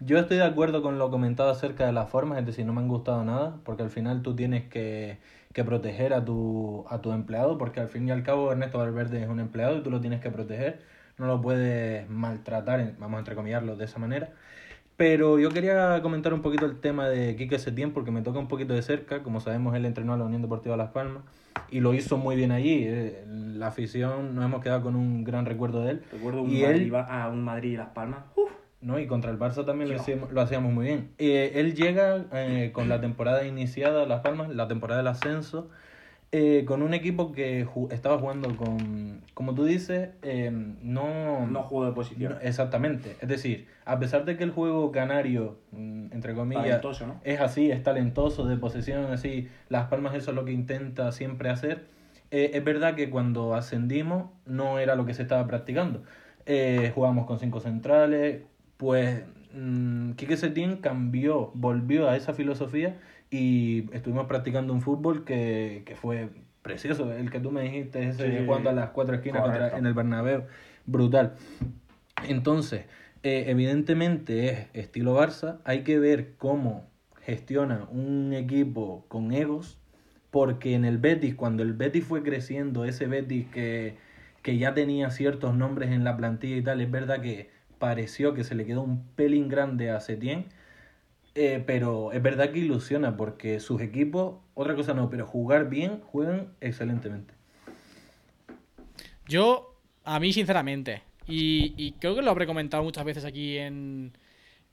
Yo 0.00 0.18
estoy 0.18 0.38
de 0.38 0.44
acuerdo 0.44 0.82
con 0.82 0.98
lo 0.98 1.10
comentado 1.10 1.50
acerca 1.50 1.86
de 1.86 1.92
las 1.92 2.10
formas, 2.10 2.38
es 2.38 2.46
decir, 2.46 2.66
no 2.66 2.72
me 2.72 2.80
han 2.80 2.88
gustado 2.88 3.24
nada, 3.24 3.60
porque 3.64 3.82
al 3.82 3.90
final 3.90 4.22
tú 4.22 4.34
tienes 4.34 4.68
que, 4.68 5.18
que 5.52 5.64
proteger 5.64 6.12
a 6.12 6.24
tu, 6.24 6.84
a 6.88 7.00
tu 7.00 7.12
empleado, 7.12 7.58
porque 7.58 7.80
al 7.80 7.88
fin 7.88 8.08
y 8.08 8.10
al 8.10 8.22
cabo 8.22 8.50
Ernesto 8.52 8.78
Valverde 8.78 9.22
es 9.22 9.28
un 9.28 9.40
empleado 9.40 9.76
y 9.76 9.82
tú 9.82 9.90
lo 9.90 10.00
tienes 10.00 10.20
que 10.20 10.30
proteger, 10.30 10.82
no 11.18 11.26
lo 11.26 11.40
puedes 11.40 12.08
maltratar, 12.10 12.92
vamos 12.98 13.16
a 13.16 13.18
entrecomillarlo 13.20 13.76
de 13.76 13.84
esa 13.84 13.98
manera. 13.98 14.30
Pero 14.96 15.38
yo 15.38 15.50
quería 15.50 16.00
comentar 16.02 16.32
un 16.32 16.40
poquito 16.40 16.64
el 16.64 16.80
tema 16.80 17.06
de 17.08 17.36
Quique 17.36 17.58
Setién, 17.58 17.92
porque 17.92 18.10
me 18.10 18.22
toca 18.22 18.38
un 18.38 18.48
poquito 18.48 18.72
de 18.72 18.80
cerca, 18.82 19.22
como 19.22 19.40
sabemos 19.40 19.74
él 19.76 19.84
entrenó 19.84 20.14
a 20.14 20.16
la 20.16 20.24
Unión 20.24 20.40
Deportiva 20.42 20.76
Las 20.76 20.90
Palmas 20.92 21.22
y 21.70 21.80
lo 21.80 21.92
hizo 21.94 22.16
muy 22.16 22.34
bien 22.36 22.50
allí, 22.52 22.84
eh, 22.86 23.24
la 23.26 23.66
afición 23.68 24.34
nos 24.34 24.44
hemos 24.44 24.62
quedado 24.62 24.82
con 24.82 24.96
un 24.96 25.24
gran 25.24 25.44
recuerdo 25.44 25.82
de 25.84 25.92
él. 25.92 26.02
Recuerdo 26.12 26.42
un 26.42 26.50
Y 26.50 26.62
Madrid, 26.62 26.82
él- 26.82 26.94
va- 26.94 27.24
a 27.24 27.28
un 27.28 27.44
Madrid 27.44 27.72
y 27.72 27.76
Las 27.76 27.88
Palmas. 27.88 28.20
¿no? 28.82 28.98
Y 28.98 29.06
contra 29.06 29.30
el 29.30 29.38
Barça 29.38 29.64
también 29.66 29.90
lo 29.90 30.00
hacíamos, 30.00 30.30
lo 30.32 30.40
hacíamos 30.40 30.72
muy 30.72 30.84
bien. 30.86 31.10
Eh, 31.18 31.52
él 31.56 31.74
llega 31.74 32.24
eh, 32.32 32.70
con 32.72 32.88
la 32.88 33.00
temporada 33.00 33.44
iniciada, 33.46 34.06
Las 34.06 34.20
Palmas, 34.20 34.48
la 34.54 34.68
temporada 34.68 34.98
del 35.00 35.08
ascenso, 35.08 35.68
eh, 36.38 36.64
con 36.66 36.82
un 36.82 36.92
equipo 36.92 37.32
que 37.32 37.64
ju- 37.66 37.90
estaba 37.90 38.18
jugando 38.18 38.54
con, 38.56 39.22
como 39.32 39.54
tú 39.54 39.64
dices, 39.64 40.10
eh, 40.22 40.50
no... 40.82 41.46
No 41.46 41.62
juego 41.62 41.86
de 41.86 41.92
posición. 41.92 42.32
no- 42.34 42.40
exactamente. 42.40 43.16
Es 43.22 43.28
decir, 43.28 43.68
a 43.86 43.98
pesar 43.98 44.26
de 44.26 44.36
que 44.36 44.44
el 44.44 44.50
juego 44.50 44.92
canario, 44.92 45.56
mm, 45.72 46.12
entre 46.12 46.34
comillas, 46.34 46.82
¿no? 47.06 47.20
es 47.24 47.40
así, 47.40 47.70
es 47.70 47.82
talentoso, 47.82 48.44
de 48.46 48.56
posesión, 48.58 49.06
así, 49.12 49.48
Las 49.70 49.86
Palmas 49.86 50.14
eso 50.14 50.30
es 50.32 50.36
lo 50.36 50.44
que 50.44 50.52
intenta 50.52 51.10
siempre 51.12 51.48
hacer. 51.48 51.86
Eh, 52.30 52.50
es 52.52 52.62
verdad 52.64 52.94
que 52.96 53.08
cuando 53.08 53.54
ascendimos 53.54 54.30
no 54.44 54.78
era 54.78 54.94
lo 54.94 55.06
que 55.06 55.14
se 55.14 55.22
estaba 55.22 55.46
practicando. 55.46 56.02
Eh, 56.44 56.92
jugamos 56.94 57.24
con 57.26 57.38
cinco 57.38 57.60
centrales, 57.60 58.42
pues 58.76 59.24
mm, 59.54 60.10
Quique 60.12 60.36
Setién 60.36 60.76
cambió, 60.76 61.50
volvió 61.54 62.10
a 62.10 62.16
esa 62.16 62.34
filosofía 62.34 62.96
y 63.30 63.92
estuvimos 63.92 64.26
practicando 64.26 64.72
un 64.72 64.80
fútbol 64.82 65.24
que, 65.24 65.82
que 65.84 65.96
fue 65.96 66.28
precioso, 66.62 67.12
el 67.12 67.30
que 67.30 67.40
tú 67.40 67.50
me 67.50 67.62
dijiste, 67.62 68.08
ese 68.08 68.38
Sí, 68.40 68.44
jugando 68.46 68.70
a 68.70 68.72
las 68.72 68.90
cuatro 68.90 69.14
esquinas 69.14 69.42
contra- 69.42 69.76
en 69.76 69.86
el 69.86 69.94
Bernabéu, 69.94 70.44
brutal. 70.84 71.34
Entonces, 72.28 72.86
eh, 73.22 73.44
evidentemente 73.48 74.48
es 74.50 74.68
estilo 74.74 75.16
Barça, 75.20 75.58
hay 75.64 75.82
que 75.82 75.98
ver 75.98 76.34
cómo 76.38 76.88
gestiona 77.22 77.86
un 77.90 78.32
equipo 78.32 79.04
con 79.08 79.32
egos, 79.32 79.78
porque 80.30 80.74
en 80.74 80.84
el 80.84 80.98
Betis, 80.98 81.34
cuando 81.34 81.62
el 81.62 81.72
Betis 81.72 82.04
fue 82.04 82.22
creciendo, 82.22 82.84
ese 82.84 83.06
Betis 83.06 83.46
que, 83.48 83.96
que 84.42 84.58
ya 84.58 84.74
tenía 84.74 85.10
ciertos 85.10 85.54
nombres 85.54 85.90
en 85.90 86.04
la 86.04 86.16
plantilla 86.16 86.56
y 86.56 86.62
tal, 86.62 86.80
es 86.80 86.90
verdad 86.90 87.20
que 87.20 87.50
pareció 87.78 88.34
que 88.34 88.44
se 88.44 88.54
le 88.54 88.64
quedó 88.66 88.82
un 88.82 89.04
pelín 89.16 89.48
grande 89.48 89.90
a 89.90 90.00
Setién, 90.00 90.46
eh, 91.36 91.62
pero 91.66 92.12
es 92.12 92.22
verdad 92.22 92.50
que 92.50 92.60
ilusiona, 92.60 93.16
porque 93.16 93.60
sus 93.60 93.82
equipos, 93.82 94.36
otra 94.54 94.74
cosa 94.74 94.94
no, 94.94 95.10
pero 95.10 95.26
jugar 95.26 95.68
bien, 95.68 96.00
juegan 96.00 96.54
excelentemente. 96.62 97.34
Yo, 99.28 99.78
a 100.04 100.18
mí 100.18 100.32
sinceramente, 100.32 101.02
y, 101.26 101.74
y 101.76 101.92
creo 101.92 102.14
que 102.14 102.22
lo 102.22 102.30
habré 102.30 102.46
comentado 102.46 102.82
muchas 102.82 103.04
veces 103.04 103.26
aquí 103.26 103.58
en, 103.58 104.16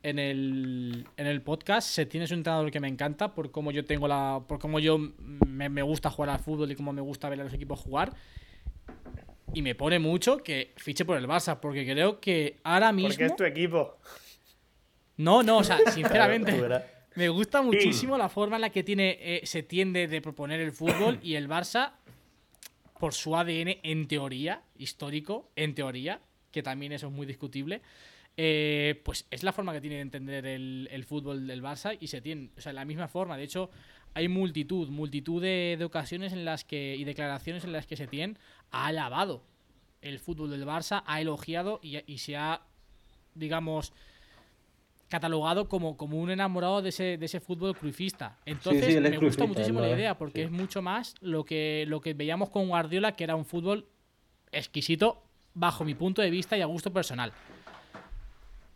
en 0.03 0.19
el, 0.19 1.05
en 1.17 1.27
el 1.27 1.41
podcast, 1.41 1.89
Setién 1.89 2.23
es 2.23 2.31
un 2.31 2.37
entrenador 2.39 2.71
que 2.71 2.79
me 2.79 2.87
encanta 2.87 3.33
por 3.33 3.51
cómo 3.51 3.71
yo 3.71 3.83
tengo 3.83 4.07
la. 4.07 4.41
por 4.47 4.59
cómo 4.59 4.79
yo 4.79 4.97
me, 4.97 5.67
me 5.67 5.81
gusta 5.81 6.09
jugar 6.09 6.29
al 6.29 6.39
fútbol 6.39 6.71
y 6.71 6.75
cómo 6.75 6.93
me 6.93 7.01
gusta 7.01 7.27
ver 7.27 7.41
a 7.41 7.43
los 7.43 7.53
equipos 7.53 7.79
jugar. 7.79 8.13
Y 9.53 9.61
me 9.61 9.75
pone 9.75 9.99
mucho 9.99 10.37
que 10.37 10.73
fiche 10.77 11.03
por 11.03 11.17
el 11.17 11.27
Barça, 11.27 11.59
porque 11.59 11.85
creo 11.85 12.21
que 12.21 12.57
ahora 12.63 12.93
mismo. 12.93 13.09
Porque 13.09 13.25
es 13.25 13.35
tu 13.35 13.43
equipo. 13.43 13.97
No, 15.17 15.43
no, 15.43 15.57
o 15.57 15.63
sea, 15.63 15.79
sinceramente. 15.91 16.61
Me 17.15 17.29
gusta 17.29 17.61
muchísimo 17.61 18.17
la 18.17 18.29
forma 18.29 18.55
en 18.55 18.61
la 18.61 18.69
que 18.71 18.83
tiene 18.83 19.17
eh, 19.19 19.41
se 19.43 19.61
tiende 19.61 20.07
de 20.07 20.21
proponer 20.21 20.59
el 20.59 20.71
fútbol 20.71 21.19
y 21.21 21.35
el 21.35 21.47
Barça, 21.47 21.91
por 22.99 23.13
su 23.13 23.35
ADN, 23.35 23.77
en 23.83 24.07
teoría, 24.07 24.63
histórico, 24.77 25.51
en 25.55 25.75
teoría, 25.75 26.21
que 26.51 26.63
también 26.63 26.91
eso 26.91 27.07
es 27.07 27.13
muy 27.13 27.27
discutible, 27.27 27.81
eh, 28.35 28.99
pues 29.05 29.27
es 29.29 29.43
la 29.43 29.53
forma 29.53 29.73
que 29.73 29.81
tiene 29.81 29.97
de 29.97 30.01
entender 30.01 30.45
el, 30.47 30.87
el 30.91 31.03
fútbol 31.03 31.45
del 31.45 31.61
Barça 31.61 31.95
y 31.99 32.07
se 32.07 32.21
tiene, 32.21 32.49
o 32.57 32.61
sea, 32.61 32.73
la 32.73 32.85
misma 32.85 33.07
forma. 33.07 33.37
De 33.37 33.43
hecho, 33.43 33.69
hay 34.15 34.27
multitud, 34.27 34.89
multitud 34.89 35.41
de, 35.41 35.75
de 35.77 35.85
ocasiones 35.85 36.33
en 36.33 36.45
las 36.45 36.63
que 36.63 36.95
y 36.95 37.03
declaraciones 37.03 37.63
en 37.63 37.73
las 37.73 37.85
que 37.85 37.95
se 37.95 38.07
tiene 38.07 38.37
ha 38.71 38.87
alabado 38.87 39.43
el 40.01 40.19
fútbol 40.19 40.49
del 40.49 40.65
Barça, 40.65 41.03
ha 41.05 41.21
elogiado 41.21 41.79
y, 41.83 41.99
y 42.11 42.17
se 42.17 42.35
ha, 42.35 42.61
digamos, 43.35 43.93
catalogado 45.13 45.69
como, 45.69 45.95
como 45.95 46.19
un 46.19 46.31
enamorado 46.31 46.81
de 46.81 46.89
ese, 46.89 47.19
de 47.19 47.25
ese 47.27 47.39
fútbol 47.39 47.75
cruifista. 47.75 48.39
Entonces, 48.47 48.95
sí, 48.95 48.99
me 48.99 49.15
gusta 49.19 49.45
muchísimo 49.45 49.79
la 49.79 49.91
idea, 49.91 50.17
porque 50.17 50.39
sí. 50.39 50.45
es 50.45 50.51
mucho 50.51 50.81
más 50.81 51.13
lo 51.21 51.45
que, 51.45 51.85
lo 51.87 52.01
que 52.01 52.15
veíamos 52.15 52.49
con 52.49 52.67
Guardiola, 52.67 53.15
que 53.15 53.23
era 53.23 53.35
un 53.35 53.45
fútbol 53.45 53.85
exquisito 54.51 55.21
bajo 55.53 55.85
mi 55.85 55.93
punto 55.93 56.23
de 56.23 56.31
vista 56.31 56.57
y 56.57 56.61
a 56.61 56.65
gusto 56.65 56.91
personal. 56.91 57.31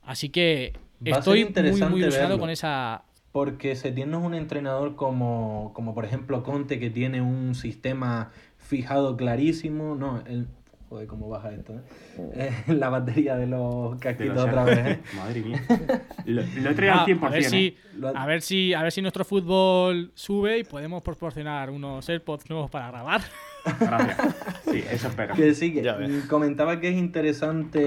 Así 0.03 0.29
que 0.29 0.73
Va 1.01 1.17
estoy 1.17 1.39
muy, 1.39 1.47
interesante 1.47 1.89
muy 1.89 2.01
ilusionado 2.01 2.35
verlo. 2.35 2.41
con 2.41 2.51
esa... 2.51 3.03
Porque 3.31 3.75
Setién 3.75 4.11
no 4.11 4.19
es 4.19 4.25
un 4.25 4.35
entrenador 4.35 4.95
como, 4.95 5.71
como 5.73 5.95
por 5.95 6.05
ejemplo 6.05 6.43
Conte 6.43 6.79
que 6.79 6.91
tiene 6.91 7.19
un 7.19 7.55
sistema 7.55 8.29
fijado 8.57 9.17
clarísimo. 9.17 9.95
No, 9.95 10.21
él... 10.27 10.45
Joder, 10.89 11.05
cómo 11.07 11.27
baja 11.27 11.51
esto, 11.51 11.73
¿eh? 11.73 11.81
Eh, 12.67 12.73
La 12.73 12.89
batería 12.89 13.35
de 13.35 13.45
los 13.47 13.99
De 13.99 13.99
casquitos 13.99 14.35
los- 14.35 14.45
otra 14.45 14.63
vez, 14.63 14.77
¿eh? 14.79 14.99
Madre 15.17 15.41
mía. 15.41 15.61
Lo, 16.25 16.41
lo 16.41 16.69
he 16.69 16.73
traído 16.73 16.93
Ah, 16.95 17.03
al 17.03 17.07
100%. 17.07 17.25
a, 17.25 17.29
ver 17.29 17.43
si, 17.43 17.65
¿eh? 17.67 17.75
A, 18.15 18.25
ver 18.25 18.41
si, 18.41 18.73
a 18.73 18.83
ver 18.83 18.91
si 18.93 19.01
nuestro 19.01 19.25
fútbol 19.25 20.11
sube 20.15 20.59
y 20.59 20.63
podemos 20.63 21.01
proporcionar 21.03 21.69
unos 21.71 22.07
AirPods 22.07 22.49
nuevos 22.49 22.69
para 22.71 22.87
grabar. 22.89 23.21
Gracias. 23.79 24.35
Sí, 24.71 24.83
eso 24.91 25.07
espero. 25.07 25.33
Que 25.33 25.53
sí, 25.55 25.73
que 25.73 26.21
comentaba 26.29 26.79
que 26.81 26.89
es 26.89 26.95
interesante 26.97 27.79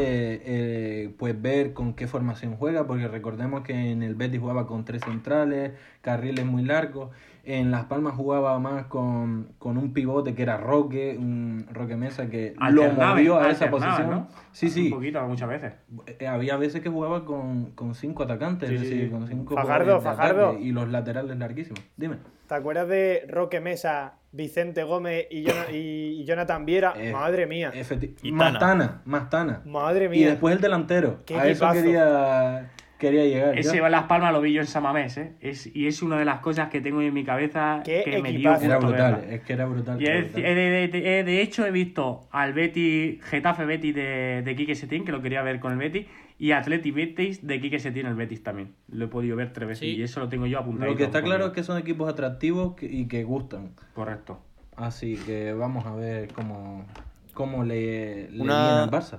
eh, 0.45 1.11
pues 1.19 1.41
ver 1.41 1.75
con 1.75 1.93
qué 1.95 2.07
formación 2.07 2.57
juega, 2.57 2.87
porque 2.87 3.07
recordemos 3.07 3.63
que 3.63 3.91
en 3.93 4.03
el 4.03 4.15
Betis 4.15 4.41
jugaba 4.41 4.67
con 4.67 4.85
tres 4.87 5.03
centrales, 5.05 5.73
carriles 6.01 6.45
muy 6.47 6.65
largos. 6.65 7.11
En 7.53 7.73
Las 7.73 7.87
Palmas 7.87 8.15
jugaba 8.15 8.59
más 8.61 8.85
con, 8.87 9.55
con 9.59 9.77
un 9.77 9.93
pivote 9.93 10.35
que 10.37 10.43
era 10.43 10.57
Roque, 10.57 11.17
un 11.19 11.67
Roque 11.73 11.97
Mesa 11.97 12.29
que 12.31 12.55
lo 12.71 12.93
movió 12.93 13.39
a 13.41 13.51
esa 13.51 13.69
posición. 13.71 14.09
¿no? 14.09 14.29
Sí, 14.53 14.67
Un 14.67 14.73
sí. 14.73 14.89
poquito, 14.91 15.21
muchas 15.27 15.49
veces. 15.49 15.73
Eh, 16.07 16.29
Había 16.29 16.57
veces 16.57 16.81
que 16.81 16.89
jugaba 16.89 17.25
con, 17.25 17.73
con 17.73 17.95
cinco 17.97 18.23
atacantes, 18.23 18.69
Sí, 18.69 18.75
es 18.77 18.81
decir, 18.83 19.05
sí. 19.07 19.11
con 19.11 19.27
cinco 19.27 19.55
Fajardo, 19.57 20.01
Fajardo. 20.01 20.59
y 20.59 20.71
los 20.71 20.89
laterales 20.91 21.37
larguísimos. 21.39 21.81
Dime. 21.97 22.19
¿Te 22.47 22.55
acuerdas 22.55 22.87
de 22.89 23.25
Roque 23.29 23.61
Mesa, 23.61 24.15
Vicente 24.33 24.83
Gómez 24.85 25.27
y, 25.31 25.49
y- 25.73 26.21
y 26.21 26.25
Jonathan 26.25 26.65
Viera? 26.67 26.95
Eh, 26.97 27.13
Madre 27.13 27.47
mía. 27.47 27.73
Efecti- 27.75 28.15
Y 28.23 28.31
más 28.33 28.53
Tana. 28.53 28.59
Tana, 28.61 29.03
más 29.07 29.29
Tana. 29.31 29.63
Madre 29.65 30.07
Y 30.07 30.09
mía. 30.11 30.29
después 30.31 30.55
el 30.55 30.61
delantero. 30.61 31.19
Qué 31.27 31.37
a 31.39 31.47
eso 31.49 31.69
quería, 31.73 32.71
quería 33.01 33.25
llegar. 33.25 33.55
yo. 33.55 33.61
Ese 33.61 33.81
va 33.81 33.91
Las 33.91 34.05
Palmas 34.05 34.33
lo 34.33 34.41
vi 34.41 34.53
yo 34.53 34.61
en 34.61 34.69
Samamés, 34.69 35.17
¿eh? 35.17 35.33
Es, 35.41 35.69
y 35.75 35.89
es 35.89 36.01
una 36.03 36.17
de 36.17 36.25
las 36.25 36.39
cosas 36.39 36.69
que 36.69 36.81
tengo 36.81 37.03
en 37.03 37.13
mi 37.13 37.25
cabeza 37.25 37.83
Qué 37.85 38.03
que 38.05 38.23
me 38.23 38.31
dio 38.31 38.39
equipazo. 38.53 38.65
Era 38.67 38.79
brutal, 38.79 39.15
verla. 39.17 39.35
es 39.35 39.41
que 39.43 39.53
era 39.55 39.67
brutal. 39.67 40.01
Y 40.01 40.07
era 40.07 40.21
brutal. 40.21 40.43
de, 40.43 40.55
de- 40.55 40.89
de- 40.89 41.25
de 41.25 41.43
hecho 41.43 41.67
he 41.67 41.73
visto 41.73 42.29
al 42.31 42.53
Betty, 42.53 43.19
Getafe 43.23 43.65
Betis 43.65 43.95
de, 43.97 44.43
de 44.45 44.55
Quique 44.55 44.77
Setién, 44.77 45.05
que 45.05 45.11
lo 45.11 45.21
quería 45.21 45.43
ver 45.43 45.59
con 45.59 45.73
el 45.73 45.79
Betis, 45.79 46.07
y 46.39 46.53
Atleti 46.53 46.91
Betis 46.93 47.47
de 47.47 47.61
Quique 47.61 47.79
Setién 47.81 48.07
el 48.07 48.15
Betis 48.15 48.43
también. 48.43 48.75
Lo 48.93 49.07
he 49.07 49.09
podido 49.09 49.35
ver 49.37 49.53
tres 49.53 49.69
veces 49.69 49.81
Sí. 49.89 49.97
y 49.97 50.03
eso 50.03 50.21
lo 50.21 50.29
tengo 50.29 50.47
yo 50.47 50.59
apuntado. 50.61 50.91
Lo 50.91 50.97
que 50.97 51.05
está 51.05 51.23
claro 51.23 51.47
es 51.47 51.53
que 51.53 51.63
son 51.65 51.77
equipos 51.79 52.09
atractivos 52.09 52.75
y 52.81 53.09
que 53.09 53.25
gustan. 53.25 53.73
Correcto. 53.95 54.41
Así 54.77 55.17
que 55.27 55.53
vamos 55.53 55.85
a 55.85 55.95
ver 55.95 56.29
cómo, 56.33 56.87
cómo 57.35 57.65
le, 57.65 58.31
le 58.31 58.41
Una- 58.43 58.63
viene 58.69 58.81
al 58.85 58.91
Barça. 58.91 59.19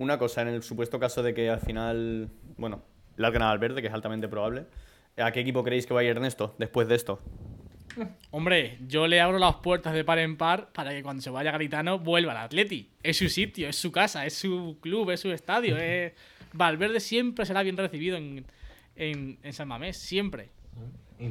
Una 0.00 0.18
cosa, 0.18 0.42
en 0.42 0.48
el 0.48 0.62
supuesto 0.62 0.98
caso 0.98 1.22
de 1.22 1.34
que 1.34 1.50
al 1.50 1.60
final, 1.60 2.30
bueno, 2.56 2.82
ganado 3.16 3.52
al 3.52 3.58
verde, 3.58 3.82
que 3.82 3.88
es 3.88 3.94
altamente 3.94 4.28
probable, 4.28 4.64
¿a 5.18 5.30
qué 5.30 5.40
equipo 5.40 5.62
creéis 5.62 5.86
que 5.86 5.92
va 5.94 6.00
a 6.00 6.04
ir 6.04 6.10
Ernesto 6.10 6.54
después 6.58 6.88
de 6.88 6.94
esto? 6.94 7.20
Hombre, 8.30 8.78
yo 8.86 9.06
le 9.06 9.20
abro 9.20 9.38
las 9.38 9.56
puertas 9.56 9.92
de 9.92 10.02
par 10.04 10.18
en 10.18 10.36
par 10.36 10.70
para 10.72 10.90
que 10.90 11.02
cuando 11.02 11.22
se 11.22 11.28
vaya 11.28 11.50
Garitano 11.50 11.98
vuelva 11.98 12.32
al 12.32 12.38
Atleti. 12.38 12.88
Es 13.02 13.18
su 13.18 13.28
sitio, 13.28 13.68
es 13.68 13.76
su 13.76 13.92
casa, 13.92 14.24
es 14.24 14.34
su 14.34 14.78
club, 14.80 15.10
es 15.10 15.20
su 15.20 15.30
estadio. 15.32 15.76
es- 15.78 16.12
Valverde 16.52 16.98
siempre 16.98 17.44
será 17.46 17.62
bien 17.62 17.76
recibido 17.76 18.16
en, 18.16 18.44
en, 18.96 19.38
en 19.42 19.52
San 19.52 19.68
Mamés, 19.68 19.98
siempre. 19.98 20.48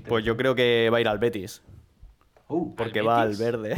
Pues 0.07 0.23
yo 0.23 0.37
creo 0.37 0.53
que 0.55 0.89
va 0.91 0.99
a 0.99 1.01
ir 1.01 1.07
al 1.07 1.17
Betis, 1.19 1.61
Uh, 2.47 2.75
porque 2.75 2.99
¿Al 2.99 3.07
va 3.07 3.21
al 3.21 3.35
verde. 3.35 3.75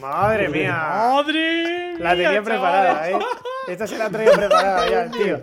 Madre 0.00 0.48
mía. 0.48 0.72
¡Madre! 0.72 1.98
La 1.98 2.10
tenía 2.12 2.30
mía, 2.30 2.42
preparada, 2.42 3.10
¿eh? 3.10 3.14
Esta 3.68 3.86
se 3.86 3.98
la 3.98 4.10
traía 4.10 4.32
preparada 4.32 4.88
ya, 4.88 5.10
tío. 5.10 5.42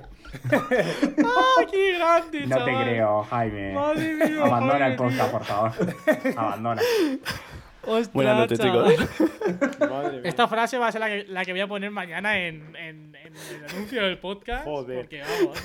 ¡Ah, 1.25 1.65
qué 1.71 1.93
grande, 1.97 2.47
No 2.47 2.65
te 2.65 2.71
creo, 2.83 3.23
Jaime. 3.23 3.73
Madre 3.73 4.13
mía, 4.15 4.43
Abandona 4.45 4.71
Jaime, 4.79 4.87
el 4.87 4.95
podcast, 4.95 5.29
tío. 5.29 5.31
por 5.31 5.43
favor. 5.45 5.71
Abandona. 6.37 6.81
Ostras, 7.85 8.13
Buenas 8.13 8.37
noches, 8.37 8.59
chaval. 8.59 8.91
chicos. 8.95 9.79
Madre 9.89 10.11
mía. 10.21 10.21
Esta 10.29 10.47
frase 10.47 10.77
va 10.77 10.87
a 10.87 10.91
ser 10.91 11.01
la 11.01 11.07
que, 11.07 11.25
la 11.27 11.45
que 11.45 11.51
voy 11.51 11.61
a 11.61 11.67
poner 11.67 11.91
mañana 11.91 12.37
en, 12.39 12.75
en- 12.75 13.15
en 13.15 13.33
el 13.35 13.65
anuncio 13.69 14.03
del 14.03 14.17
podcast. 14.19 14.63
Joder. 14.65 14.99
Porque 15.01 15.21
vamos. 15.21 15.63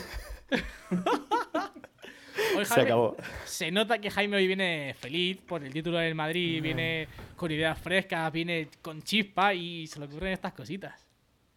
Hoy, 2.56 2.64
Se 2.64 2.74
Jaime, 2.74 2.82
acabó. 2.90 3.16
Se 3.44 3.70
nota 3.70 3.98
que 3.98 4.10
Jaime 4.10 4.36
hoy 4.36 4.46
viene 4.46 4.94
feliz 4.98 5.38
por 5.46 5.62
el 5.64 5.72
título 5.72 5.98
del 5.98 6.14
Madrid, 6.14 6.62
viene 6.62 7.08
con 7.36 7.50
ideas 7.50 7.78
frescas, 7.78 8.30
viene 8.32 8.68
con 8.82 9.02
chispa 9.02 9.54
y 9.54 9.86
se 9.86 9.98
le 9.98 10.06
ocurren 10.06 10.32
estas 10.32 10.52
cositas. 10.52 11.06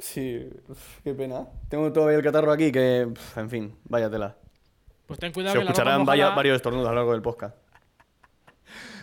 Sí, 0.01 0.49
qué 1.03 1.13
pena. 1.13 1.45
Tengo 1.69 1.91
todavía 1.93 2.17
el 2.17 2.23
catarro 2.23 2.51
aquí 2.51 2.71
que, 2.71 3.07
en 3.35 3.49
fin, 3.49 3.75
vaya 3.85 4.09
tela. 4.09 4.35
Pues 5.05 5.19
ten 5.19 5.31
cuidado 5.31 5.53
Se 5.53 5.59
que 5.59 5.63
la 5.65 5.69
ropa 5.71 5.79
escucharán 5.81 6.01
mojada- 6.05 6.35
varios 6.35 6.55
estornudos 6.55 6.87
a 6.87 6.91
lo 6.91 6.95
largo 6.95 7.11
del 7.13 7.21
podcast. 7.21 7.55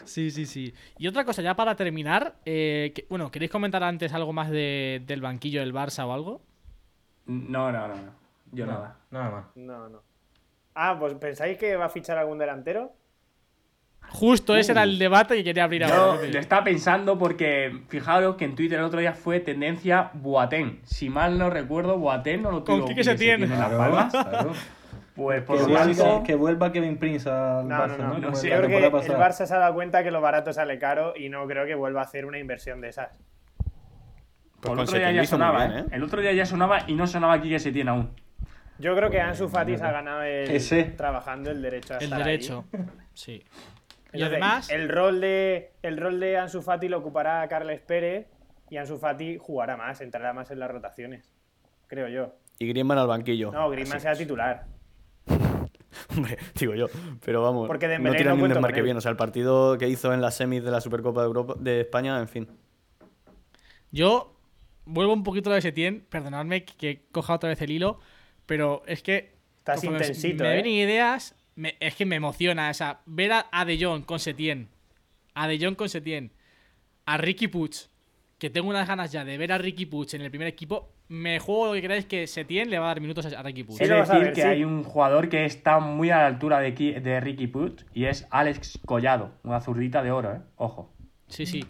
Sí, 0.05 0.31
sí, 0.31 0.47
sí. 0.47 0.73
Y 0.97 1.07
otra 1.07 1.25
cosa, 1.27 1.43
ya 1.43 1.55
para 1.55 1.77
terminar, 1.77 2.37
eh, 2.47 2.93
que- 2.95 3.07
bueno, 3.11 3.31
¿queréis 3.31 3.51
comentar 3.51 3.83
antes 3.83 4.13
algo 4.15 4.33
más 4.33 4.51
de- 4.51 5.03
del 5.07 5.21
banquillo 5.21 5.61
del 5.61 5.75
Barça 5.75 6.07
o 6.07 6.13
algo? 6.15 6.41
No, 7.27 7.71
no, 7.71 7.89
no. 7.89 7.95
no. 7.95 8.13
Yo 8.53 8.65
no, 8.65 8.73
nada. 8.73 8.97
Nada 9.11 9.31
más. 9.31 9.45
No, 9.55 9.89
no. 9.91 10.03
Ah, 10.75 10.97
pues 10.99 11.13
¿pensáis 11.15 11.59
que 11.59 11.77
va 11.77 11.85
a 11.85 11.89
fichar 11.91 12.17
algún 12.17 12.39
delantero? 12.39 12.93
Justo 14.11 14.57
ese 14.57 14.73
era 14.73 14.83
el 14.85 14.99
debate 14.99 15.35
que 15.37 15.45
quería 15.45 15.65
abrir 15.65 15.87
Yo 15.87 15.95
ahora. 15.95 16.27
lo 16.27 16.39
estaba 16.39 16.65
pensando 16.65 17.19
porque 17.19 17.79
fijaros 17.89 18.37
que 18.37 18.47
en 18.47 18.55
Twitter 18.55 18.79
el 18.79 18.85
otro 18.87 19.01
día 19.01 19.13
fue 19.13 19.41
tendencia 19.41 20.11
Boateng. 20.15 20.81
Si 20.85 21.11
mal 21.11 21.39
no 21.39 21.51
recuerdo, 21.51 21.99
Boateng 21.99 22.43
no 22.43 22.51
lo 22.51 22.65
Con 22.65 22.81
tuvo 22.87 22.91
Las 22.97 23.17
Claro, 23.17 23.79
Palmas. 23.79 24.13
claro. 24.13 24.53
Pues 25.15 25.43
por 25.43 25.67
Que, 25.67 25.75
tanto, 25.75 26.23
que 26.25 26.35
vuelva 26.37 26.71
Kevin 26.73 26.97
Prince 26.97 27.29
al 27.29 27.67
No, 27.69 27.75
Barça, 27.77 27.97
no, 27.99 28.19
no. 28.19 28.19
¿no? 28.31 28.33
creo 28.41 28.69
que 28.69 28.77
el. 28.87 28.93
Barça 28.93 29.47
se 29.47 29.55
ha 29.55 29.59
dado 29.59 29.75
cuenta 29.75 30.05
que 30.05 30.11
lo 30.13 30.21
barato 30.21 30.53
sale 30.53 30.79
caro 30.79 31.13
y 31.17 31.29
no 31.29 31.45
creo 31.49 31.67
que 31.67 31.75
vuelva 31.75 32.01
a 32.03 32.05
hacer 32.05 32.25
una 32.25 32.39
inversión 32.39 32.81
de 32.81 32.89
esas. 32.91 33.09
Pues 34.61 34.71
el 34.73 34.77
con 34.77 34.79
otro 34.79 34.97
día 34.99 35.11
ya 35.13 35.25
sonaba, 35.25 35.67
bien, 35.67 35.79
¿eh? 35.79 35.81
¿eh? 35.83 35.97
El 35.97 36.03
otro 36.05 36.21
día 36.21 36.33
ya 36.33 36.47
sonaba 36.47 36.81
y 36.87 36.95
no 36.95 37.07
sonaba 37.07 37.41
Quique 37.41 37.59
Setién 37.59 37.89
aún. 37.89 38.11
Yo 38.79 38.95
creo 38.95 39.11
que 39.11 39.21
Ansu 39.21 39.49
Fati 39.49 39.77
se 39.77 39.85
ha 39.85 39.91
ganado 39.91 40.23
el, 40.23 40.51
Ese. 40.53 40.85
trabajando 40.85 41.51
el 41.51 41.61
derecho 41.63 41.95
a 41.95 41.97
El 41.99 42.05
estar 42.05 42.19
ahí. 42.21 42.25
derecho. 42.25 42.65
Sí. 43.15 43.43
Y 44.13 44.17
Entonces, 44.17 44.43
además, 44.43 44.71
el 44.71 44.89
rol 44.89 45.21
de 45.21 45.73
el 45.83 45.99
rol 45.99 46.19
de 46.19 46.39
Ansu 46.39 46.63
Fati 46.63 46.89
lo 46.89 46.99
ocupará 46.99 47.47
Carles 47.49 47.81
Pérez 47.81 48.27
y 48.71 48.77
Ansu 48.79 48.99
Fati 48.99 49.37
jugará 49.39 49.77
más, 49.77 50.01
entrará 50.01 50.33
más 50.33 50.51
en 50.51 50.61
las 50.61 50.71
rotaciones. 50.71 51.31
Creo 51.87 52.09
yo. 52.09 52.35
Y 52.59 52.67
Griezmann 52.69 52.99
al 52.99 53.07
banquillo. 53.07 53.53
No, 53.53 53.69
Griezmann 53.71 54.01
será 54.01 54.17
titular. 54.17 54.67
Hombre, 56.17 56.39
digo 56.59 56.75
yo. 56.75 56.87
Pero 57.25 57.43
vamos, 57.43 57.67
Porque 57.67 57.87
no 57.87 58.11
tiene 58.13 58.25
no 58.25 58.31
ni 58.31 58.35
un 58.35 58.41
cuento 58.41 58.41
con 58.41 58.49
desmarque 58.49 58.83
bien. 58.83 58.97
O 58.97 59.01
sea, 59.01 59.11
el 59.11 59.17
partido 59.17 59.77
que 59.79 59.89
hizo 59.89 60.13
en 60.13 60.21
las 60.21 60.37
semis 60.37 60.65
de 60.65 60.71
la 60.71 60.81
Supercopa 60.81 61.21
de, 61.21 61.27
Europa, 61.27 61.55
de 61.59 61.81
España, 61.81 62.19
en 62.19 62.29
fin. 62.29 62.49
yo 63.91 64.35
vuelvo 64.87 65.13
un 65.13 65.23
poquito 65.23 65.51
a 65.51 65.53
lo 65.53 65.55
de 65.57 65.63
Setién, 65.63 66.07
perdonadme 66.09 66.65
que, 66.65 66.77
que 66.77 67.07
coja 67.13 67.35
otra 67.35 67.51
vez 67.51 67.61
el 67.61 67.71
hilo, 67.71 68.01
pero 68.47 68.83
es 68.87 69.03
que 69.03 69.39
Estás 69.59 69.85
intensito, 69.85 70.45
me 70.45 70.51
¿eh? 70.51 70.63
vienen 70.63 70.73
ideas, 70.73 71.35
me- 71.59 71.77
es 71.81 71.95
que 71.97 72.07
me 72.07 72.17
emociona, 72.17 72.71
o 72.71 72.75
sea, 72.75 73.01
ver 73.07 73.33
a, 73.33 73.47
a 73.51 73.65
De 73.65 73.83
Jong 73.83 74.05
con 74.05 74.19
Setién, 74.21 74.69
a 75.35 75.49
De 75.49 75.59
Jong 75.59 75.75
con 75.77 75.89
Setién, 75.89 76.31
a 77.05 77.17
Ricky 77.17 77.49
Puig, 77.49 77.73
que 78.39 78.49
tengo 78.51 78.69
unas 78.69 78.87
ganas 78.87 79.11
ya 79.11 79.25
de 79.25 79.37
ver 79.37 79.51
a 79.53 79.59
Ricky 79.59 79.87
Puig 79.87 80.09
en 80.15 80.23
el 80.23 80.31
primer 80.31 80.47
equipo, 80.47 80.93
me 81.09 81.41
juego 81.41 81.67
lo 81.69 81.73
que 81.73 81.81
queráis 81.81 82.05
que 82.05 82.27
Setien 82.27 82.69
le 82.71 82.79
va 82.79 82.85
a 82.85 82.89
dar 82.89 83.01
minutos 83.01 83.27
a 83.27 83.43
Ricky 83.43 83.65
Puig. 83.65 83.83
A 83.83 83.87
decir, 83.97 84.15
ver, 84.21 84.33
que 84.35 84.43
sí. 84.43 84.47
hay 84.47 84.63
un 84.63 84.85
jugador 84.85 85.29
que 85.29 85.45
está 85.47 85.81
muy 85.81 86.11
a 86.11 86.19
la 86.19 86.27
altura 86.27 86.61
de, 86.61 86.71
de 86.73 87.21
Ricky 87.21 87.47
Puig 87.47 87.87
y 87.95 88.05
es 88.05 88.27
Alex 88.31 88.79
Collado, 88.87 89.33
una 89.43 89.61
zurdita 89.61 90.03
de 90.03 90.11
oro, 90.13 90.35
¿eh? 90.35 90.41
Ojo. 90.57 90.93
Sí, 91.27 91.47
sí. 91.47 91.65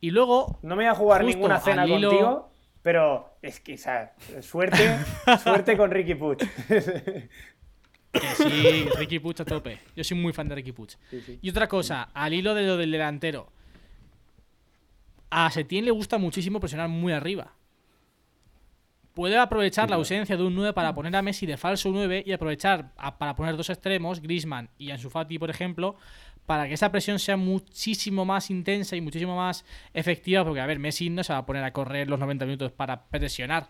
Y 0.00 0.12
luego, 0.12 0.58
No 0.62 0.76
me 0.76 0.84
voy 0.84 0.90
a 0.90 0.94
jugar 0.94 1.24
ninguna 1.24 1.58
cena 1.60 1.86
contigo, 1.86 2.50
pero 2.82 3.36
es 3.42 3.60
que, 3.60 3.74
o 3.74 3.78
sea, 3.78 4.14
suerte, 4.40 4.78
suerte 5.42 5.76
con 5.76 5.90
Ricky 5.90 6.14
Puig. 6.14 6.38
que 8.20 8.34
sí, 8.34 8.88
Ricky 8.96 9.18
Puig 9.18 9.40
a 9.40 9.44
tope. 9.44 9.78
Yo 9.94 10.04
soy 10.04 10.16
muy 10.16 10.32
fan 10.32 10.48
de 10.48 10.54
Ricky 10.54 10.72
Puig. 10.72 10.90
Y 11.42 11.50
otra 11.50 11.68
cosa, 11.68 12.08
al 12.14 12.34
hilo 12.34 12.54
de 12.54 12.62
lo 12.66 12.76
del 12.76 12.90
delantero. 12.90 13.50
A 15.30 15.50
Setien 15.50 15.84
le 15.84 15.90
gusta 15.90 16.18
muchísimo 16.18 16.60
presionar 16.60 16.88
muy 16.88 17.12
arriba. 17.12 17.52
Puede 19.14 19.38
aprovechar 19.38 19.88
la 19.88 19.96
ausencia 19.96 20.36
de 20.36 20.42
un 20.42 20.54
9 20.54 20.72
para 20.74 20.94
poner 20.94 21.16
a 21.16 21.22
Messi 21.22 21.46
de 21.46 21.56
falso 21.56 21.88
9 21.90 22.22
y 22.26 22.32
aprovechar 22.32 22.92
a- 22.98 23.16
para 23.18 23.34
poner 23.34 23.56
dos 23.56 23.70
extremos, 23.70 24.20
Griezmann 24.20 24.68
y 24.78 24.90
Ansu 24.90 25.08
Fati, 25.08 25.38
por 25.38 25.48
ejemplo, 25.48 25.96
para 26.44 26.68
que 26.68 26.74
esa 26.74 26.92
presión 26.92 27.18
sea 27.18 27.36
muchísimo 27.38 28.24
más 28.26 28.50
intensa 28.50 28.94
y 28.94 29.00
muchísimo 29.00 29.34
más 29.34 29.64
efectiva, 29.94 30.44
porque, 30.44 30.60
a 30.60 30.66
ver, 30.66 30.78
Messi 30.78 31.08
no 31.08 31.24
se 31.24 31.32
va 31.32 31.40
a 31.40 31.46
poner 31.46 31.64
a 31.64 31.72
correr 31.72 32.08
los 32.10 32.18
90 32.20 32.44
minutos 32.44 32.72
para 32.72 33.04
presionar. 33.04 33.68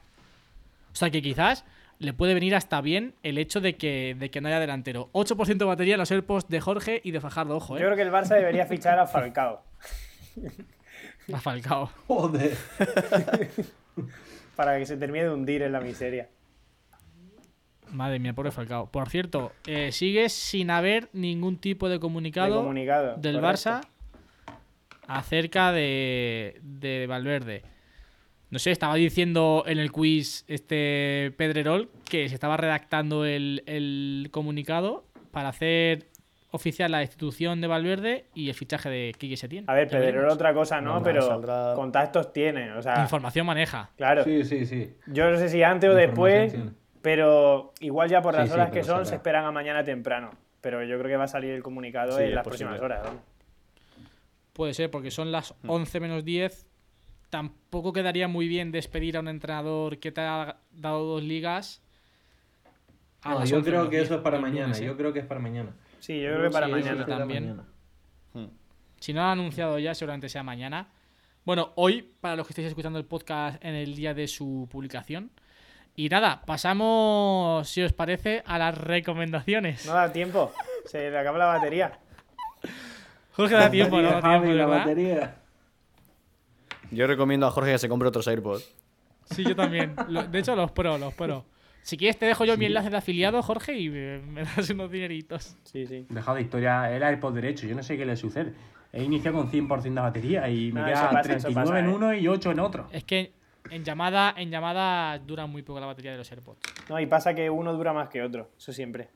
O 0.92 0.96
sea 0.96 1.10
que 1.10 1.22
quizás 1.22 1.64
le 1.98 2.12
puede 2.12 2.34
venir 2.34 2.54
hasta 2.54 2.80
bien 2.80 3.14
el 3.22 3.38
hecho 3.38 3.60
de 3.60 3.76
que, 3.76 4.16
de 4.18 4.30
que 4.30 4.40
no 4.40 4.48
haya 4.48 4.60
delantero. 4.60 5.10
8% 5.12 5.56
de 5.56 5.64
batería 5.64 5.94
en 5.94 6.00
los 6.00 6.10
AirPods 6.10 6.48
de 6.48 6.60
Jorge 6.60 7.00
y 7.04 7.10
de 7.10 7.20
Fajardo, 7.20 7.56
ojo, 7.56 7.74
Yo 7.74 7.80
eh. 7.80 7.84
creo 7.86 7.96
que 7.96 8.02
el 8.02 8.12
Barça 8.12 8.34
debería 8.34 8.66
fichar 8.66 8.98
a 8.98 9.06
Falcao 9.06 9.62
A 11.32 11.40
Falcao. 11.40 11.90
Joder. 12.06 12.56
para 14.56 14.78
que 14.78 14.86
se 14.86 14.96
termine 14.96 15.24
de 15.24 15.30
hundir 15.30 15.62
en 15.62 15.72
la 15.72 15.80
miseria. 15.80 16.28
Madre 17.90 18.18
mía, 18.18 18.32
pobre 18.32 18.50
Falcao. 18.50 18.90
Por 18.90 19.08
cierto, 19.08 19.52
eh, 19.66 19.92
sigue 19.92 20.28
sin 20.28 20.70
haber 20.70 21.08
ningún 21.12 21.58
tipo 21.58 21.88
de 21.88 21.94
De 21.94 22.00
comunicado, 22.00 22.56
comunicado. 22.56 23.16
del 23.16 23.40
correcto. 23.40 23.70
Barça 23.70 23.80
acerca 25.06 25.72
de, 25.72 26.58
de 26.62 27.06
Valverde. 27.06 27.62
No 28.50 28.58
sé, 28.60 28.70
estaba 28.70 28.94
diciendo 28.94 29.64
en 29.66 29.78
el 29.78 29.90
quiz 29.90 30.44
este 30.46 31.32
Pedrerol 31.36 31.90
que 32.08 32.28
se 32.28 32.34
estaba 32.34 32.56
redactando 32.56 33.24
el, 33.24 33.62
el 33.66 34.28
comunicado 34.30 35.04
para 35.32 35.48
hacer 35.48 36.06
oficial 36.52 36.92
la 36.92 36.98
destitución 37.00 37.60
de 37.60 37.66
Valverde 37.66 38.26
y 38.34 38.48
el 38.48 38.54
fichaje 38.54 38.88
de 38.88 39.14
Quique 39.18 39.36
Setién. 39.36 39.64
A 39.66 39.74
ver, 39.74 39.88
Pedrerol 39.88 40.30
otra 40.30 40.54
cosa 40.54 40.80
no, 40.80 40.94
No, 40.94 41.02
pero 41.02 41.22
saldrá- 41.22 41.74
contactos 41.74 42.32
tiene, 42.32 42.72
o 42.72 42.80
sea, 42.82 43.02
Información 43.02 43.44
maneja. 43.46 43.90
claro. 43.96 44.22
Sí, 44.24 44.44
sí, 44.44 44.64
sí. 44.64 44.94
Yo 45.08 45.28
no 45.30 45.36
sé 45.38 45.48
si 45.48 45.62
antes 45.64 45.90
o 45.90 45.94
después, 45.94 46.52
tiene. 46.52 46.70
pero 47.02 47.74
igual 47.80 48.08
ya 48.08 48.22
por 48.22 48.34
las 48.34 48.48
sí, 48.48 48.54
horas 48.54 48.70
que 48.70 48.84
son 48.84 49.04
se 49.06 49.16
esperan 49.16 49.44
a 49.44 49.50
mañana 49.50 49.82
temprano. 49.84 50.30
Pero 50.60 50.82
yo 50.84 50.96
creo 50.98 51.08
que 51.10 51.16
va 51.16 51.24
a 51.24 51.28
salir 51.28 51.50
el 51.50 51.62
comunicado 51.62 52.16
Sí, 52.16 52.24
en 52.24 52.34
las 52.34 52.44
posible. 52.44 52.70
próximas 52.70 52.80
horas. 52.80 53.12
Puede 54.52 54.72
ser, 54.72 54.90
porque 54.90 55.10
son 55.10 55.30
las 55.32 55.52
Mm. 55.62 55.70
11 55.70 56.00
menos 56.00 56.24
10. 56.24 56.65
Tampoco 57.30 57.92
quedaría 57.92 58.28
muy 58.28 58.48
bien 58.48 58.70
despedir 58.72 59.16
a 59.16 59.20
un 59.20 59.28
entrenador 59.28 59.98
que 59.98 60.12
te 60.12 60.20
ha 60.20 60.58
dado 60.72 61.04
dos 61.04 61.22
ligas. 61.22 61.82
a 63.22 63.30
No, 63.30 63.44
yo 63.44 63.56
11 63.58 63.70
creo 63.70 63.84
que 63.90 63.96
10 63.96 64.04
eso 64.04 64.14
es 64.16 64.20
para 64.20 64.38
mañana. 64.38 64.66
lunes, 64.66 64.80
¿eh? 64.80 64.84
Yo 64.86 64.96
creo 64.96 65.12
que 65.12 65.18
es 65.20 65.26
para 65.26 65.40
mañana. 65.40 65.72
Sí, 66.00 66.20
yo 66.20 66.30
creo 66.34 66.42
que 66.44 66.50
para 66.50 66.66
Sí, 66.66 66.72
mañana. 66.72 67.06
también. 67.06 67.56
mañana. 67.56 67.64
Si 69.00 69.12
no 69.12 69.20
lo 69.20 69.26
han 69.26 69.38
anunciado 69.38 69.78
ya, 69.78 69.94
seguramente 69.94 70.28
sea 70.28 70.42
mañana. 70.42 70.88
Bueno, 71.44 71.72
hoy, 71.76 72.02
para 72.20 72.34
los 72.36 72.46
que 72.46 72.52
estéis 72.52 72.68
escuchando 72.68 72.98
el 72.98 73.04
podcast 73.04 73.62
en 73.64 73.74
el 73.74 73.94
día 73.94 74.14
de 74.14 74.26
su 74.26 74.68
publicación. 74.70 75.30
Y 75.94 76.08
nada, 76.08 76.42
pasamos, 76.44 77.68
si 77.68 77.82
os 77.82 77.92
parece, 77.92 78.42
a 78.46 78.58
las 78.58 78.76
recomendaciones. 78.76 79.86
No 79.86 79.92
da 79.94 80.12
tiempo, 80.12 80.52
se 80.86 81.10
le 81.10 81.18
acaba 81.18 81.38
la 81.38 81.46
batería. 81.46 81.98
Jorge 83.32 83.54
da 83.54 83.70
tiempo, 83.70 84.00
no 84.00 84.10
da 84.10 84.20
Javi, 84.20 84.46
tiempo, 84.46 84.58
la 84.58 84.66
batería. 84.66 85.36
Yo 86.90 87.06
recomiendo 87.06 87.46
a 87.46 87.50
Jorge 87.50 87.72
que 87.72 87.78
se 87.78 87.88
compre 87.88 88.08
otros 88.08 88.26
AirPods. 88.28 88.72
Sí, 89.30 89.44
yo 89.44 89.56
también. 89.56 89.94
Lo- 90.08 90.24
De 90.26 90.38
hecho, 90.38 90.54
los 90.54 90.70
pro, 90.72 90.98
los 90.98 91.12
pro. 91.14 91.44
Si 91.82 91.96
quieres, 91.96 92.18
te 92.18 92.26
dejo 92.26 92.44
yo 92.44 92.56
mi 92.56 92.66
enlace 92.66 92.90
de 92.90 92.96
afiliado, 92.96 93.42
Jorge, 93.42 93.78
y 93.78 93.88
me, 93.88 94.42
das 94.42 94.70
unos 94.70 94.90
dineritos. 94.90 95.56
Sí, 95.64 95.86
sí. 95.86 96.06
Dejado 96.10 96.36
de 96.36 96.42
historia, 96.42 96.92
el 96.94 97.02
derecho, 97.32 97.66
yo 97.66 97.76
no 97.76 97.82
sé 97.82 97.96
qué 97.96 98.04
le 98.04 98.16
sucede. 98.16 98.54
He 98.92 99.04
iniciado 99.04 99.36
con 99.38 99.50
100% 99.50 99.82
de 99.82 100.00
batería 100.00 100.48
y 100.48 100.72
me 100.72 100.80
No, 100.80 100.86
queda 100.86 101.10
pasa, 101.10 101.20
eso 101.20 101.48
39 101.48 101.54
pasa, 101.70 101.78
en 101.80 101.86
¿eh? 101.90 101.94
uno 101.94 102.14
y 102.14 102.26
8 102.28 102.50
en 102.50 102.60
otro. 102.60 102.88
Es 102.90 103.04
que 103.04 103.32
en 103.70 103.84
llamada, 103.84 104.34
en 104.36 104.50
llamada 104.50 105.18
dura 105.18 105.46
muy 105.46 105.62
poco 105.62 105.78
la 105.80 105.86
batería 105.86 106.12
de 106.12 106.18
los 106.18 106.30
AirPods. 106.32 106.58
No, 106.88 106.98
y 106.98 107.06
pasa 107.06 107.34
que 107.34 107.50
uno 107.50 107.72
dura 107.72 107.92
más 107.92 108.08
que 108.08 108.22
otro, 108.22 108.50
eso 108.58 108.72
siempre. 108.72 109.08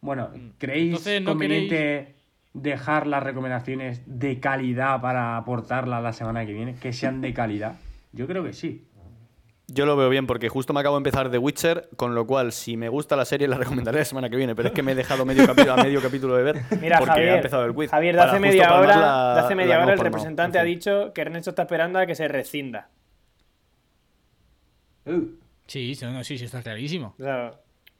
Bueno, 0.00 0.30
¿creéis 0.58 0.86
Entonces, 0.88 1.22
¿no 1.22 1.30
conveniente 1.30 2.14
dejar 2.54 3.06
las 3.06 3.22
recomendaciones 3.22 4.02
de 4.06 4.40
calidad 4.40 5.00
para 5.00 5.36
aportarlas 5.36 6.02
la 6.02 6.12
semana 6.12 6.46
que 6.46 6.52
viene? 6.54 6.74
Que 6.76 6.92
sean 6.92 7.20
de 7.20 7.34
calidad. 7.34 7.74
Yo 8.12 8.26
creo 8.26 8.42
que 8.44 8.52
sí. 8.52 8.86
Yo 9.66 9.86
lo 9.86 9.96
veo 9.96 10.10
bien 10.10 10.26
porque 10.26 10.48
justo 10.50 10.72
me 10.74 10.80
acabo 10.80 10.94
de 10.96 10.98
empezar 11.00 11.30
The 11.30 11.38
Witcher, 11.38 11.88
con 11.96 12.14
lo 12.14 12.26
cual 12.26 12.52
si 12.52 12.76
me 12.76 12.90
gusta 12.90 13.16
la 13.16 13.24
serie 13.24 13.48
la 13.48 13.56
recomendaré 13.56 13.98
la 14.00 14.04
semana 14.04 14.28
que 14.28 14.36
viene, 14.36 14.54
pero 14.54 14.68
es 14.68 14.74
que 14.74 14.82
me 14.82 14.92
he 14.92 14.94
dejado 14.94 15.24
medio 15.24 15.46
capítulo, 15.46 15.72
a 15.72 15.76
medio 15.82 16.02
capítulo 16.02 16.36
de 16.36 16.42
ver 16.42 16.56
Mira, 16.82 16.98
porque 16.98 17.12
Javier, 17.12 17.30
ha 17.30 17.36
empezado 17.36 17.64
el 17.64 17.74
quiz. 17.74 17.90
Javier, 17.90 18.14
de 18.14 18.20
hace 18.20 18.40
media 18.40 18.74
hora, 18.74 18.96
la- 18.96 19.34
de 19.34 19.40
hace 19.40 19.54
media 19.54 19.82
hora 19.82 19.94
el 19.94 19.98
representante 19.98 20.58
En 20.58 20.62
ha 20.62 20.64
dicho 20.64 21.12
que 21.14 21.20
Ernesto 21.22 21.50
está 21.50 21.62
esperando 21.62 21.98
a 21.98 22.06
que 22.06 22.14
se 22.14 22.28
rescinda. 22.28 22.88
Uh, 25.06 25.28
Sí, 25.66 25.94
sí, 25.94 26.04
no, 26.04 26.22
sí, 26.24 26.36
sí, 26.36 26.44
está 26.44 26.62
clarísimo. 26.62 27.14
O 27.18 27.22
sea, 27.22 27.52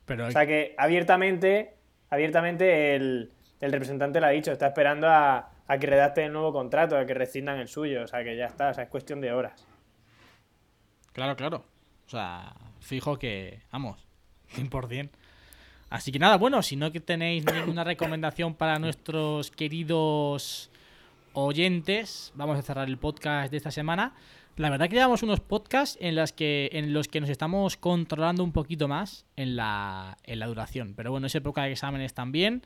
Pero 0.05 0.27
o 0.27 0.31
sea 0.31 0.47
que 0.47 0.75
abiertamente, 0.77 1.73
abiertamente 2.11 2.95
el, 2.95 3.33
el 3.65 3.73
representante 3.73 4.21
lo 4.21 4.27
ha 4.27 4.31
dicho, 4.31 4.53
está 4.53 4.69
esperando 4.69 5.09
a, 5.09 5.51
a 5.67 5.79
que 5.79 5.87
redacten 5.87 6.27
el 6.27 6.33
nuevo 6.33 6.53
contrato, 6.53 6.97
a 6.97 7.07
que 7.07 7.15
rescindan 7.15 7.59
el 7.59 7.69
suyo, 7.69 8.03
o 8.03 8.07
sea 8.07 8.23
que 8.23 8.37
ya 8.37 8.47
está, 8.47 8.71
o 8.71 8.75
sea, 8.75 8.85
es 8.85 8.91
cuestión 8.91 9.21
de 9.21 9.33
horas. 9.33 9.67
Claro, 11.13 11.37
claro. 11.37 11.65
O 12.07 12.11
sea, 12.11 12.55
fijo 12.81 13.19
que, 13.19 13.61
vamos, 13.71 14.07
100%. 14.55 15.11
Así 15.91 16.13
que 16.13 16.19
nada, 16.19 16.37
bueno, 16.37 16.63
si 16.63 16.77
no 16.77 16.91
que 16.93 17.01
tenéis 17.01 17.45
ninguna 17.45 17.85
recomendación 17.85 18.55
para 18.55 18.79
nuestros 18.79 19.51
queridos 19.51 20.71
oyentes, 21.33 22.33
vamos 22.35 22.59
a 22.59 22.63
cerrar 22.63 22.89
el 22.89 22.99
podcast 22.99 23.51
de 23.51 23.57
esta 23.57 23.71
semana. 23.71 24.13
La 24.57 24.71
verdad 24.71 24.89
que 24.89 24.95
llevamos 24.95 25.23
unos 25.23 25.41
podcasts 25.41 25.99
en, 26.01 26.15
las 26.15 26.33
que, 26.33 26.69
en 26.73 26.93
los 26.93 27.09
que 27.09 27.21
nos 27.21 27.31
estamos 27.31 27.77
controlando 27.77 28.45
un 28.45 28.53
poquito 28.53 28.87
más 28.87 29.25
en 29.37 29.57
la, 29.57 30.17
en 30.25 30.39
la 30.39 30.47
duración. 30.47 30.95
Pero 30.97 31.11
bueno, 31.11 31.27
es 31.27 31.35
época 31.35 31.65
de 31.65 31.73
exámenes 31.73 32.15
también. 32.15 32.63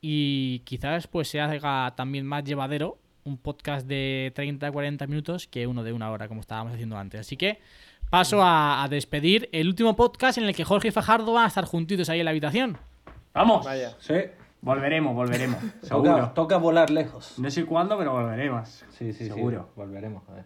Y 0.00 0.60
quizás 0.60 1.06
pues 1.06 1.28
se 1.28 1.40
haga 1.40 1.94
también 1.96 2.26
más 2.26 2.44
llevadero 2.44 2.98
un 3.24 3.36
podcast 3.36 3.86
de 3.86 4.32
30-40 4.34 5.06
minutos 5.08 5.46
que 5.46 5.66
uno 5.66 5.82
de 5.84 5.92
una 5.92 6.10
hora, 6.10 6.26
como 6.28 6.40
estábamos 6.40 6.72
haciendo 6.72 6.96
antes. 6.96 7.20
Así 7.20 7.36
que 7.36 7.58
paso 8.08 8.42
a, 8.42 8.82
a 8.82 8.88
despedir 8.88 9.48
el 9.52 9.68
último 9.68 9.94
podcast 9.96 10.38
en 10.38 10.44
el 10.44 10.54
que 10.54 10.64
Jorge 10.64 10.88
y 10.88 10.90
Fajardo 10.90 11.32
van 11.34 11.44
a 11.44 11.48
estar 11.48 11.64
juntitos 11.66 12.08
ahí 12.08 12.20
en 12.20 12.24
la 12.24 12.30
habitación. 12.30 12.78
¡Vamos! 13.34 13.64
Vaya. 13.66 13.94
sí. 14.00 14.14
Volveremos, 14.62 15.14
volveremos. 15.14 15.58
Toca, 15.80 15.86
Seguro. 15.86 16.30
toca 16.34 16.56
volar 16.58 16.90
lejos. 16.90 17.38
No 17.38 17.50
sé 17.50 17.64
cuándo, 17.64 17.96
pero 17.96 18.12
volveremos. 18.12 18.68
Sí, 18.90 19.12
sí, 19.14 19.26
Seguro. 19.26 19.62
sí. 19.68 19.72
Volveremos. 19.76 20.22
A 20.28 20.34
ver. 20.34 20.44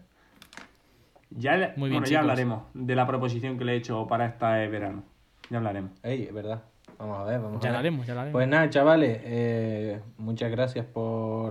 Ya, 1.31 1.57
le- 1.57 1.73
Muy 1.75 1.89
bien, 1.89 2.01
bueno, 2.01 2.07
ya 2.13 2.19
hablaremos 2.21 2.63
de 2.73 2.95
la 2.95 3.05
proposición 3.05 3.57
que 3.57 3.65
le 3.65 3.73
he 3.73 3.75
hecho 3.75 4.07
para 4.07 4.25
este 4.27 4.45
verano. 4.67 5.03
Ya 5.49 5.57
hablaremos. 5.57 5.91
Ey, 6.01 6.23
es 6.23 6.33
verdad. 6.33 6.63
Vamos 6.97 7.19
a 7.19 7.23
ver, 7.25 7.39
vamos 7.41 7.59
Ya 7.61 7.69
a 7.69 7.71
lo 7.71 7.77
ver. 7.77 7.79
haremos, 7.79 8.07
ya 8.07 8.13
lo 8.13 8.19
haremos. 8.21 8.33
Pues 8.37 8.47
nada, 8.47 8.69
chavales, 8.69 9.19
eh, 9.23 9.99
muchas 10.17 10.49
gracias 10.51 10.85
por, 10.85 11.49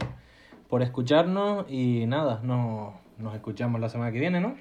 por 0.68 0.82
escucharnos 0.82 1.66
y 1.68 2.06
nada, 2.06 2.40
nos, 2.42 2.94
nos 3.18 3.34
escuchamos 3.34 3.80
la 3.80 3.88
semana 3.88 4.10
que 4.12 4.20
viene, 4.20 4.40
¿no? 4.40 4.54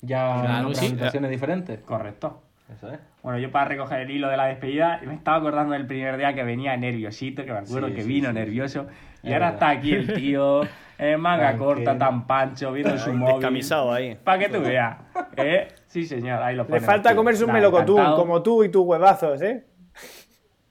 Ya 0.00 0.40
Claro 0.42 0.68
en 0.68 0.74
sí. 0.74 0.86
habitaciones 0.86 1.30
diferentes. 1.30 1.78
Correcto. 1.80 2.42
Eso 2.74 2.90
es. 2.90 2.98
Bueno, 3.22 3.38
yo 3.38 3.52
para 3.52 3.66
recoger 3.66 4.00
el 4.00 4.10
hilo 4.10 4.28
de 4.28 4.36
la 4.36 4.46
despedida, 4.46 5.00
me 5.06 5.14
estaba 5.14 5.36
acordando 5.36 5.74
del 5.74 5.86
primer 5.86 6.16
día 6.16 6.34
que 6.34 6.42
venía 6.42 6.76
nerviosito, 6.76 7.44
que 7.44 7.52
me 7.52 7.58
acuerdo 7.58 7.88
Sí, 7.88 7.94
que 7.94 8.02
sí, 8.02 8.08
vino 8.08 8.28
sí, 8.30 8.34
nervioso. 8.34 8.86
Y 9.22 9.28
Es 9.28 9.34
ahora 9.34 9.50
verdad. 9.50 9.52
está 9.54 9.68
aquí 9.68 9.92
el 9.92 10.14
tío, 10.14 10.62
en 10.98 11.20
manga 11.20 11.48
Tranquilo. 11.50 11.64
corta, 11.66 11.98
tan 11.98 12.26
pancho, 12.26 12.72
viendo 12.72 12.96
su 12.98 13.12
móvil. 13.12 13.34
Descamisado 13.36 13.92
ahí. 13.92 14.16
Para 14.16 14.38
que 14.38 14.48
tú 14.48 14.60
veas. 14.62 14.96
¿Eh? 15.36 15.68
Sí, 15.86 16.04
señor, 16.06 16.42
ahí 16.42 16.56
lo 16.56 16.64
Le 16.64 16.80
falta 16.80 17.14
comerse 17.14 17.44
un 17.44 17.52
melocotún, 17.52 18.02
como 18.16 18.42
tú 18.42 18.64
y 18.64 18.70
tus 18.70 18.84
huevazos, 18.84 19.40
¿eh? 19.42 19.64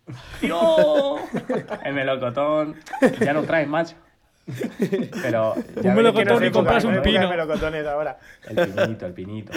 ¡Tío! 0.41 1.17
El 1.85 1.93
melocotón. 1.93 2.75
Ya 3.19 3.33
no 3.33 3.43
traes, 3.43 3.67
macho. 3.67 3.95
Pero. 5.21 5.55
ya 5.81 5.89
Un 5.91 5.95
melocotón 5.95 6.39
no 6.39 6.45
y 6.45 6.51
compras 6.51 6.83
un 6.83 7.01
pino. 7.01 7.29
melocotones 7.29 7.85
ahora. 7.85 8.17
El 8.49 8.67
pinito, 8.71 9.05
el 9.05 9.13
pinito. 9.13 9.53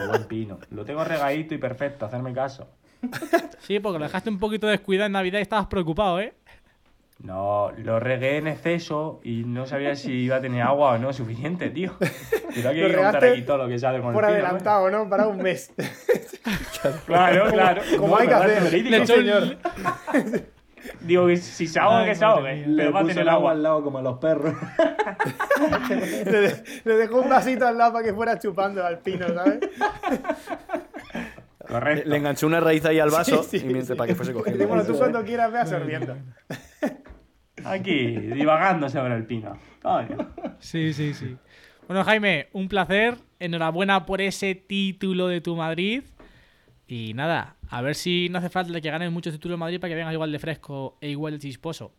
El 0.00 0.08
buen 0.08 0.24
pino. 0.24 0.58
Lo 0.70 0.84
tengo 0.84 1.04
regadito 1.04 1.54
y 1.54 1.58
perfecto, 1.58 2.06
hacerme 2.06 2.32
caso. 2.32 2.68
Sí, 3.60 3.80
porque 3.80 3.98
lo 3.98 4.04
dejaste 4.04 4.30
un 4.30 4.38
poquito 4.38 4.66
descuidado 4.66 5.06
en 5.06 5.12
Navidad 5.12 5.38
y 5.38 5.42
estabas 5.42 5.66
preocupado, 5.66 6.20
¿eh? 6.20 6.34
No, 7.22 7.70
lo 7.76 8.00
regué 8.00 8.38
en 8.38 8.46
exceso 8.46 9.20
y 9.22 9.44
no 9.44 9.66
sabía 9.66 9.94
si 9.94 10.10
iba 10.12 10.36
a 10.36 10.40
tener 10.40 10.62
agua 10.62 10.92
o 10.92 10.98
no 10.98 11.12
suficiente, 11.12 11.68
tío. 11.68 11.92
Pero 12.54 12.70
hay 12.70 12.80
Lo 12.80 12.88
que 12.88 12.94
contar 12.96 13.24
aquí 13.24 13.42
todo 13.42 13.58
lo 13.58 13.68
que 13.68 13.78
sale 13.78 14.00
con 14.00 14.14
Por 14.14 14.24
el 14.24 14.30
pino, 14.30 14.44
adelantado, 14.46 14.90
¿no? 14.90 15.08
Para 15.08 15.26
un 15.28 15.36
mes. 15.38 15.72
¿no? 15.76 15.84
Claro, 17.06 17.50
claro. 17.52 17.82
Como 17.98 18.14
No, 18.14 18.16
hay 18.16 18.26
que 18.28 18.34
hacer. 18.34 18.72
Le 18.84 19.06
señor. 19.06 19.58
Digo, 21.02 21.26
que 21.26 21.36
si 21.36 21.66
se 21.66 21.78
ahoga, 21.78 22.06
que 22.06 22.14
se 22.14 22.24
ahogue. 22.24 22.54
mía. 22.54 22.64
Pero 22.64 22.76
Le 22.76 22.90
va 22.90 23.00
a 23.00 23.04
tener 23.04 23.18
el 23.18 23.28
agua 23.28 23.50
al 23.52 23.62
lado 23.62 23.84
como 23.84 23.98
a 23.98 24.02
los 24.02 24.18
perros. 24.18 24.54
le, 25.90 26.40
de- 26.40 26.64
le 26.84 26.94
dejó 26.96 27.20
un 27.20 27.28
vasito 27.28 27.66
al 27.66 27.76
lado 27.76 27.92
para 27.92 28.04
que 28.06 28.14
fuera 28.14 28.38
chupando 28.38 28.82
al 28.84 28.98
pino, 29.00 29.26
¿sabes? 29.28 29.60
Correcto. 31.68 32.08
Le 32.08 32.16
enganchó 32.16 32.46
una 32.46 32.60
raíz 32.60 32.84
ahí 32.86 32.98
al 32.98 33.10
vaso 33.10 33.42
Sí, 33.42 33.58
sí, 33.58 33.64
y 33.64 33.68
mientras 33.68 33.88
sí. 33.88 33.94
para 33.94 34.08
que 34.08 34.14
fuese 34.14 34.32
cogiendo. 34.32 34.66
bueno, 34.66 34.84
tú 34.84 34.96
cuando 34.96 35.22
quieras 35.22 35.52
ve 35.52 35.58
absorbiendo. 35.58 36.16
Aquí, 37.64 38.16
divagando 38.16 38.88
sobre 38.88 39.16
el 39.16 39.26
pino. 39.26 39.56
Coño. 39.82 40.28
Sí, 40.58 40.92
sí, 40.92 41.14
sí. 41.14 41.36
Bueno, 41.86 42.04
Jaime, 42.04 42.48
un 42.52 42.68
placer. 42.68 43.16
Enhorabuena 43.38 44.04
por 44.04 44.20
ese 44.20 44.54
título 44.54 45.28
de 45.28 45.40
tu 45.40 45.56
Madrid. 45.56 46.04
Y 46.86 47.14
nada, 47.14 47.56
a 47.68 47.82
ver 47.82 47.94
si 47.94 48.28
no 48.30 48.38
hace 48.38 48.50
falta 48.50 48.80
que 48.80 48.90
ganes 48.90 49.10
muchos 49.10 49.32
títulos 49.32 49.54
en 49.54 49.60
Madrid 49.60 49.80
para 49.80 49.90
que 49.90 49.94
vengas 49.94 50.12
igual 50.12 50.32
de 50.32 50.38
fresco 50.38 50.98
e 51.00 51.08
igual 51.08 51.34
de 51.34 51.38
chisposo. 51.38 51.94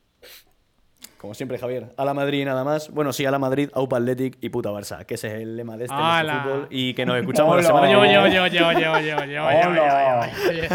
Como 1.21 1.35
siempre, 1.35 1.59
Javier. 1.59 1.93
A 1.97 2.03
la 2.03 2.15
Madrid 2.15 2.41
y 2.41 2.45
nada 2.45 2.63
más. 2.63 2.89
Bueno, 2.89 3.13
sí, 3.13 3.23
a 3.27 3.29
la 3.29 3.37
Madrid, 3.37 3.69
Aupa 3.75 3.97
Athletic 3.97 4.39
y 4.41 4.49
puta 4.49 4.71
Barça. 4.71 5.05
Que 5.05 5.13
ese 5.13 5.27
es 5.27 5.33
el 5.35 5.55
lema 5.55 5.77
de 5.77 5.83
este 5.85 5.95
fútbol. 5.95 6.65
Y 6.71 6.95
que 6.95 7.05
nos 7.05 7.15
escuchamos 7.19 7.57
la 7.57 7.61
semana 7.61 7.83
Oye, 7.85 7.91
que 7.91 7.97
oye, 7.97 8.09
viene. 8.09 8.39
oye, 8.39 8.39
oye, 8.39 8.63
oye, 8.63 8.87
oye, 8.89 9.13
oye, 9.13 9.39
oye, 9.39 9.39
oye, 9.39 9.79
Hola. 9.79 10.31
oye. 10.49 10.69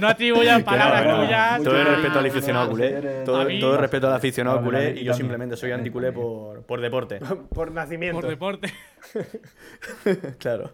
No 0.00 0.08
atribuyas 0.08 0.62
palabras 0.64 1.20
tuyas. 1.24 1.62
Todo 1.62 1.80
el 1.80 1.86
respeto 1.86 2.18
al 2.18 2.26
aficionado 2.26 2.70
culé. 2.70 3.22
Todo, 3.24 3.44
mí- 3.44 3.60
todo 3.60 3.74
el 3.74 3.78
respeto 3.78 4.08
al 4.08 4.14
aficionado 4.14 4.60
culé. 4.60 4.90
Y 5.00 5.04
yo 5.04 5.14
simplemente 5.14 5.56
soy 5.56 5.70
anticulé 5.70 6.10
por, 6.10 6.62
por 6.66 6.80
deporte. 6.80 7.20
Por 7.54 7.70
nacimiento. 7.70 8.20
Por 8.20 8.28
deporte. 8.28 8.72
claro. 10.38 10.72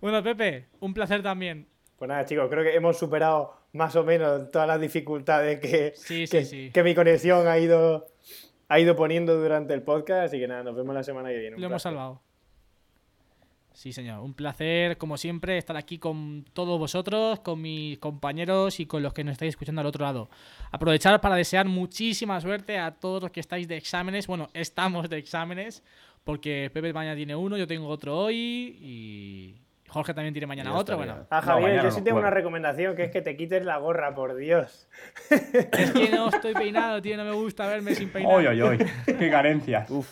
Bueno, 0.00 0.22
Pepe, 0.22 0.68
un 0.80 0.94
placer 0.94 1.22
también. 1.22 1.68
Pues 1.98 2.08
nada, 2.08 2.24
chicos, 2.24 2.48
creo 2.50 2.62
que 2.62 2.74
hemos 2.74 2.98
superado 2.98 3.54
más 3.76 3.94
o 3.96 4.04
menos 4.04 4.50
todas 4.50 4.66
las 4.66 4.80
dificultades 4.80 5.60
que, 5.60 5.92
Sí, 5.96 6.26
que, 6.26 6.44
sí. 6.44 6.70
que 6.72 6.82
mi 6.82 6.94
conexión 6.94 7.46
ha 7.46 7.58
ido, 7.58 8.06
ha 8.68 8.80
ido 8.80 8.96
poniendo 8.96 9.36
durante 9.40 9.74
el 9.74 9.82
podcast. 9.82 10.26
Así 10.28 10.38
que 10.38 10.48
nada, 10.48 10.62
nos 10.64 10.74
vemos 10.74 10.94
la 10.94 11.02
semana 11.04 11.28
que 11.28 11.38
viene. 11.38 11.56
Un 11.56 11.62
Lo 11.62 11.68
hemos 11.68 11.82
salvado. 11.82 12.20
Sí, 13.72 13.92
señor. 13.92 14.20
Un 14.20 14.32
placer, 14.32 14.96
como 14.96 15.18
siempre, 15.18 15.58
estar 15.58 15.76
aquí 15.76 15.98
con 15.98 16.46
todos 16.54 16.78
vosotros, 16.78 17.40
con 17.40 17.60
mis 17.60 17.98
compañeros 17.98 18.80
y 18.80 18.86
con 18.86 19.02
los 19.02 19.12
que 19.12 19.22
nos 19.22 19.32
estáis 19.32 19.50
escuchando 19.50 19.82
al 19.82 19.86
otro 19.86 20.02
lado. 20.02 20.30
Aprovechar 20.72 21.20
para 21.20 21.36
desear 21.36 21.66
muchísima 21.66 22.40
suerte 22.40 22.78
a 22.78 22.92
todos 22.92 23.22
los 23.24 23.30
que 23.30 23.40
estáis 23.40 23.68
de 23.68 23.76
exámenes. 23.76 24.26
Bueno, 24.28 24.48
estamos 24.54 25.10
de 25.10 25.18
exámenes, 25.18 25.82
porque 26.24 26.70
Pepe 26.72 26.94
mañana 26.94 27.16
tiene 27.16 27.36
uno, 27.36 27.58
yo 27.58 27.66
tengo 27.66 27.86
otro 27.88 28.16
hoy 28.16 28.78
y 28.80 29.54
Jorge 29.88 30.14
también 30.14 30.34
tiene 30.34 30.46
mañana 30.46 30.70
estaría. 30.78 30.96
Bueno, 30.96 31.26
Ah, 31.30 31.40
No, 31.40 31.46
Javier, 31.46 31.62
mañana 31.62 31.82
yo 31.82 31.88
no 31.90 31.94
sí 31.94 32.02
tengo 32.02 32.18
una 32.18 32.30
recomendación, 32.30 32.96
que 32.96 33.04
es 33.04 33.10
que 33.10 33.22
te 33.22 33.36
quites 33.36 33.64
la 33.64 33.78
gorra, 33.78 34.14
por 34.14 34.36
Dios. 34.36 34.88
es 35.30 35.90
que 35.92 36.10
no 36.10 36.28
estoy 36.34 36.54
peinado, 36.54 37.00
tío, 37.00 37.16
no 37.16 37.24
me 37.24 37.32
gusta 37.32 37.66
verme 37.66 37.94
sin 37.94 38.10
peinar. 38.10 38.34
Oy, 38.34 38.46
oy, 38.46 38.60
oy. 38.62 38.78
Qué 39.06 39.30
carencias. 39.30 39.90
Uf, 39.90 40.08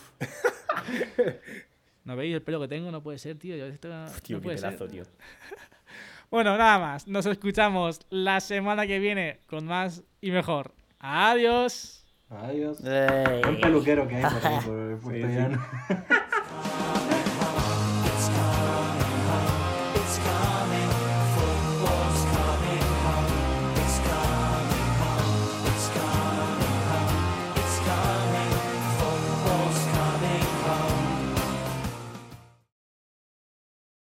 ¿No 2.05 2.17
veis 2.17 2.35
el 2.35 2.43
pelo 2.43 2.61
que 2.61 2.69
tengo? 2.69 2.91
No 2.91 3.03
puede 3.03 3.19
ser, 3.19 3.39
tío. 3.39 3.57
yo 3.57 3.67
esto 3.67 3.89
no 3.89 4.07
tío, 4.23 4.39
qué 4.39 4.43
puede 4.45 4.59
ser. 4.59 4.71
pedazo, 4.71 4.89
tío. 4.89 5.03
Bueno, 6.31 6.57
nada 6.59 6.81
más. 6.81 7.07
Nos 7.07 7.27
escuchamos 7.27 8.01
la 8.11 8.41
semana 8.41 8.89
que 8.89 8.99
viene 8.99 9.39
con 9.47 9.67
más 9.67 10.03
y 10.21 10.33
mejor. 10.33 10.73
Adiós. 10.99 12.05
Adiós. 12.29 12.83
Buen 12.83 13.61
peluquero 13.61 14.09
que 14.09 14.17
hay 14.17 14.23
por 14.25 14.47
ahí, 14.47 14.61
por 14.65 14.79
el 14.79 14.97
puerto 14.97 15.27
llano. 15.29 15.67